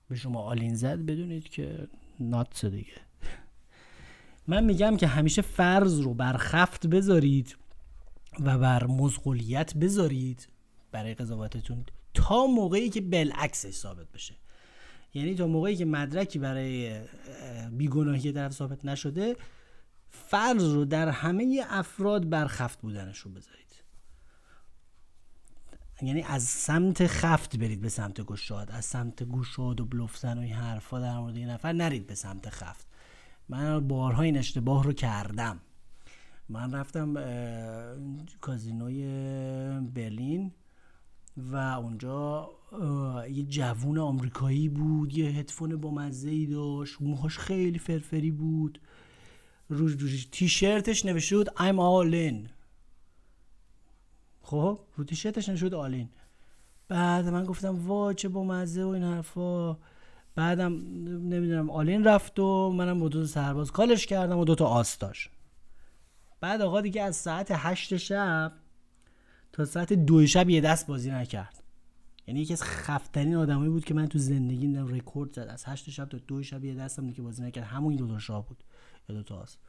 به 0.09 0.15
شما 0.15 0.41
آلین 0.41 0.75
زد 0.75 0.99
بدونید 0.99 1.49
که 1.49 1.87
نات 2.19 2.65
دیگه. 2.65 2.93
من 4.47 4.63
میگم 4.63 4.97
که 4.97 5.07
همیشه 5.07 5.41
فرض 5.41 5.99
رو 5.99 6.13
بر 6.13 6.37
خفت 6.37 6.87
بذارید 6.87 7.57
و 8.39 8.57
بر 8.57 8.87
مزغولیت 8.87 9.77
بذارید 9.77 10.47
برای 10.91 11.13
قضاوتتون 11.13 11.85
تا 12.13 12.47
موقعی 12.47 12.89
که 12.89 13.01
بالعکسش 13.01 13.71
ثابت 13.71 14.11
بشه. 14.11 14.35
یعنی 15.13 15.35
تا 15.35 15.47
موقعی 15.47 15.75
که 15.75 15.85
مدرکی 15.85 16.39
برای 16.39 17.01
بیگناهی 17.71 18.31
طرف 18.31 18.51
ثابت 18.51 18.85
نشده 18.85 19.35
فرض 20.09 20.73
رو 20.73 20.85
در 20.85 21.09
همه 21.09 21.65
افراد 21.69 22.29
بر 22.29 22.47
خفت 22.47 22.81
بودنش 22.81 23.17
رو 23.17 23.31
بذارید. 23.31 23.64
یعنی 26.01 26.21
از 26.21 26.43
سمت 26.43 27.07
خفت 27.07 27.57
برید 27.57 27.81
به 27.81 27.89
سمت 27.89 28.21
گشاد 28.21 28.71
از 28.71 28.85
سمت 28.85 29.23
گشاد 29.23 29.81
و 29.81 29.85
بلوفزن 29.85 30.37
و 30.37 30.41
این 30.41 30.53
حرفا 30.53 30.99
در 30.99 31.17
مورد 31.17 31.35
این 31.35 31.49
نفر 31.49 31.73
نرید 31.73 32.07
به 32.07 32.15
سمت 32.15 32.49
خفت. 32.49 32.87
من 33.49 33.87
بارها 33.87 34.21
این 34.21 34.37
اشتباه 34.37 34.83
رو 34.83 34.93
کردم. 34.93 35.59
من 36.49 36.71
رفتم 36.71 37.13
کازینوی 38.41 39.03
برلین 39.93 40.51
و 41.37 41.55
اونجا 41.55 42.49
یه 43.29 43.43
جوون 43.43 43.97
آمریکایی 43.97 44.69
بود 44.69 45.17
یه 45.17 45.29
هدفون 45.29 45.75
با 45.75 45.91
مزه 45.91 46.29
ای 46.29 46.45
داشت 46.45 47.01
موهاش 47.01 47.37
خیلی 47.37 47.79
فرفری 47.79 48.31
بود. 48.31 48.81
رو 49.69 49.89
تیشرتش 50.31 51.05
نوشته 51.05 51.37
بود 51.37 51.49
I'm 51.49 51.79
all 51.79 52.13
in. 52.13 52.49
خب 54.45 54.79
رو 54.95 55.03
تیشرتش 55.03 55.63
بود 55.63 55.73
all 55.73 55.91
in. 55.91 56.09
بعد 56.87 57.27
من 57.27 57.45
گفتم 57.45 57.87
وا 57.87 58.13
چه 58.13 58.29
با 58.29 58.43
مزه 58.43 58.83
و 58.83 58.87
این 58.87 59.03
حرفا. 59.03 59.77
بعدم 60.35 60.73
نمی‌دونم 61.29 61.69
all 61.69 61.89
in 61.89 62.03
رفت 62.03 62.39
و 62.39 62.71
منم 62.71 62.99
با 62.99 63.09
دو 63.09 63.25
سرباز 63.25 63.71
call 63.71 63.94
ش 63.94 64.05
کردم 64.05 64.37
و 64.37 64.45
دو 64.45 64.55
تا 64.55 64.65
آس 64.65 64.97
داشت. 64.97 65.29
بعد 66.39 66.61
آقا 66.61 66.81
دیگه 66.81 67.01
از 67.01 67.15
ساعت 67.15 67.47
هشت 67.51 67.97
شب 67.97 68.51
تا 69.51 69.65
ساعت 69.65 69.93
دو 69.93 70.27
شب 70.27 70.49
یه 70.49 70.61
دست 70.61 70.87
بازی 70.87 71.11
نکرد. 71.11 71.63
یعنی 72.27 72.41
یکی 72.41 72.53
از 72.53 72.63
خفترین 72.63 73.35
آدمایی 73.35 73.69
بود 73.69 73.85
که 73.85 73.93
من 73.93 74.07
تو 74.07 74.17
زندگی 74.17 74.67
دیدم 74.67 74.87
رکورد 74.87 75.33
زد. 75.33 75.47
از 75.49 75.63
هشت 75.67 75.89
شب 75.89 76.05
تا 76.05 76.17
دو 76.27 76.43
شب 76.43 76.63
یه 76.63 76.75
دستم 76.75 77.11
که 77.11 77.21
بازی 77.21 77.43
نکرد. 77.43 77.63
همون 77.63 77.95
دو 77.95 78.19
تا 78.19 78.41
بود. 78.41 78.63
یا 79.09 79.15
دو 79.15 79.23
تاست 79.23 79.59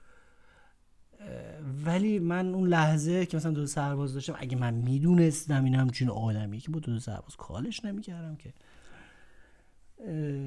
ولی 1.84 2.18
من 2.18 2.54
اون 2.54 2.68
لحظه 2.68 3.26
که 3.26 3.36
مثلا 3.36 3.52
دو 3.52 3.66
سرباز 3.66 4.14
داشتم 4.14 4.34
اگه 4.38 4.56
من 4.56 4.74
می‌دونستم 4.74 5.64
این 5.64 5.74
همچین 5.74 6.08
آدمی 6.10 6.60
که 6.60 6.70
با 6.70 6.80
دو 6.80 6.98
سرباز 6.98 7.36
کالش 7.36 7.84
نمی‌کردم 7.84 8.36
که. 8.36 8.52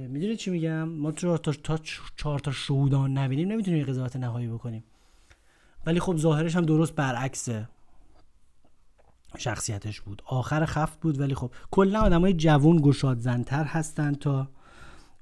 می‌دونی 0.07 0.36
چی 0.36 0.51
میگم؟ 0.51 0.89
ما 0.89 1.11
تا 1.11 1.38
تا 1.38 1.80
چهار 2.15 2.39
تا 2.39 2.51
شهودان 2.51 3.17
نبینیم 3.17 3.51
نمی‌تونیم 3.51 3.86
قضاوت 3.86 4.15
نهایی 4.15 4.47
بکنیم. 4.47 4.84
ولی 5.86 5.99
خب 5.99 6.17
ظاهرش 6.17 6.55
هم 6.55 6.65
درست 6.65 6.95
برعکس 6.95 7.49
شخصیتش 9.38 10.01
بود. 10.01 10.22
آخر 10.26 10.65
خفت 10.65 10.99
بود 10.99 11.20
ولی 11.20 11.36
خب 11.36 11.51
کلا 11.72 12.01
آدمای 12.01 12.34
جوان 12.34 12.82
گشاد 12.82 13.20
زنتر 13.20 13.63
هستن 13.63 14.13
تا 14.13 14.49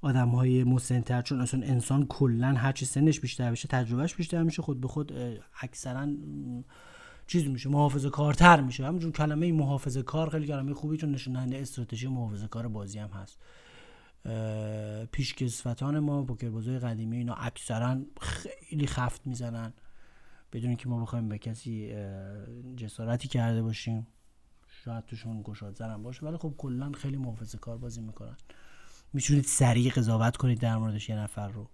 آدم 0.08 0.30
های 0.30 0.64
مسنتر 0.64 1.22
چون 1.22 1.42
اصلا 1.42 1.66
انسان 1.66 2.06
کلا 2.06 2.48
هرچی 2.48 2.86
سنش 2.86 3.20
بیشتر 3.20 3.52
بشه 3.52 3.68
تجربهش 3.68 4.16
بیشتر 4.16 4.44
میشه 4.44 4.62
خود 4.62 4.82
به 4.82 4.88
خود 4.88 5.14
اکثرا 5.62 6.08
چیز 7.28 7.48
میشه 7.48 7.70
محافظه 7.70 8.10
کارتر 8.10 8.62
میشه. 8.62 8.86
همونجور 8.86 9.12
کلمه 9.12 9.52
محافظه 9.52 10.04
کار 10.04 10.30
خیلی 10.30 10.48
کلمه 10.48 10.74
خوبی 10.74 10.98
چون 10.98 11.12
نشون 11.12 11.34
دهنده 11.34 11.58
استراتژی 11.58 12.08
محافظه 12.08 12.48
کار 12.48 12.68
بازی 12.68 13.00
هم 13.00 13.10
هست. 13.10 13.40
پیشکسوتان 15.12 16.00
ما 16.00 16.24
پوکر 16.24 16.50
بازی 16.50 16.80
قدیمی 16.80 17.18
اینا 17.18 17.34
اکثرا 17.34 17.98
خیلی 18.22 18.88
خفت 18.88 19.28
می‌زنن. 19.28 19.74
بدون 20.54 20.76
که 20.76 20.90
ما 20.90 21.02
بخوایم 21.02 21.30
به 21.30 21.38
کسی 21.38 21.94
جسارتی 22.76 23.28
کرده 23.28 23.62
باشیم 23.62 24.08
شاید 24.84 25.06
توشون 25.06 25.42
گشاد 25.44 25.76
زنم 25.76 26.04
باشه 26.04 26.26
ولی 26.26 26.38
خب 26.38 26.54
کلا 26.58 26.92
خیلی 26.92 27.18
محافظه 27.18 27.58
کار 27.58 27.78
بازی 27.78 28.02
می‌کنن. 28.02 28.38
می‌تونید 29.14 29.46
سریع 29.46 29.92
قضاوت 29.92 30.38
کنید 30.38 30.60
در 30.60 30.78
موردش 30.78 31.10
یه 31.10 31.16
نفر 31.16 31.48
رو. 31.48 31.70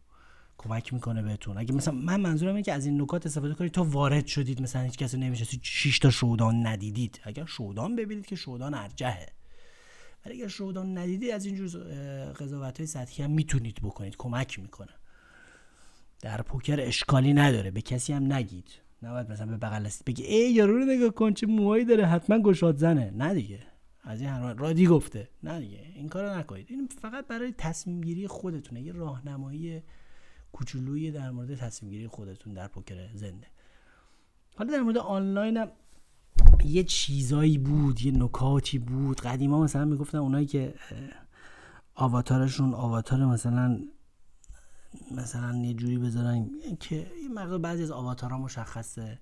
کمک 0.58 0.94
می‌کنه 0.94 1.22
بهتون. 1.22 1.58
اگه 1.58 1.74
مثلا 1.74 1.94
من 1.94 2.22
منظورم 2.22 2.56
اینه 2.56 2.64
که 2.64 2.74
از 2.74 2.86
این 2.86 3.02
نکات 3.02 3.26
استفاده 3.26 3.54
کنید 3.54 3.72
تا 3.72 3.84
وارد 3.84 4.26
شدید. 4.26 4.62
مثلا 4.62 4.82
هیچ 4.82 4.98
کسی 4.98 5.18
نمیشه 5.18 5.60
6 5.62 6.00
تا 6.00 6.10
شودان 6.10 6.68
ندیدید. 6.68 7.20
اگر 7.24 7.46
شودان 7.46 7.96
ببینید 7.96 8.26
که 8.26 8.36
شودان 8.36 8.74
ارجهه 8.74 9.26
ولی 10.26 10.36
اگر 10.36 10.48
شودان 10.48 10.98
ندیدید 10.98 11.32
از 11.32 11.46
اینجور 11.46 11.68
قضاوت 12.32 12.78
های 12.78 12.88
سطحی 12.88 13.24
هم 13.24 13.32
می‌تونید 13.32 13.80
بکنید. 13.84 14.16
کمک 14.18 14.60
می‌کنه. 14.60 14.92
در 16.22 16.42
پوکر 16.42 16.80
اشکالی 16.80 17.34
نداره. 17.34 17.72
به 17.72 17.82
کسی 17.82 18.14
هم 18.14 18.34
نگید. 18.34 18.70
نباید 19.04 19.32
مثلا 19.32 19.46
به 19.46 19.58
بغل 19.58 19.90
بگی 20.06 20.24
ای 20.24 20.52
یارو 20.52 20.78
رو 20.78 20.86
نگاه 20.86 21.10
کن 21.10 21.34
چه 21.34 21.48
موهایی 21.48 21.86
داره 21.86 22.06
حتما 22.06 22.40
گشاد 22.40 22.78
زنه 22.78 23.12
نه 23.12 23.34
دیگه. 23.34 23.60
از 24.04 24.22
این 24.22 24.30
حرمان 24.30 24.58
رادی 24.58 24.88
گفته. 24.88 25.30
نه 25.44 25.60
دیگه 25.60 25.80
این 25.96 26.10
کارو 26.10 26.40
نکنید. 26.40 26.68
این 26.70 26.88
فقط 27.02 27.28
برای 27.28 27.54
تصمیم 27.58 28.02
گیری 28.02 28.28
خودتونه. 28.28 28.82
یه 28.82 28.94
راهنمایی 28.94 29.84
کوچولویی 30.52 31.12
در 31.12 31.32
مورد 31.32 31.56
تصمیم 31.56 31.92
گیری 31.92 32.08
خودتون 32.08 32.54
در 32.54 32.68
پوکر 32.68 33.10
زنده. 33.14 33.48
حالا 34.56 34.72
در 34.72 34.82
مورد 34.82 34.98
آنلاین 34.98 35.58
هم 35.58 35.72
یه 36.66 36.84
چیزایی 36.84 37.58
بود 37.58 38.02
یه 38.02 38.12
نکاتی 38.12 38.80
بود. 38.80 39.22
قدیما 39.22 39.64
مثلا 39.64 39.86
می‌گفتن 39.86 40.18
اونایی 40.18 40.46
که 40.46 40.74
آواتارشون 41.96 42.74
آواتار 42.74 43.26
مثلا 43.26 43.80
مثلا 45.12 45.56
یه 45.56 45.74
جوری 45.74 45.98
بذارن 45.98 46.50
که 46.80 46.96
یه 46.96 47.30
مقدار 47.30 47.60
بعضی 47.60 47.84
از 47.84 47.92
آواتارها 47.92 48.38
مشخصه. 48.38 49.20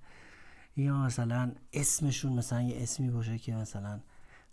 یا 0.76 0.96
مثلا 0.96 1.52
اسمشون 1.72 2.32
مثلا 2.32 2.62
یه 2.62 2.82
اسمی 2.82 3.10
باشه 3.10 3.38
که 3.38 3.54
مثلا 3.54 4.00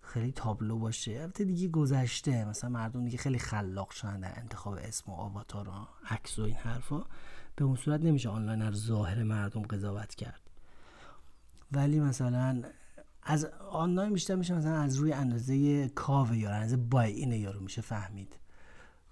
خیلی 0.09 0.31
تابلو 0.31 0.79
باشه. 0.79 1.11
البته 1.11 1.43
دیگه 1.43 1.67
گذشته. 1.67 2.45
مثلا 2.45 2.69
مردم 2.69 3.05
دیگه 3.05 3.17
خیلی 3.17 3.39
خلاق 3.39 3.89
شدن 3.91 4.19
در 4.19 4.39
انتخاب 4.39 4.73
اسم 4.73 5.11
و 5.11 5.15
آواتار 5.15 5.69
و 5.69 5.87
عکس 6.09 6.39
و 6.39 6.41
این 6.41 6.55
حرفا. 6.55 7.05
به 7.55 7.65
اون 7.65 7.75
صورت 7.75 8.01
نمیشه 8.01 8.29
آنلاین 8.29 8.61
از 8.61 8.73
ظاهر 8.75 9.23
مردم 9.23 9.61
قضاوت 9.61 10.15
کرد. 10.15 10.41
ولی 11.71 11.99
مثلا 11.99 12.63
از 13.23 13.45
آنلاین 13.71 14.13
بیشتر 14.13 14.35
میشه 14.35 14.53
مثلا 14.53 14.77
از 14.79 14.95
روی 14.95 15.13
اندازه 15.13 15.87
کاوه 15.89 16.37
یا 16.37 16.51
اندازه 16.51 16.77
بای 16.77 17.11
این 17.11 17.31
یارو 17.31 17.59
میشه 17.59 17.81
فهمید. 17.81 18.35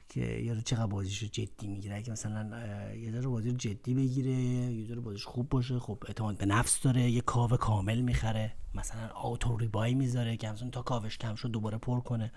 که 0.10 0.22
یارو 0.22 0.62
چقدر 0.62 0.92
رو 0.92 1.04
جدی 1.04 1.68
می‌گیره. 1.68 1.96
اگه 1.96 2.12
مثلا 2.12 2.44
یه 2.96 3.12
ذره 3.12 3.28
بازی 3.28 3.50
رو 3.50 3.58
جدی 3.58 3.94
بگیره 3.94 4.32
یه 4.32 4.88
ذره 4.88 5.00
بازیش 5.00 5.26
خوب 5.26 5.50
باشه 5.50 5.80
خب 5.80 6.04
اعتماد 6.08 6.38
به 6.38 6.46
نفس 6.46 6.82
داره 6.82 7.12
یه 7.12 7.22
کاو 7.22 7.50
کامل 7.50 8.02
می‌خره. 8.02 8.54
مثلا 8.76 9.08
آتو 9.08 9.58
ریبای 9.58 9.94
می‌ذاره 9.94 10.38
که 10.38 10.52
مثلا 10.52 10.70
تا 10.70 10.82
کاوش 10.82 11.18
کم 11.18 11.36
شد 11.36 11.52
دوباره 11.52 11.78
پر 11.78 12.00
کنه. 12.00 12.32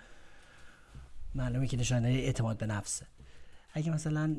معلومه 1.35 1.67
که 1.67 1.77
نشانه 1.77 2.09
اعتماد 2.09 2.59
به 2.59 2.67
نفسه. 2.67 3.07
اگه 3.73 3.91
مثلا 3.91 4.37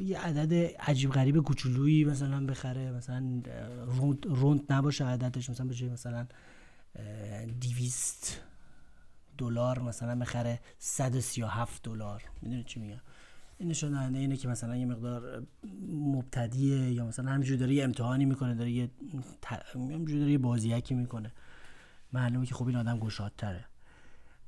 یه 0.00 0.18
عدد 0.18 0.54
عجیب 0.80 1.10
غریب 1.10 1.40
کوچولویی 1.40 2.04
مثلا 2.04 2.46
بخره 2.46 2.92
مثلا 2.92 3.42
روند, 3.86 4.26
روند 4.26 4.72
نباشه 4.72 5.04
عددش 5.04 5.50
مثلا 5.50 5.66
بشه 5.66 5.88
مثلا 5.88 6.26
دیویست 7.60 8.40
دلار 9.38 9.78
مثلا 9.78 10.18
بخره 10.18 10.60
137 10.78 11.82
دلار. 11.82 12.22
می‌دونی 12.42 12.64
چی 12.64 12.80
میگم؟ 12.80 13.00
این 13.58 13.68
نشون 13.68 13.90
دهنده 13.90 14.18
اینه 14.18 14.36
که 14.36 14.48
مثلا 14.48 14.76
یه 14.76 14.86
مقدار 14.86 15.42
مبتدیه 15.92 16.92
یا 16.92 17.06
مثلا 17.06 17.30
همینجوری 17.30 17.58
داره 17.58 17.74
یه 17.74 17.84
امتحانی 17.84 18.24
می‌کنه 18.24 18.54
داره 18.54 18.70
یه 18.70 18.90
همینجوری 19.74 20.20
داره 20.20 20.32
یه 20.32 20.38
بازیکی 20.38 20.94
می‌کنه. 20.94 21.32
معلومه 22.12 22.46
که 22.46 22.54
خب 22.54 22.66
این 22.66 22.76
آدم 22.76 22.98
گشادتره. 22.98 23.64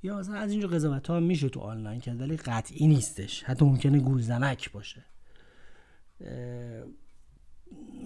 یا 0.02 0.18
مثلا 0.18 0.34
از 0.34 0.50
اینجور 0.50 0.70
قضاوت 0.70 1.10
ها 1.10 1.20
میشه 1.20 1.48
تو 1.48 1.60
آنلاین 1.60 2.00
کرد 2.00 2.20
ولی 2.20 2.36
قطعی 2.36 2.86
نیستش. 2.86 3.42
حتی 3.42 3.64
ممکنه 3.64 3.98
گولزنک 3.98 4.72
باشه. 4.72 5.04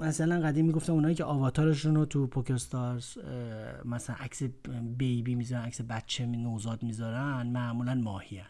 مثلا 0.01 0.41
قدیم 0.41 0.67
می‌گفتم 0.67 0.93
اونایی 0.93 1.15
که 1.15 1.25
آواتارشون 1.25 1.95
رو 1.95 2.05
تو 2.05 2.27
پوکر 2.27 2.57
ستارز 2.57 3.19
مثلا 3.85 4.17
عکس 4.21 4.43
بیبی 4.99 5.35
می‌ذارن 5.35 5.63
عکس 5.63 5.81
بچه 5.81 6.27
نوزاد 6.27 6.83
می‌ذارن 6.83 7.47
معمولا 7.47 7.95
ماهیان 7.95 8.47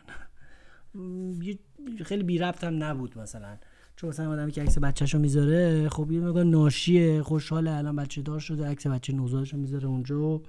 خیلی 2.04 2.22
بی 2.22 2.38
ربط 2.38 2.64
هم 2.64 2.82
نبود 2.84 3.18
مثلا. 3.18 3.56
چون 3.96 4.10
مثلا 4.10 4.30
آدمی 4.30 4.52
که 4.52 4.62
عکس 4.62 4.78
بچه‌شو 4.78 5.18
می‌ذاره 5.18 5.88
خب 5.88 6.12
یه 6.12 6.20
مقدار 6.20 6.44
ناشیه 6.44 7.22
خوشحاله 7.22 7.70
الان 7.70 7.96
بچه 7.96 8.22
دار 8.22 8.40
شده 8.40 8.66
عکس 8.66 8.86
بچه 8.86 9.12
نوزادشو 9.12 9.56
می‌ذاره 9.56 9.86
اونجا. 9.86 10.40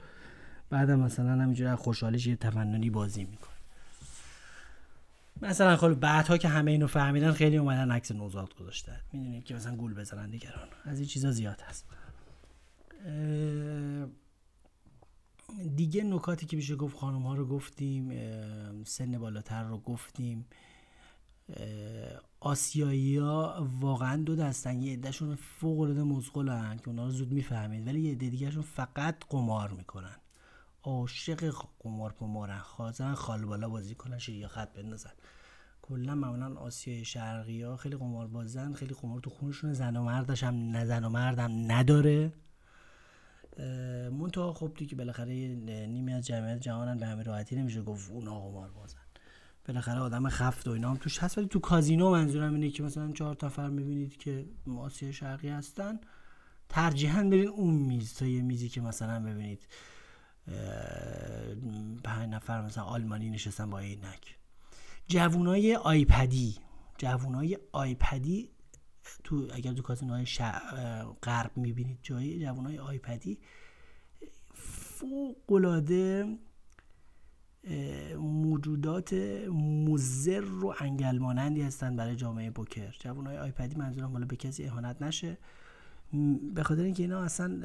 بعد 0.70 0.92
مثلا 0.92 1.32
همینجوری 1.32 1.76
خوشحالش 1.76 2.28
یه 2.28 2.36
تفننی 2.36 2.90
بازی 2.90 3.24
می‌کنه. 3.24 3.55
مثلا 5.42 5.78
خب 5.78 5.94
بعدها 5.94 6.38
که 6.38 6.48
همه 6.48 6.72
اینو 6.72 6.88
فهمیدن 6.88 7.32
خیلی 7.32 7.58
اومدن 7.58 7.92
عکس 7.92 8.12
نوزاد 8.12 8.56
گذاشتن. 8.56 9.00
می‌دونید 9.14 9.44
که 9.44 9.56
مثلا 9.56 9.76
گول 9.76 9.94
بزنن 9.94 10.30
دیگران. 10.30 10.68
از 10.84 11.00
این 11.00 11.08
چیزا 11.08 11.32
زیاد 11.32 11.62
هست. 11.62 11.86
دیگه 15.76 16.04
نکاتی 16.04 16.46
که 16.46 16.58
میشه 16.58 16.76
گفت 16.76 16.98
خانم 16.98 17.22
ها 17.22 17.36
رو 17.36 17.48
گفتیم 17.48 18.12
سن 18.84 19.18
بالاتر 19.18 19.64
رو 19.64 19.78
گفتیم. 19.78 20.46
آسیایی 22.40 23.18
ها 23.18 23.70
واقعا 23.80 24.24
دو 24.24 24.36
دستن. 24.36 24.82
یه 24.82 24.94
عدهشون 24.94 25.36
فوق 25.36 25.80
العاده 25.80 26.04
مزغلن 26.04 26.78
که 26.78 26.88
اونا 26.88 27.06
رو 27.06 27.12
زود 27.12 27.32
می‌فهمید. 27.32 27.88
ولی 27.88 28.02
یه 28.02 28.12
عده 28.12 28.30
دیگهشون 28.30 28.62
فقط 28.62 29.16
قمار 29.30 29.72
می‌کنن. 29.72 30.16
عاشق 30.86 31.54
قمار 31.80 32.12
پمارن 32.12 32.60
خال 33.16 33.46
بالا 33.46 33.70
بازی 33.70 33.96
کنن 33.96 34.20
یا 34.28 34.48
خط 34.48 34.74
بندازن 34.74 35.12
کلا 35.82 36.16
معمولا 36.16 36.56
آسیای 36.56 37.06
شرقی 37.06 37.62
ها 37.62 37.78
خیلی 37.78 37.96
قمار 37.96 38.28
بازن 38.28 38.74
خیلی 38.74 38.94
قمار 38.94 39.20
تو 39.20 39.30
خونشون. 39.30 39.74
زن 39.74 39.96
و 39.96 40.04
مردش 40.04 40.44
هم 40.44 40.56
نه 40.56 40.86
زن 40.86 41.04
و 41.04 41.10
مردم 41.10 41.72
نداره. 41.72 42.34
منتها 44.12 44.54
خب 44.54 44.72
دیگه 44.78 44.96
بالاخره 44.96 45.56
نیمی 45.88 46.14
از 46.14 46.26
جمعیت 46.26 46.60
جهانن 46.60 46.98
به 46.98 47.06
همین 47.06 47.26
راحتی 47.26 47.56
نمیشه 47.56 47.82
گفت 47.82 48.12
اونا 48.12 48.40
قمار 48.40 48.72
بازن 48.72 48.98
بالاخره 49.68 50.00
آدم 50.00 50.30
خفت 50.30 50.68
و 50.68 50.72
اینا 50.72 50.90
هم 50.90 50.98
توش 50.98 51.20
هست. 51.20 51.38
ولی 51.38 51.48
تو 51.48 51.60
کازینو 51.60 52.12
منظورم 52.12 52.54
اینه 52.54 52.70
که 52.70 52.84
مثلا 52.84 53.12
چهار 53.12 53.38
نفر 53.44 53.70
می‌بینید 53.70 54.18
که 54.18 54.46
آسیای 54.78 55.14
شرقی 55.14 55.50
هستن. 55.50 56.00
ترجیحاً 56.70 57.24
برین 57.24 57.48
اون 57.48 57.74
میز 57.74 58.14
تا 58.14 58.26
یه 58.26 58.42
میزی 58.42 58.70
که 58.70 58.82
مثلا 58.82 59.20
ببینید. 59.20 59.68
پنج 62.04 62.30
نفر 62.30 62.62
مثلا 62.62 62.84
آلمانی 62.84 63.30
نشستن 63.30 63.70
با 63.70 63.80
عینک. 63.80 64.38
جوونای 65.08 65.76
آیپدی 65.76 66.56
جوونای 66.98 67.58
آیپدی 67.72 68.50
تو 69.24 69.48
اگر 69.54 69.74
تو 69.74 69.82
کازینوهای 69.82 70.26
غرب 71.24 71.52
می‌بینید 71.56 72.00
جایی 72.02 72.40
جوانای 72.40 72.80
آیپدی 72.80 73.40
فوق 74.54 75.52
العاده 75.52 76.38
موجودات 78.18 79.14
مزر 79.54 80.46
و 80.46 80.74
انگل 80.80 81.18
مانندی 81.18 81.62
هستن 81.62 81.96
برای 81.96 82.16
جامعه 82.16 82.52
بوکر 82.52 82.96
جوانای 83.00 83.38
آیپدی 83.38 83.76
منظورم 83.76 84.12
حالا 84.12 84.26
به 84.26 84.36
کسی 84.36 84.66
اهانت 84.66 85.02
نشه. 85.02 85.38
به 86.56 86.64
خاطر 86.64 86.82
اینکه 86.82 87.04
اینا 87.04 87.22
اصلا 87.22 87.60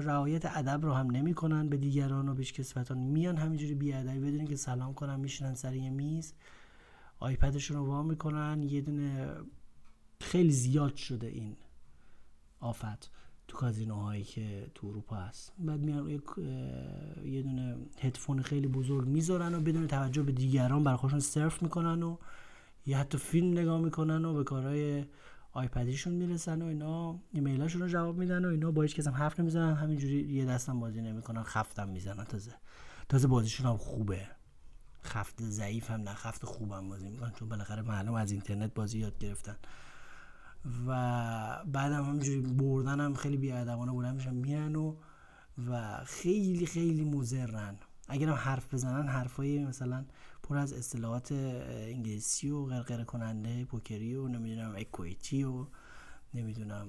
رعایت 0.00 0.56
ادب 0.56 0.84
رو 0.84 0.92
هم 0.92 1.10
نمی‌کنن 1.10 1.68
به 1.68 1.76
دیگران 1.76 2.28
و 2.28 2.34
بیشکسوتان 2.34 2.98
میان 2.98 3.36
همینجوری 3.36 3.74
بی 3.74 3.92
ادبی 3.92 4.20
بدونین 4.20 4.46
که 4.46 4.56
سلام 4.56 4.94
کنن 4.94 5.20
میشینن 5.20 5.54
سر 5.54 5.74
یه 5.74 5.90
میز 5.90 6.34
آیپدشون 7.18 7.76
رو 7.76 7.86
وا 7.86 8.02
می‌کنن. 8.02 8.62
یه 8.62 8.80
دونه 8.80 9.28
خیلی 10.20 10.50
زیاد 10.50 10.94
شده 10.96 11.26
این 11.26 11.56
آفت 12.60 13.10
تو 13.48 13.56
کازینوهایی 13.56 14.24
که 14.24 14.70
تو 14.74 14.86
اروپا 14.86 15.16
هست. 15.16 15.52
بعد 15.58 15.80
میان 15.80 16.10
یه 17.24 17.42
دونه 17.42 17.76
هدفون 18.00 18.42
خیلی 18.42 18.68
بزرگ 18.68 19.08
می‌ذارن 19.08 19.54
و 19.54 19.60
بدون 19.60 19.86
توجه 19.86 20.22
به 20.22 20.32
دیگران 20.32 20.84
برای 20.84 20.96
خودشون 20.96 21.20
سرف 21.20 21.62
می‌کنن 21.62 22.02
و 22.02 22.16
یا 22.86 22.98
حتی 22.98 23.18
فیلم 23.18 23.52
نگاه 23.52 23.80
می‌کنن 23.80 24.24
و 24.24 24.34
به 24.34 24.44
کارهای 24.44 25.04
آیپدیشون 25.56 26.12
می‌رسن 26.12 26.62
و 26.62 26.66
اینا 26.66 27.18
ایمیلاشون 27.32 27.82
رو 27.82 27.88
جواب 27.88 28.18
میدن 28.18 28.44
و 28.44 28.48
اینا. 28.48 28.70
با 28.70 28.82
هیچ 28.82 28.94
کس 28.94 29.06
هم 29.06 29.14
حرف 29.14 29.40
نمی‌زنن 29.40 29.74
همینجوری 29.74 30.32
یه 30.32 30.44
دستم 30.44 30.80
بازی 30.80 31.00
نمی‌کنن 31.00 31.42
خفتم 31.42 31.88
می‌زنن. 31.88 32.24
تازه 32.24 32.50
تازه 33.08 33.28
بازیشون 33.28 33.66
هم 33.66 33.76
خوبه. 33.76 34.26
خفت 35.04 35.42
ضعیف 35.42 35.90
هم 35.90 36.00
نه 36.00 36.14
خفت 36.14 36.44
خوبم 36.44 36.88
بازی 36.88 37.08
می‌کنن 37.10 37.30
چون 37.30 37.48
بالاخره 37.48 37.82
معلوم 37.82 38.14
از 38.14 38.30
اینترنت 38.30 38.74
بازی 38.74 38.98
یاد 38.98 39.18
گرفتن. 39.18 39.56
و 40.86 41.64
بعدم 41.66 42.04
همینجوری 42.04 42.40
بردن 42.40 43.00
هم 43.00 43.14
خیلی 43.14 43.36
بیادبانه 43.36 43.92
بودن 43.92 44.14
میشن 44.14 44.34
میرن 44.34 44.76
و 44.76 44.96
و 45.68 46.00
خیلی 46.04 46.66
خیلی 46.66 47.04
مزرن 47.04 47.76
اگر 48.08 48.28
هم 48.28 48.34
حرف 48.34 48.74
بزنن 48.74 49.08
حرفای 49.08 49.64
مثلا 49.64 50.04
پر 50.48 50.56
از 50.56 50.72
اصطلاحات 50.72 51.32
انگلیسی 51.32 52.50
و 52.50 52.66
غرغره 52.66 53.04
کننده 53.04 53.64
پوکری 53.64 54.14
و 54.14 54.28
نمی‌دونم 54.28 54.74
اکویتی 54.76 55.44
و 55.44 55.66
نمی‌دونم 56.34 56.88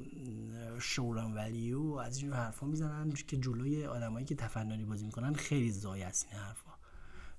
شوران 0.80 1.34
ولیو 1.34 1.82
از 1.94 2.18
این 2.18 2.34
حرفا 2.34 2.68
می‌زنن 2.68 3.12
که 3.12 3.38
جلوی 3.38 3.86
آدمایی 3.86 4.26
که 4.26 4.36
تفننی 4.36 4.86
بازی 4.86 5.06
می‌کنن 5.06 5.34
خیلی 5.34 5.72
زای 5.72 6.04
است 6.04 6.28
این 6.32 6.42
حرفا. 6.42 6.72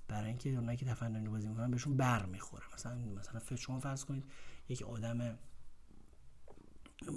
برای 0.09 0.29
اینکه 0.29 0.51
اونایی 0.51 0.79
که 0.79 0.87
تفننی 0.87 1.29
بازی 1.29 1.49
می‌کنن 1.49 1.71
بهشون 1.71 1.97
بر 1.97 2.27
می‌خوره. 2.27 2.65
مثلا 2.75 2.95
مثلا 2.97 3.57
شما 3.57 3.81
فرض 3.81 4.05
کنید 4.05 4.25
یک 4.69 4.83
آدم 4.83 5.39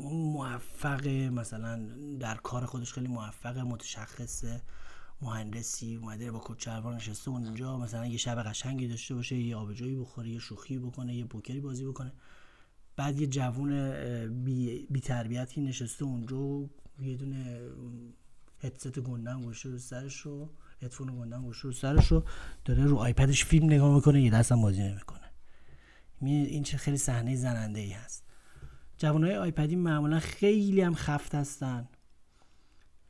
موفق 0.10 1.08
مثلا 1.08 1.88
در 2.20 2.36
کار 2.36 2.66
خودش 2.66 2.93
خیلی 2.93 3.08
موفق 3.08 3.58
متشخصه. 3.58 4.62
مهندسی 5.22 5.96
اومده 5.96 6.32
با 6.32 6.42
کچلوار 6.46 6.96
نشسته 6.96 7.30
اونجا 7.30 7.78
مثلا 7.78 8.06
یه 8.06 8.18
شب 8.18 8.44
قشنگی 8.44 8.88
داشته 8.88 9.16
باشه 9.16 9.36
یه 9.36 9.56
آبجویی 9.56 9.96
بخوره 9.96 10.30
یه 10.30 10.40
شوخی 10.40 10.80
بکنه 10.80 11.16
یه 11.16 11.26
پوکری 11.26 11.60
بازی 11.60 11.86
بکنه. 11.86 12.14
بعد 12.96 13.22
یه 13.22 13.28
جوون 13.28 14.44
بی, 14.44 14.88
بی 14.90 15.00
تربیتی 15.00 15.62
نشسته 15.62 16.06
اونجا 16.06 16.70
یه 17.00 17.18
دونه 17.18 17.70
هدست 18.60 19.00
گندم 19.00 19.42
گوشه 19.42 19.70
رو 19.70 19.78
سرش 19.78 20.18
رو 20.18 20.50
هدفون 20.82 21.20
گندم 21.20 21.42
گوشه 21.42 21.62
رو 21.64 21.72
سرش 21.72 22.08
رو 22.08 22.24
داره 22.66 22.86
رو 22.86 22.98
آیپدش 22.98 23.46
فیلم 23.46 23.66
نگاه 23.66 23.96
می‌کنه 23.96 24.22
یه 24.22 24.32
دستم 24.32 24.62
بازی 24.62 24.82
نمی‌کنه. 24.82 25.22
این 26.22 26.64
چه 26.64 26.78
خیلی 26.78 26.98
صحنه 26.98 27.36
زننده 27.36 27.80
ای 27.80 27.92
هست. 27.92 28.24
جوان 28.98 29.24
های 29.24 29.36
آیپدی 29.36 29.76
معمولا 29.76 30.20
خیلی 30.20 30.82
هم 30.82 30.96
خفت 30.96 31.36
هستن. 31.36 31.88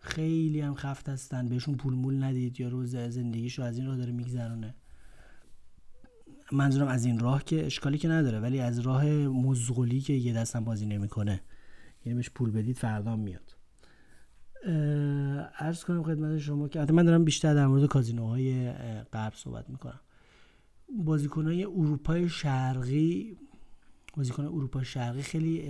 خیلی 0.02 0.62
هم 0.62 0.76
خفت 0.76 1.10
هستن. 1.10 1.50
بهشون 1.50 1.76
پول 1.76 1.94
مول 1.94 2.24
ندید 2.24 2.60
یا 2.60 2.68
روز 2.68 2.96
زندگیشو 2.96 3.64
از 3.64 3.78
این 3.78 3.88
راه 3.88 3.98
داره 3.98 4.12
میگذرونه. 4.12 4.76
منظورم 6.52 6.88
از 6.88 7.06
این 7.06 7.20
راه 7.20 7.44
که 7.44 7.66
اشکالی 7.66 7.98
که 7.98 8.08
نداره 8.08 8.40
ولی 8.40 8.60
از 8.60 8.80
راه 8.80 9.06
مزغولی 9.06 10.02
که 10.02 10.14
یه 10.14 10.34
دستم 10.34 10.64
بازی 10.64 10.86
نمی‌کنه. 10.86 11.42
یعنی 12.06 12.16
بهش 12.16 12.30
پول 12.30 12.52
بدید 12.52 12.78
فردا 12.78 13.16
میاد. 13.16 13.56
ارز 15.60 15.84
کنم 15.84 16.04
خدمت 16.04 16.38
شما 16.38 16.68
که 16.68 16.92
من 16.92 17.06
دارم 17.06 17.26
بیشتر 17.26 17.54
در 17.54 17.68
مورد 17.68 17.86
کازینوهای 17.86 18.72
غرب 19.02 19.34
صحبت 19.36 19.70
می‌کنم. 19.70 20.00
بازیکنهای 21.06 21.64
اروپای 21.64 22.30
شرقی 22.30 23.38
بازیکن 24.18 24.46
اروپا 24.46 24.84
شرقی 24.84 25.22
خیلی 25.22 25.64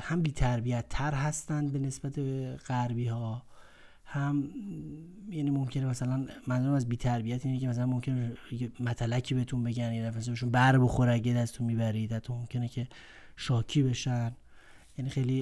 هم 0.00 0.22
بی 0.22 0.32
تربیت 0.32 0.84
تر 0.88 1.14
هستند 1.14 1.72
به 1.72 1.78
نسبت 1.78 2.18
غربی 2.68 3.06
ها 3.06 3.42
هم 4.04 4.50
یعنی 5.30 5.50
ممکنه 5.50 5.86
مثلا 5.86 6.26
منظورم 6.46 6.74
از 6.74 6.88
بی 6.88 6.96
تربیت 6.96 7.46
اینه 7.46 7.58
که 7.58 7.68
مثلا 7.68 7.86
ممکنه 7.86 8.32
متلکی 8.80 9.34
بهتون 9.34 9.64
بگن 9.64 10.08
دفعه 10.08 10.30
بهشون 10.30 10.50
بر 10.50 10.78
بخوره 10.78 11.12
اگه 11.12 11.34
دستتون 11.34 11.66
می‌برید 11.66 12.12
حتی 12.12 12.32
ممکنه 12.32 12.68
که 12.68 12.88
شاکی 13.36 13.82
بشن. 13.82 14.32
یعنی 14.98 15.10
خیلی 15.10 15.40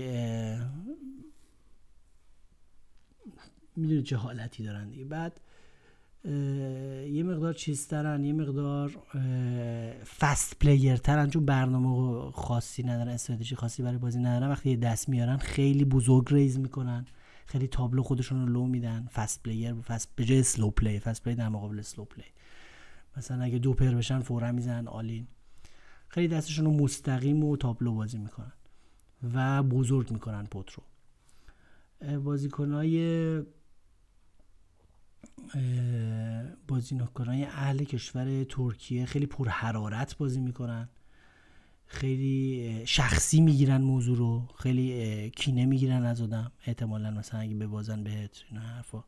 می‌دونید 3.76 4.04
چه 4.04 4.16
حالتی 4.16 4.64
دارن 4.64 4.88
دیگه. 4.88 5.04
بعد 5.04 5.40
یه 6.24 7.22
مقدار 7.22 7.52
چیزترن 7.52 8.24
یه 8.24 8.32
مقدار 8.32 8.96
fast 10.18 10.58
player 10.58 10.96
ترن. 10.96 11.30
چون 11.30 11.44
برنامه 11.44 12.30
خاصی 12.30 12.82
ندارن 12.82 13.08
استراتژی 13.08 13.56
خاصی 13.56 13.82
برای 13.82 13.98
بازی 13.98 14.18
ندارن. 14.18 14.50
وقتی 14.50 14.70
یه 14.70 14.76
دست 14.76 15.08
میارن 15.08 15.36
خیلی 15.36 15.84
بزرگ 15.84 16.34
raise 16.34 16.58
می‌کنن. 16.58 17.06
خیلی 17.46 17.68
تابلو 17.68 18.02
خودشون 18.02 18.46
رو 18.46 18.52
لو 18.52 18.66
میدن. 18.66 19.08
fast 19.14 19.42
player 19.42 19.74
fast 19.74 20.08
به 20.16 20.24
جای 20.24 20.42
slow 20.42 20.70
play 20.70 20.98
fast 20.98 21.22
play 21.22 21.34
در 21.34 21.48
مقابل 21.48 21.80
slow 21.80 22.04
play 22.04 22.24
مثلا 23.16 23.42
اگه 23.42 23.58
دو 23.58 23.72
پر 23.72 23.90
بشن 23.90 24.20
فورا 24.20 24.52
می‌زنن 24.52 24.88
all 24.88 25.11
in 25.11 25.26
خیلی 26.08 26.28
دستشون 26.28 26.64
رو 26.64 26.70
مستقیم 26.72 27.44
و 27.44 27.56
تابلو 27.56 27.94
بازی 27.94 28.18
می‌کنن 28.18 28.52
و 29.34 29.62
بزرگ 29.62 30.10
می‌کنن 30.10 30.44
pot 30.44 30.70
رو 30.72 30.82
بازیکنهای 32.20 33.42
بازیکنان 36.68 37.44
اهل 37.44 37.84
کشور 37.84 38.44
ترکیه 38.44 39.06
خیلی 39.06 39.26
پر 39.26 39.48
حرارت 39.48 40.16
بازی 40.16 40.40
می‌کنن. 40.40 40.88
خیلی 41.86 42.82
شخصی 42.86 43.40
می‌گیرن 43.40 43.82
موضوع 43.82 44.16
رو. 44.16 44.48
خیلی 44.58 45.30
کینه 45.30 45.66
می‌گیرن 45.66 46.04
از 46.04 46.20
آدم. 46.22 46.52
احتمالا 46.66 47.10
مثلا 47.10 47.40
اگه 47.40 47.54
ببازن 47.54 48.04
بهت 48.04 48.42
این 48.50 48.60
حرفا. 48.60 49.04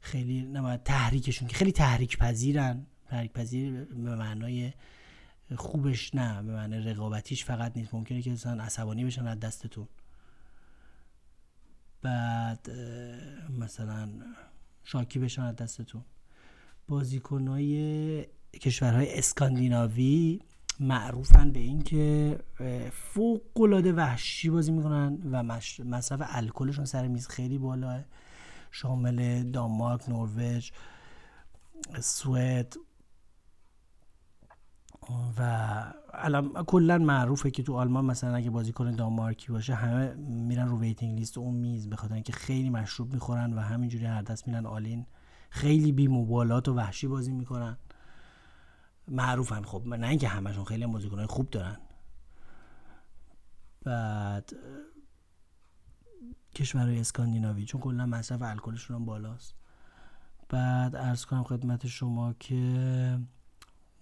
خیلی 0.00 0.42
نباید 0.42 0.82
تحریکشون 0.82 1.48
که 1.48 1.56
خیلی 1.56 1.72
تحریک 1.72 2.18
پذیرن 2.18 2.86
تحریک 3.08 3.32
پذیر 3.32 3.84
به 3.84 4.16
معنای 4.16 4.72
خوبش 5.56 6.14
نه 6.14 6.42
به 6.42 6.52
معنای 6.52 6.80
رقابتیش 6.80 7.44
فقط 7.44 7.76
نیست. 7.76 7.94
ممکنه 7.94 8.22
که 8.22 8.30
مثلا 8.30 8.62
عصبانی 8.62 9.04
بشن 9.04 9.26
از 9.26 9.40
دستتون. 9.40 9.88
بعد 12.02 12.70
مثلا 13.58 14.08
شاکی 14.84 15.18
بشن 15.18 15.42
از 15.42 15.56
دستتون. 15.56 16.04
بازیکنهای 16.88 18.26
کشورهای 18.60 19.18
اسکاندیناوی 19.18 20.40
معروفن 20.80 21.52
به 21.52 21.60
اینکه 21.60 22.38
فوق 22.92 23.60
العاده 23.60 23.92
وحشی 23.92 24.50
بازی 24.50 24.72
می‌کنن 24.72 25.18
و 25.30 25.42
مصرف 25.84 26.22
الکلشون 26.24 26.84
سر 26.84 27.08
میز 27.08 27.28
خیلی 27.28 27.58
بالاه 27.58 28.04
شامل 28.70 29.42
دانمارک 29.42 30.08
نروژ 30.08 30.70
سوئد 32.00 32.76
و 35.38 35.92
الان 36.12 36.52
کلا 36.52 36.98
معروفه 36.98 37.50
که 37.50 37.62
تو 37.62 37.74
آلمان 37.74 38.04
مثلا 38.04 38.34
اگه 38.34 38.50
بازیکن 38.50 38.90
دانمارکی 38.90 39.52
باشه 39.52 39.74
همه 39.74 40.14
میرن 40.14 40.68
رو 40.68 40.80
waiting 40.80 41.18
list 41.18 41.38
اون 41.38 41.54
میز 41.54 41.88
به 41.88 41.96
خاطر 41.96 42.14
اینکه 42.14 42.32
خیلی 42.32 42.70
مشروب 42.70 43.12
می‌خورن 43.12 43.52
و 43.52 43.60
همینجوری 43.60 44.04
هر 44.06 44.22
دست 44.22 44.48
میرن 44.48 44.66
all 44.66 44.90
in 44.90 45.06
خیلی 45.50 45.92
بی 45.92 46.08
مبالات 46.08 46.68
و 46.68 46.74
وحشی 46.74 47.06
بازی 47.06 47.32
می‌کنن. 47.32 47.78
معروفن 49.08 49.62
خب 49.62 49.82
نه 49.86 50.08
اینکه 50.08 50.28
همشون 50.28 50.64
خیلی 50.64 50.86
بازیکنای 50.86 51.26
خوب 51.26 51.50
دارن. 51.50 51.76
بعد 53.84 54.52
کشورهای 56.54 57.00
اسکاندیناوی 57.00 57.64
چون 57.64 57.80
کلا 57.80 58.06
مصرف 58.06 58.42
الکلشون 58.42 59.04
بالاست. 59.04 59.54
بعد 60.48 60.96
ارز 60.96 61.24
کنم 61.24 61.42
خدمت 61.42 61.86
شما 61.86 62.32
که 62.32 63.18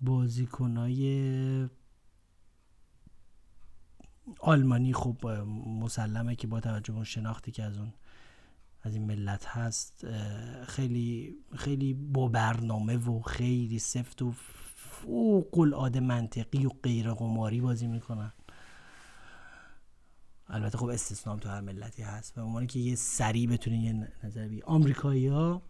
بازیکنای 0.02 1.68
آلمانی 4.40 4.92
خب 4.92 5.26
مسلمه 5.66 6.36
که 6.36 6.46
با 6.46 6.60
توجه 6.60 6.92
به 6.92 7.04
شناختی 7.04 7.52
که 7.52 7.62
از 7.62 7.78
اون 7.78 7.92
از 8.82 8.94
این 8.94 9.06
ملت 9.06 9.46
هست 9.46 10.06
خیلی 10.64 11.36
خیلی 11.56 11.94
با 11.94 12.28
برنامه 12.28 12.96
و 12.96 13.20
خیلی 13.20 13.78
سفت 13.78 14.22
و 14.22 14.32
فوق 14.76 15.58
العاده 15.58 16.00
منطقی 16.00 16.66
و 16.66 16.70
غیر 16.82 17.12
قماری 17.12 17.60
بازی 17.60 17.86
می‌کنن. 17.86 18.32
البته 20.48 20.78
خب 20.78 20.86
استثنام 20.86 21.38
تو 21.38 21.48
هر 21.48 21.60
ملتی 21.60 22.02
هست. 22.02 22.34
به 22.34 22.42
عنوان 22.42 22.66
که 22.66 22.78
یه 22.78 22.94
سری 22.94 23.46
بتونین 23.46 23.82
یه 23.82 24.12
نظر 24.24 24.48
بی 24.48 24.62
آمریکایی 24.62 25.26
ها 25.26 25.62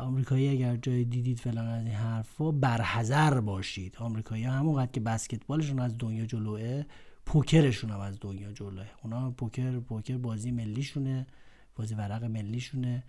آمریکایی 0.00 0.48
اگر 0.48 0.76
جای 0.76 1.04
دیدید 1.04 1.38
فلان 1.38 1.66
از 1.66 1.86
این 1.86 1.94
حرفا 1.94 2.50
برحذر 2.50 3.40
باشید. 3.40 3.96
آمریکایی 3.96 4.44
همونقدر 4.44 4.90
که 4.90 5.00
بسکتبالشون 5.00 5.80
از 5.80 5.98
دنیا 5.98 6.26
جلوه 6.26 6.84
پوکرشون 7.26 7.90
هم 7.90 8.00
از 8.00 8.18
دنیا 8.20 8.52
جلوه. 8.52 8.86
اونا 9.02 9.30
پوکر 9.30 9.78
پوکر 9.80 10.16
بازی 10.16 10.50
ملیشونه 10.50 11.26
بازی 11.76 11.94
ورق 11.94 12.24
ملیشونه. 12.24 13.04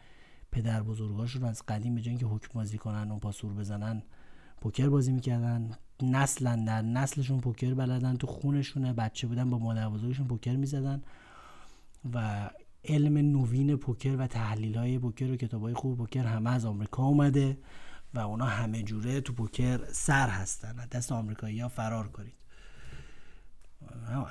پدر 0.52 0.84
بزرگاشون 0.84 1.44
از 1.44 1.64
قدیم 1.68 1.96
به 1.96 2.02
که 2.02 2.26
حکم 2.26 2.50
بازی 2.54 2.78
کنن 2.78 3.12
و 3.12 3.20
پاسور 3.20 3.54
بزنن 3.54 4.04
پوکر 4.62 4.90
بازی 4.90 5.12
می‌کردن. 5.12 5.72
نسلا 6.02 6.64
در 6.68 6.82
نسلشون 6.82 7.40
پوکر 7.40 7.74
بلدن 7.74 8.16
تو 8.16 8.28
خونشونه. 8.28 8.94
بچه 8.94 9.28
بودن 9.28 9.50
با 9.50 9.60
مادر 9.60 9.90
بزرگشون 9.90 10.28
پوکر 10.28 10.56
می‌زدن. 10.56 11.02
و 12.14 12.50
علم 12.86 13.18
نوین 13.18 13.76
پوکر 13.76 14.16
و 14.20 14.28
تحلیل 14.28 14.78
های 14.78 15.00
پوکر 15.00 15.32
و 15.32 15.36
کتاب 15.36 15.62
های 15.62 15.74
خوب 15.74 15.98
پوکر 15.98 16.24
همه 16.24 16.50
از 16.50 16.66
آمریکا 16.66 17.04
اومده 17.04 17.58
و 18.14 18.20
اونا 18.20 18.46
همه 18.46 18.84
جوره 18.84 19.22
تو 19.22 19.34
پوکر 19.34 19.86
سر 19.92 20.30
هستن. 20.30 20.76
دست 20.92 21.12
آمریکایی 21.12 21.60
ها 21.60 21.68
فرار 21.68 22.08
کنید. 22.08 22.34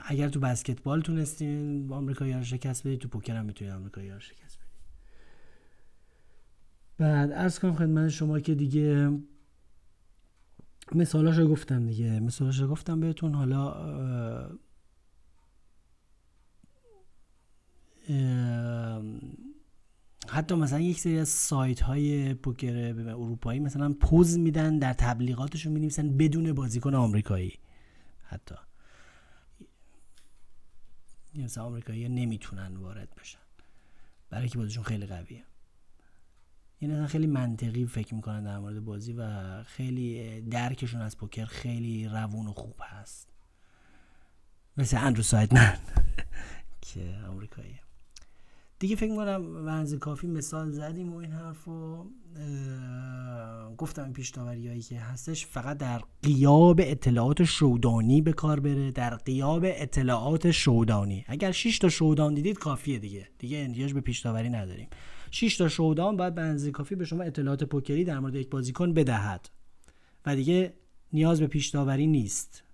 اگر 0.06 0.28
تو 0.28 0.40
بسکتبال 0.40 1.00
تونستین 1.00 1.92
آمریکایی 1.92 2.32
ها 2.32 2.42
شکست 2.42 2.86
بدید 2.86 2.98
تو 2.98 3.08
پوکر 3.08 3.36
هم 3.36 3.44
می‌تونید 3.44 3.74
آمریکایی 3.74 4.08
ها 4.08 4.18
شکست 4.18 4.58
بدید. 4.58 4.68
بعد 6.98 7.32
ارز 7.32 7.58
کنم 7.58 7.74
خدمت 7.74 8.08
شما 8.08 8.40
که 8.40 8.54
دیگه 8.54 9.18
مثالاش 10.94 11.38
رو 11.38 11.48
گفتم 11.48 11.86
دیگه. 11.86 12.20
مثالاش 12.20 12.60
رو 12.60 12.68
گفتم 12.68 13.00
بهتون. 13.00 13.34
حالا 13.34 14.58
حتی 20.28 20.54
مثلا 20.54 20.80
یک 20.80 21.00
سری 21.00 21.18
از 21.18 21.28
سایت 21.28 21.80
های 21.80 22.34
پوکر 22.34 22.94
اروپایی 23.08 23.60
مثلا 23.60 23.92
پوز 23.92 24.38
میدن 24.38 24.78
در 24.78 24.92
تبلیغاتشون 24.92 25.72
می 25.72 25.80
نویسن 25.80 26.16
بدون 26.16 26.52
بازیکن 26.52 26.94
آمریکایی. 26.94 27.58
حتی. 28.26 28.54
مثلا 31.34 31.64
آمریکایی 31.64 32.08
نمی‌تونن 32.08 32.76
وارد 32.76 33.14
بشن. 33.20 33.38
برای 34.30 34.48
که 34.48 34.58
بازیشون 34.58 34.84
خیلی 34.84 35.06
قویه. 35.06 35.44
یعنی 36.80 37.06
خیلی 37.06 37.26
منطقی 37.26 37.86
فکر 37.86 38.14
می‌کنن 38.14 38.44
در 38.44 38.58
مورد 38.58 38.84
بازی 38.84 39.12
و 39.12 39.62
خیلی 39.62 40.40
درکشون 40.40 41.00
از 41.00 41.16
پوکر 41.16 41.44
خیلی 41.44 42.08
روون 42.08 42.46
و 42.46 42.52
خوب 42.52 42.76
هست. 42.80 43.28
مثل 44.76 44.96
اندرو 44.96 45.22
سایدمن 45.22 45.78
که 46.80 47.14
آمریکاییه. 47.28 47.87
دیگه 48.78 48.96
فکر 48.96 49.10
می‌کنم 49.10 49.66
ونز 49.66 49.94
کافی 49.94 50.26
مثال 50.26 50.70
زدیم 50.70 51.12
و 51.12 51.16
این 51.16 51.32
حرف 51.32 51.64
رو 51.64 52.06
گفتم 53.76 54.04
این 54.04 54.12
پیشتاوری 54.12 54.68
هایی 54.68 54.82
که 54.82 55.00
هستش 55.00 55.46
فقط 55.46 55.78
در 55.78 56.00
قیاب 56.22 56.80
اطلاعات 56.82 57.44
شودانی 57.44 58.22
به 58.22 58.32
کار 58.32 58.60
بره 58.60 58.90
در 58.90 59.16
قیاب 59.16 59.62
اطلاعات 59.64 60.50
شودانی. 60.50 61.24
اگر 61.28 61.52
6 61.52 61.78
تا 61.78 61.88
شودان 61.88 62.34
دیدید 62.34 62.58
کافیه 62.58 62.98
دیگه. 62.98 63.28
دیگه 63.38 63.58
احتیاج 63.58 63.92
به 63.94 64.00
پیشتاوری 64.00 64.50
نداریم. 64.50 64.88
6 65.30 65.56
تا 65.56 65.68
شودان 65.68 66.16
باید 66.16 66.34
به 66.34 66.70
کافی 66.70 66.94
به 66.94 67.04
شما 67.04 67.22
اطلاعات 67.22 67.64
پوکری 67.64 68.04
در 68.04 68.18
مورد 68.18 68.34
یک 68.34 68.50
بازیکن 68.50 68.92
بدهد. 68.92 69.50
و 70.26 70.36
دیگه 70.36 70.72
نیاز 71.12 71.40
به 71.40 71.46
پیشتاوری 71.46 72.06
نیست. 72.06 72.64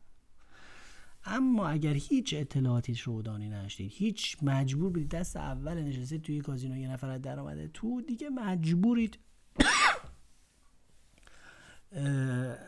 اما 1.25 1.68
اگر 1.68 1.93
هیچ 1.95 2.35
اطلاعاتی 2.39 2.95
شودانی 2.95 3.49
نشدید 3.49 3.93
هیچ 3.95 4.37
مجبور 4.43 4.91
بودید 4.91 5.09
دست 5.09 5.37
اول 5.37 5.83
نشستید 5.83 6.22
توی 6.22 6.41
کازینو 6.41 6.77
یه 6.77 6.89
نفر 6.89 7.18
در 7.18 7.41
آمده 7.41 7.68
تو 7.68 8.01
دیگه 8.01 8.29
مجبورید. 8.29 9.18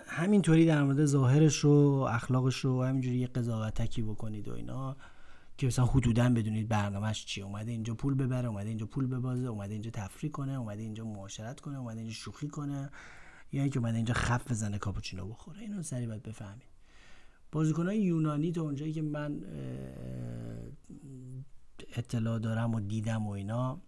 همینطوری 0.07 0.67
در 0.67 0.83
مورد 0.83 1.05
ظاهرش 1.05 1.65
و 1.65 1.69
اخلاقش 2.11 2.57
رو 2.57 2.85
همینجوری 2.85 3.17
یه 3.19 3.27
قضاوتکی 3.27 4.03
بکنید 4.03 4.49
و 4.49 4.53
اینا 4.53 4.97
که 5.59 5.67
مثلا 5.67 5.85
حدودا 5.85 6.29
بدونید 6.29 6.69
برنامهش 6.69 7.25
چی. 7.25 7.43
اومده 7.43 7.71
اینجا 7.71 7.95
پول 7.95 8.15
ببره 8.15 8.49
اومده 8.49 8.69
اینجا 8.69 8.87
پول 8.87 9.07
ببازه 9.07 9.47
اومده 9.47 9.73
اینجا 9.73 9.91
تفریح 9.91 10.33
کنه 10.33 10.53
اومده 10.53 10.83
اینجا 10.83 11.05
معاشرت 11.05 11.61
کنه 11.61 11.79
اومده 11.79 11.99
اینجا 11.99 12.15
شوخی 12.15 12.49
کنه 12.49 12.91
یا 13.53 13.63
اینکه 13.63 13.79
اومده 13.79 13.97
اینجا 13.97 14.15
خف 14.15 14.51
بزنه 14.51 14.79
کاپوچینو 14.79 15.27
بخوره. 15.29 15.61
اینو 15.61 15.83
سری 15.83 16.07
باید 16.07 16.23
بفهمید. 16.23 16.76
های 17.53 17.99
یونانی 17.99 18.53
تا 18.53 18.63
اونجایی 18.63 18.93
که 18.93 19.03
من 19.03 19.43
اطلاع 21.97 22.39
دارم 22.39 22.75
و 22.75 22.81
دیدم 22.81 23.27
و 23.27 23.31
اینا 23.31 23.81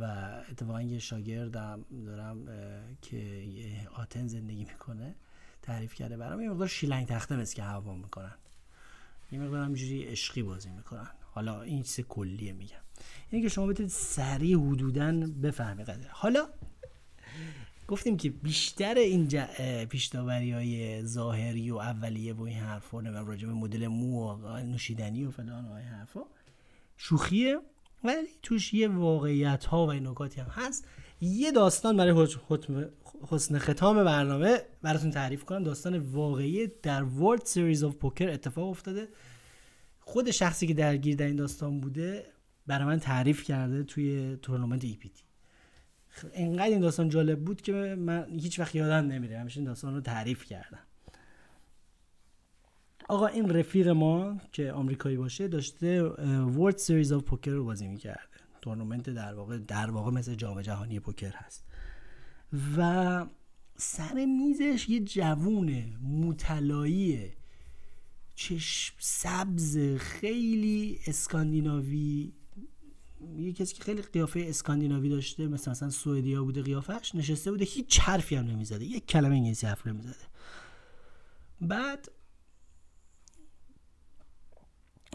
و 0.00 0.04
اتفاقا 0.50 0.82
یه 0.82 0.98
شاگردم 0.98 1.84
دارم 2.06 2.44
که 3.02 3.46
آتن 3.94 4.26
زندگی 4.26 4.64
می‌کنه 4.64 5.14
تعریف 5.62 5.94
کرده 5.94 6.16
برام. 6.16 6.40
یه 6.40 6.50
مقدار 6.50 6.68
شیلنگ 6.68 7.06
تخته 7.06 7.36
مثل 7.36 7.56
که 7.56 7.62
هوا 7.62 7.94
می‌کنن. 7.94 8.34
یه 9.32 9.38
مقدار 9.38 9.64
همجوری 9.64 10.02
عشقی 10.04 10.42
بازی 10.42 10.70
می‌کنن. 10.70 11.08
حالا 11.20 11.62
این 11.62 11.82
چیز 11.82 12.06
کلیه 12.06 12.52
میگم. 12.52 12.76
اینه 13.30 13.42
که 13.42 13.48
شما 13.48 13.66
بتونید 13.66 13.92
سریع 13.92 14.58
حدودا 14.58 15.12
بفهمید 15.42 15.90
حالا 16.10 16.48
گفتیم 17.92 18.16
که 18.16 18.30
بیشتر 18.30 18.94
این 18.94 19.28
پیشتاوری 19.84 20.52
های 20.52 21.02
ظاهری 21.06 21.70
و 21.70 21.76
اولیه 21.76 22.34
و 22.34 22.42
این 22.42 22.58
حرفا 22.58 22.98
و 22.98 23.26
راجع 23.26 23.46
به 23.46 23.52
مدل 23.52 23.86
مو 23.86 24.32
و 24.32 24.56
نوشیدنی 24.56 25.24
و 25.24 25.30
فلان 25.30 25.64
و 25.64 25.72
این 25.72 25.88
حرفا 25.88 26.20
شوخیه 26.96 27.58
ولی 28.04 28.28
توش 28.42 28.74
یه 28.74 28.88
واقعیت 28.88 29.64
ها 29.64 29.86
و 29.86 29.92
نکاتی 29.92 30.40
هم 30.40 30.46
هست. 30.46 30.88
یه 31.20 31.52
داستان 31.52 31.96
برای 31.96 32.28
حسن 33.28 33.58
ختام 33.58 34.04
برنامه 34.04 34.58
براتون 34.82 35.10
تعریف 35.10 35.44
کنم. 35.44 35.62
داستان 35.62 35.98
واقعی 35.98 36.66
در 36.82 37.04
World 37.20 37.40
Series 37.40 37.80
of 37.80 37.92
Poker 38.04 38.22
اتفاق 38.22 38.68
افتاده. 38.68 39.08
خود 40.00 40.30
شخصی 40.30 40.66
که 40.66 40.74
درگیر 40.74 41.16
در 41.16 41.26
این 41.26 41.36
داستان 41.36 41.80
بوده 41.80 42.26
برای 42.66 42.84
من 42.84 42.98
تعریف 42.98 43.44
کرده 43.44 43.82
توی 43.82 44.36
تورنمنت 44.42 44.84
EPT 44.84 45.22
انقدر 46.34 46.64
این 46.64 46.80
داستان 46.80 47.08
جالب 47.08 47.44
بود 47.44 47.62
که 47.62 47.72
من 47.98 48.26
هیچ 48.40 48.60
وقت 48.60 48.74
یادم 48.74 49.08
نمیره. 49.08 49.38
همیشه 49.38 49.58
این 49.58 49.66
داستان 49.66 49.94
رو 49.94 50.00
تعریف 50.00 50.44
کردم. 50.44 50.78
آقا 53.08 53.26
این 53.26 53.50
رفیق 53.50 53.88
ما 53.88 54.40
که 54.52 54.72
آمریکایی 54.72 55.16
باشه 55.16 55.48
داشته 55.48 56.02
World 56.02 56.76
Series 56.76 57.12
of 57.12 57.22
Poker 57.22 57.50
رو 57.50 57.64
بازی 57.64 57.88
می‌کرده. 57.88 58.20
تورنمنت 58.62 59.10
در 59.10 59.34
واقع 59.34 59.58
در 59.58 59.90
واقع 59.90 60.10
مثل 60.10 60.34
جام 60.34 60.62
جهانی 60.62 61.00
پوکر 61.00 61.32
هست. 61.34 61.64
و 62.76 63.26
سر 63.76 64.24
میزش 64.24 64.88
یه 64.88 65.00
جوون 65.00 65.84
مو 66.02 66.45
طلایی 66.45 67.30
چشم 68.34 68.94
سبز 68.98 69.78
خیلی 69.98 70.98
اسکاندیناوی 71.06 72.32
یه 73.38 73.52
کسی 73.52 73.74
که 73.74 73.82
خیلی 73.82 74.02
قیافه 74.02 74.44
اسکاندیناوی 74.48 75.08
داشته 75.08 75.48
مثل 75.48 75.70
مثلا 75.70 75.90
سوئدیا 75.90 76.44
بوده 76.44 76.62
قیافش 76.62 77.14
نشسته 77.14 77.50
بوده 77.50 77.64
هیچ 77.64 78.00
حرفی 78.00 78.36
هم 78.36 78.46
نمی‌زده 78.46 78.84
یک 78.84 79.06
کلمه 79.06 79.34
انگلیسی 79.36 79.66
حرف 79.66 79.86
نمی‌زده. 79.86 80.14
بعد 81.60 82.10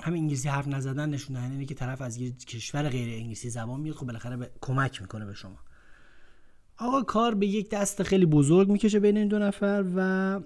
همین 0.02 0.22
انگلیسی 0.22 0.50
حرف 0.50 0.68
نزدن 0.68 1.10
نشون 1.10 1.36
اینه 1.36 1.66
که 1.66 1.76
طرف 1.76 2.02
از 2.02 2.18
یه 2.18 2.32
کشور 2.32 2.90
غیر 2.90 3.20
انگلیسی 3.20 3.50
زبان 3.50 3.80
میاد 3.80 3.96
خب 3.96 4.06
بالاخره 4.06 4.38
به... 4.38 4.52
کمک 4.62 5.02
می‌کنه 5.02 5.26
به 5.26 5.34
شما. 5.34 5.58
آقا 6.78 7.04
کار 7.04 7.36
به 7.36 7.48
یک 7.48 7.70
دست 7.70 8.04
خیلی 8.04 8.26
بزرگ 8.26 8.70
می‌کشه 8.70 9.00
بین 9.00 9.18
این 9.18 9.28
دو 9.28 9.40
نفر 9.40 9.86
و 9.96 10.40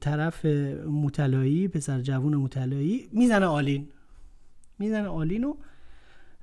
طرف 0.00 0.44
مو 0.84 1.12
طلایی 1.12 1.68
پسر 1.68 2.00
جوون 2.00 2.34
مو 2.34 2.59
طلایی 2.59 3.08
می‌زنه 3.12 3.46
all 3.46 3.67
in. 3.67 3.88
می‌زنه 4.78 5.08
all 5.08 5.30
in 5.30 5.44
و 5.44 5.56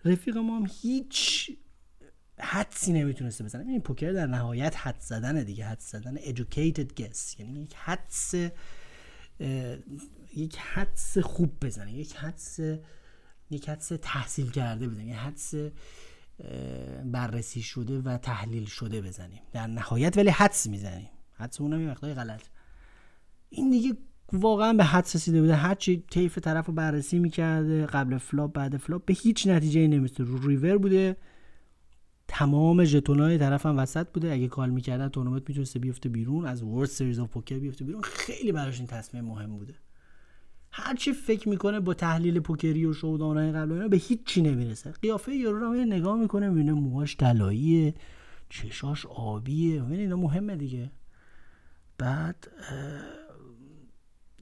رفیق 0.05 0.37
ما 0.37 0.57
هم 0.57 0.67
هیچ 0.81 1.51
حدسی 2.39 2.93
نمی‌تونسته 2.93 3.43
بزنه. 3.43 3.71
این 3.71 3.81
پوکر 3.81 4.11
در 4.11 4.27
نهایت 4.27 4.77
حدس 4.77 4.99
زدن 4.99 5.43
دیگه. 5.43 5.65
حدس 5.65 5.79
زدن 5.79 6.17
educated 6.17 7.01
guess. 7.01 7.39
یعنی 7.39 7.61
یک 7.61 7.73
حدس 7.75 8.35
یک 10.35 10.57
حدس 10.57 11.17
خوب 11.17 11.65
بزنه. 11.65 11.93
یک 11.93 12.15
حدس 12.15 12.59
یک 13.49 13.69
حدس 13.69 13.91
تحصیل 14.01 14.51
کرده 14.51 14.87
بزنه. 14.87 15.07
یک 15.07 15.15
حدس 15.15 15.53
بررسی 17.05 17.61
شده 17.61 17.99
و 17.99 18.17
تحلیل 18.17 18.65
شده 18.65 19.01
بزنیم. 19.01 19.41
در 19.51 19.67
نهایت 19.67 20.17
ولی 20.17 20.29
حدس 20.29 20.67
می‌زنیم. 20.67 21.09
حدس 21.33 21.61
اونم 21.61 21.81
یه 21.81 21.89
وقتای 21.89 22.13
غلط. 22.13 22.41
این 23.49 23.71
دیگه 23.71 23.97
واقعا 24.33 24.73
به 24.73 24.83
حدس 24.83 25.03
رسیده 25.03 25.41
بوده. 25.41 25.55
هرچی 25.55 26.03
طیف 26.11 26.37
طرف 26.37 26.65
رو 26.65 26.73
بررسی 26.73 27.19
می‌کرده 27.19 27.85
قبل 27.85 28.17
flop 28.17 28.53
بعد 28.53 28.77
flop 28.77 29.05
به 29.05 29.13
هیچ 29.13 29.47
نتیجه 29.47 29.87
نمی‌رسیده 29.87 30.23
رو 30.23 30.47
ریور 30.47 30.77
بوده. 30.77 31.17
تمام 32.27 32.83
ژتونای 32.83 33.37
طرف 33.37 33.65
هم 33.65 33.77
وسط 33.77 34.07
بوده. 34.13 34.33
اگه 34.33 34.47
call 34.47 34.69
می‌کردن 34.69 35.09
تورنمنت 35.09 35.49
می‌تونسته 35.49 35.79
بیفته 35.79 36.09
بیرون. 36.09 36.45
از 36.45 36.63
World 36.63 36.89
Series 36.89 37.19
of 37.19 37.29
Poker 37.29 37.59
بیفته 37.59 37.85
بیرون. 37.85 38.01
خیلی 38.01 38.51
براش 38.51 38.77
این 38.77 38.87
تصمیم 38.87 39.25
مهم 39.25 39.57
بوده. 39.57 39.73
هرچی 40.71 41.13
فکر 41.13 41.49
می‌کنه 41.49 41.79
با 41.79 41.93
تحلیل 41.93 42.39
پوکری 42.39 42.85
و 42.85 42.93
showdown 42.93 43.40
های 43.40 43.51
قبل 43.51 43.71
اینا 43.71 43.87
به 43.87 43.97
هیچی 43.97 44.41
نمی‌رسه. 44.41 44.91
قیافه 44.91 45.35
یارو 45.35 45.59
رو 45.59 45.73
نگاه 45.73 46.19
می‌کنه 46.19 46.49
می‌بینه 46.49 46.73
موهاش 46.73 47.17
طلاییه 47.17 47.93
چشاش 48.49 49.05
آبیه. 49.05 49.83
اینا 49.85 50.15
مهمه 50.15 50.55
دیگه. 50.55 50.91
بعد 51.97 52.47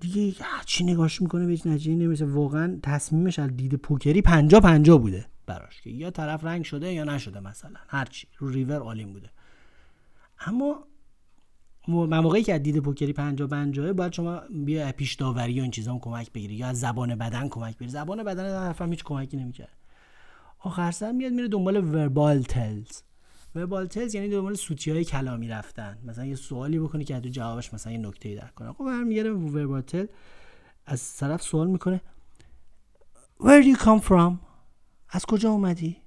دیگه 0.01 0.33
چی 0.65 0.83
نگاش 0.83 1.21
می‌کنه 1.21 1.45
به 1.45 1.51
هیچ 1.51 1.67
نتیجه 1.67 1.95
نمیشه 1.95 2.25
واقعا 2.25 2.79
تصمیمش 2.83 3.39
از 3.39 3.57
دید 3.57 3.75
پوکری 3.75 4.21
پنجا 4.21 4.59
پنجا 4.59 4.97
بوده 4.97 5.25
براش 5.45 5.81
که 5.81 5.89
یا 5.89 6.11
طرف 6.11 6.43
رنگ 6.43 6.63
شده 6.65 6.93
یا 6.93 7.03
نشده 7.03 7.39
مثلا. 7.39 7.79
هرچی 7.87 8.27
رو 8.37 8.49
ریور 8.49 8.79
عالیم 8.79 9.13
بوده. 9.13 9.29
اما 10.45 10.83
مواقعی 11.87 12.43
که 12.43 12.53
از 12.53 12.63
دید 12.63 12.77
پوکری 12.77 13.13
پنجا 13.13 13.47
پنجاه 13.47 13.93
باید 13.93 14.13
شما 14.13 14.41
بیا 14.65 14.91
پیش 14.91 15.15
داوری 15.15 15.59
و 15.59 15.61
این 15.61 15.71
چیزا 15.71 15.97
کمک 16.01 16.31
بگیری 16.31 16.55
یا 16.55 16.67
از 16.67 16.79
زبان 16.79 17.15
بدن 17.15 17.47
کمک 17.47 17.75
بگیری. 17.75 17.91
زبان 17.91 18.23
بدن 18.23 18.43
طرف 18.43 18.81
هیچ 18.81 19.03
کمکی 19.03 19.37
نمی‌کرد. 19.37 19.77
آخر 20.59 20.91
سر 20.91 21.11
میاد 21.11 21.33
میره 21.33 21.47
دنبال 21.47 21.95
وربال 21.95 22.41
تلز 22.41 23.01
وربال 23.55 23.87
تلز 23.87 24.15
یعنی 24.15 24.29
دنبال 24.29 24.53
سوتی 24.53 24.91
های 24.91 25.05
کلامی 25.05 25.47
رفتن. 25.47 25.97
مثلا 26.03 26.25
یه 26.25 26.35
سوالی 26.35 26.79
بکنی 26.79 27.03
که 27.03 27.19
تو 27.19 27.29
جوابش 27.29 27.73
مثلا 27.73 27.93
یه 27.93 27.99
نکته 27.99 28.29
ای 28.29 28.35
در 28.35 28.47
کنه. 28.47 28.73
خب 28.73 28.85
برمیگره 28.85 29.31
وربال 29.31 29.81
تل 29.81 30.05
از 30.85 31.17
طرف 31.17 31.41
سوال 31.41 31.67
می‌کنه 31.67 32.01
Where 33.39 33.63
do 33.63 33.75
you 33.75 33.79
come 33.79 34.07
from? 34.07 34.33
از 35.09 35.25
کجا 35.25 35.49
اومدی? 35.49 35.97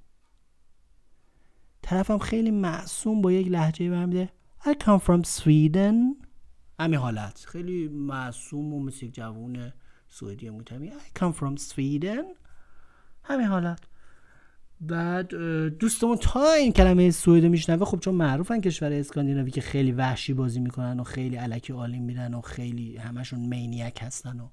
طرفم 1.83 2.19
خیلی 2.19 2.51
معصوم 2.51 3.23
با 3.23 3.33
یک 3.33 3.49
لحجه 3.49 3.91
برمیده 3.91 4.33
I 4.61 4.73
come 4.85 5.01
from 5.07 5.23
Sweden. 5.27 6.25
همین 6.81 6.99
حالت. 6.99 7.45
خیلی 7.49 7.89
معصوم 7.89 8.75
و 8.75 8.83
مثل 8.83 9.07
جوون 9.07 9.73
سوئدی 10.09 10.51
متمی 10.51 10.91
I 10.91 11.19
come 11.19 11.33
from 11.33 11.61
Sweden. 11.61 12.25
همین 13.25 13.47
حالت. 13.47 13.81
بعد 14.81 15.35
دوستمون 15.69 16.17
تا 16.17 16.53
این 16.53 16.73
کلمه 16.73 17.11
سوئد 17.11 17.45
میشنوه 17.45 17.85
خب 17.85 18.01
چون 18.01 18.15
معروفن 18.15 18.61
کشور 18.61 18.93
اسکاندیناوی 18.93 19.51
که 19.51 19.61
خیلی 19.61 19.93
وحشی 19.93 20.35
بازی 20.35 20.61
می‌کنن 20.61 21.01
و 21.01 21.05
خیلی 21.05 21.37
علکی 21.37 21.73
عالی 21.73 22.01
میرن 22.01 22.35
و 22.35 22.41
خیلی 22.41 22.97
همشون 22.97 23.41
مینیک 23.41 23.99
هستن 24.03 24.41
و 24.41 24.49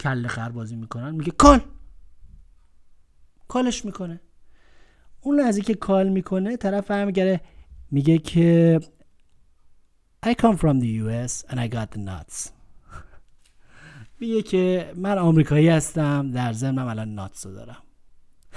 کل 0.00 0.26
خر 0.26 0.48
بازی 0.48 0.76
می‌کنن. 0.76 1.10
میگه 1.10 1.30
کال! 1.30 1.60
کالش 3.48 3.84
می‌کنه. 3.84 4.20
اون 5.20 5.40
از 5.40 5.58
که 5.58 5.74
کال 5.74 6.08
می‌کنه 6.08 6.56
طرف 6.56 6.90
میگره 6.90 7.40
میگه 7.90 8.18
که 8.18 8.80
I 10.26 10.34
come 10.34 10.56
from 10.56 10.80
the 10.80 10.90
US 11.02 11.44
and 11.50 11.58
I 11.58 11.68
got 11.68 11.90
the 11.94 11.98
nuts. 11.98 12.48
میگه 14.20 14.42
که 14.42 14.92
من 14.96 15.18
آمریکایی 15.18 15.68
هستم 15.68 16.30
در 16.30 16.52
ضمنم 16.52 16.86
الان 16.86 17.14
ناتس 17.14 17.46
رو 17.46 17.52
دارم. 17.52 17.82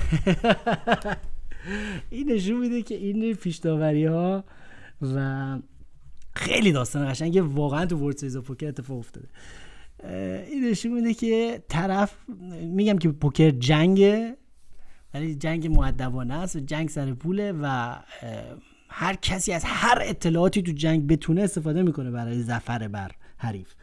این 2.09 2.31
نشون 2.31 2.59
میده 2.59 2.81
که 2.81 2.95
این 2.95 3.33
پیشداوری 3.33 4.05
ها 4.05 4.43
و 5.01 5.57
خیلی 6.35 6.71
داستان 6.71 7.11
قشنگه. 7.11 7.41
واقعا 7.41 7.85
تو 7.85 7.97
ورد 7.97 8.17
سیز 8.17 8.37
پوکر 8.37 8.67
اتفاق 8.67 8.97
افتاده. 8.97 9.27
این 10.47 10.69
نشون 10.69 10.91
میده 10.91 11.13
که 11.13 11.63
طرف 11.69 12.15
میگم 12.61 12.97
که 12.97 13.09
پوکر 13.09 13.49
جنگه 13.49 14.37
ولی 15.13 15.35
جنگ 15.35 15.67
معدبانه 15.67 16.33
است 16.33 16.55
و 16.55 16.59
جنگ 16.59 16.89
سر 16.89 17.13
پوله 17.13 17.53
و 17.61 17.95
هر 18.89 19.15
کسی 19.15 19.53
از 19.53 19.63
هر 19.65 19.97
اطلاعاتی 20.01 20.61
تو 20.61 20.71
جنگ 20.71 21.07
بتونه 21.07 21.41
استفاده 21.41 21.83
می‌کنه 21.83 22.11
برای 22.11 22.43
زفر 22.43 22.87
بر 22.87 23.11
حریف. 23.37 23.73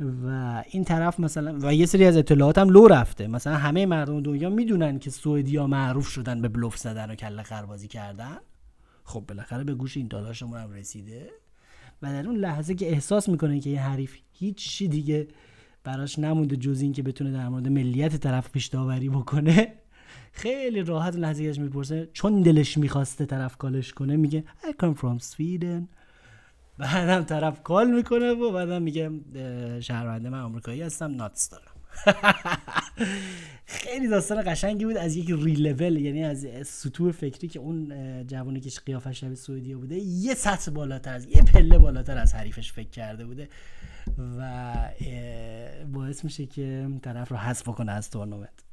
و 0.00 0.62
این 0.70 0.84
طرف 0.84 1.20
مثلا 1.20 1.58
و 1.62 1.74
یه 1.74 1.86
سری 1.86 2.04
از 2.04 2.16
اطلاعات 2.16 2.58
هم 2.58 2.68
لو 2.68 2.86
رفته. 2.86 3.26
مثلا 3.26 3.56
همه 3.56 3.86
مردم 3.86 4.20
دنیا 4.20 4.50
می‌دونن 4.50 4.98
که 4.98 5.10
سوئدیا 5.10 5.66
معروف 5.66 6.08
شدن 6.08 6.42
به 6.42 6.48
بلوف 6.48 6.76
زدن 6.76 7.10
و 7.10 7.14
کله 7.14 7.42
خربازی 7.42 7.88
کردن. 7.88 8.36
خب 9.04 9.24
بالاخره 9.28 9.64
به 9.64 9.74
گوش 9.74 9.96
این 9.96 10.08
داداشمون 10.08 10.60
هم 10.60 10.72
رسیده. 10.72 11.30
و 12.02 12.12
در 12.12 12.26
اون 12.26 12.36
لحظه 12.36 12.74
که 12.74 12.90
احساس 12.90 13.28
می‌کنه 13.28 13.60
که 13.60 13.70
یه 13.70 13.80
حریف 13.80 14.16
هیچی 14.32 14.88
دیگه 14.88 15.28
براش 15.84 16.18
نمونده 16.18 16.56
جز 16.56 16.80
این 16.80 16.92
که 16.92 17.02
بتونه 17.02 17.32
در 17.32 17.48
مورد 17.48 17.68
ملیت 17.68 18.16
طرف 18.16 18.50
پیش 18.50 18.66
داوری 18.66 19.08
بکنه 19.08 19.72
خیلی 20.32 20.82
راحت 20.82 21.16
لحظه 21.16 21.44
ازش 21.44 21.58
می‌پرسه 21.58 22.08
چون 22.12 22.42
دلش 22.42 22.78
می‌خواسته 22.78 23.26
طرف 23.26 23.56
کالش 23.56 23.92
کنه 23.92 24.16
میگه 24.16 24.44
I 24.62 24.84
come 24.84 24.94
from 25.00 25.22
Sweden. 25.22 25.97
بعدم 26.78 27.22
طرف 27.24 27.62
کال 27.62 27.90
می‌کنه 27.90 28.30
و 28.30 28.52
بعدم 28.52 28.82
میگه 28.82 29.10
شهرونده 29.80 30.28
من 30.28 30.40
آمریکایی 30.40 30.82
هستم 30.82 31.14
ناتس 31.14 31.50
دارم. 31.50 31.78
خیلی 33.66 34.08
داستان 34.08 34.42
قشنگی 34.46 34.84
بود. 34.84 34.96
از 34.96 35.16
یک 35.16 35.30
ری 35.30 35.54
لول 35.54 35.96
یعنی 35.96 36.24
از 36.24 36.46
سطوح 36.64 37.12
فکری 37.12 37.48
که 37.48 37.58
اون 37.58 37.92
جوانی 38.26 38.60
که 38.60 38.70
قیافش 38.86 39.20
شبیه 39.20 39.34
سعودی 39.34 39.74
بوده 39.74 39.94
یه 39.94 40.34
سطح 40.34 40.70
بالاتر 40.70 41.14
از 41.14 41.26
یه 41.26 41.42
پله 41.42 41.78
بالاتر 41.78 42.18
از 42.18 42.34
حریفش 42.34 42.72
فکر 42.72 42.90
کرده 42.90 43.26
بوده 43.26 43.48
و 44.38 44.74
باعث 45.92 46.24
میشه 46.24 46.46
که 46.46 46.88
طرف 47.02 47.28
رو 47.28 47.36
حذف 47.36 47.68
کنه 47.68 47.92
از 47.92 48.10
تورنمنت. 48.10 48.64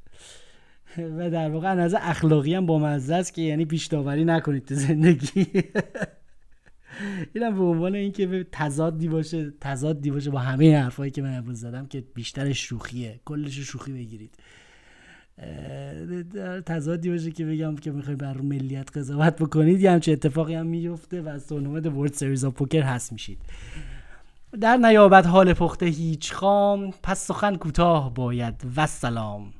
و 1.18 1.30
در 1.30 1.50
واقع 1.50 1.68
از 1.68 1.94
اخلاقی 1.94 2.54
هم 2.54 2.66
با 2.66 2.88
است 2.88 3.34
که 3.34 3.42
یعنی 3.42 3.64
پیش 3.64 3.86
داوری 3.86 4.24
نکنید 4.24 4.64
تو 4.64 4.74
زندگی. 4.74 5.46
اینم 7.34 7.54
به 7.54 7.62
عنوان 7.62 7.94
اینکه 7.94 8.26
به 8.26 8.46
تضادی 8.52 9.08
باشه 9.08 9.52
تضادی 9.60 10.10
باشه 10.10 10.30
با 10.30 10.38
همه 10.38 10.78
حرفایی 10.78 11.10
که 11.10 11.22
من 11.22 11.36
امروز 11.36 11.60
زدم 11.60 11.86
که 11.86 12.04
بیشتر 12.14 12.52
شوخیه. 12.52 13.20
کلش 13.24 13.58
شوخی 13.58 13.92
بگیرید. 13.92 14.34
تضادی 16.66 17.10
باشه 17.10 17.30
که 17.30 17.46
بگم 17.46 17.76
که 17.76 17.90
می‌خوای 17.90 18.16
بر 18.16 18.36
ملیت 18.36 18.96
قضاوت 18.96 19.36
بکنید. 19.36 19.80
یه 19.80 19.90
همچه 19.90 20.12
اتفاقی 20.12 20.54
هم 20.54 20.66
میفته 20.66 21.22
و 21.22 21.28
از 21.28 21.48
تورنمنت 21.48 21.86
World 21.86 22.12
Series 22.12 22.44
of 22.44 22.54
Poker 22.54 22.82
هست 22.82 23.12
میشید. 23.12 23.38
در 24.60 24.76
نیابد 24.76 25.26
حال 25.26 25.52
پخته 25.52 25.86
هیچ 25.86 26.32
خام 26.32 26.90
پس 27.02 27.26
سخن 27.26 27.56
کوتاه 27.56 28.14
باید. 28.14 28.54
والسلام. 28.76 29.52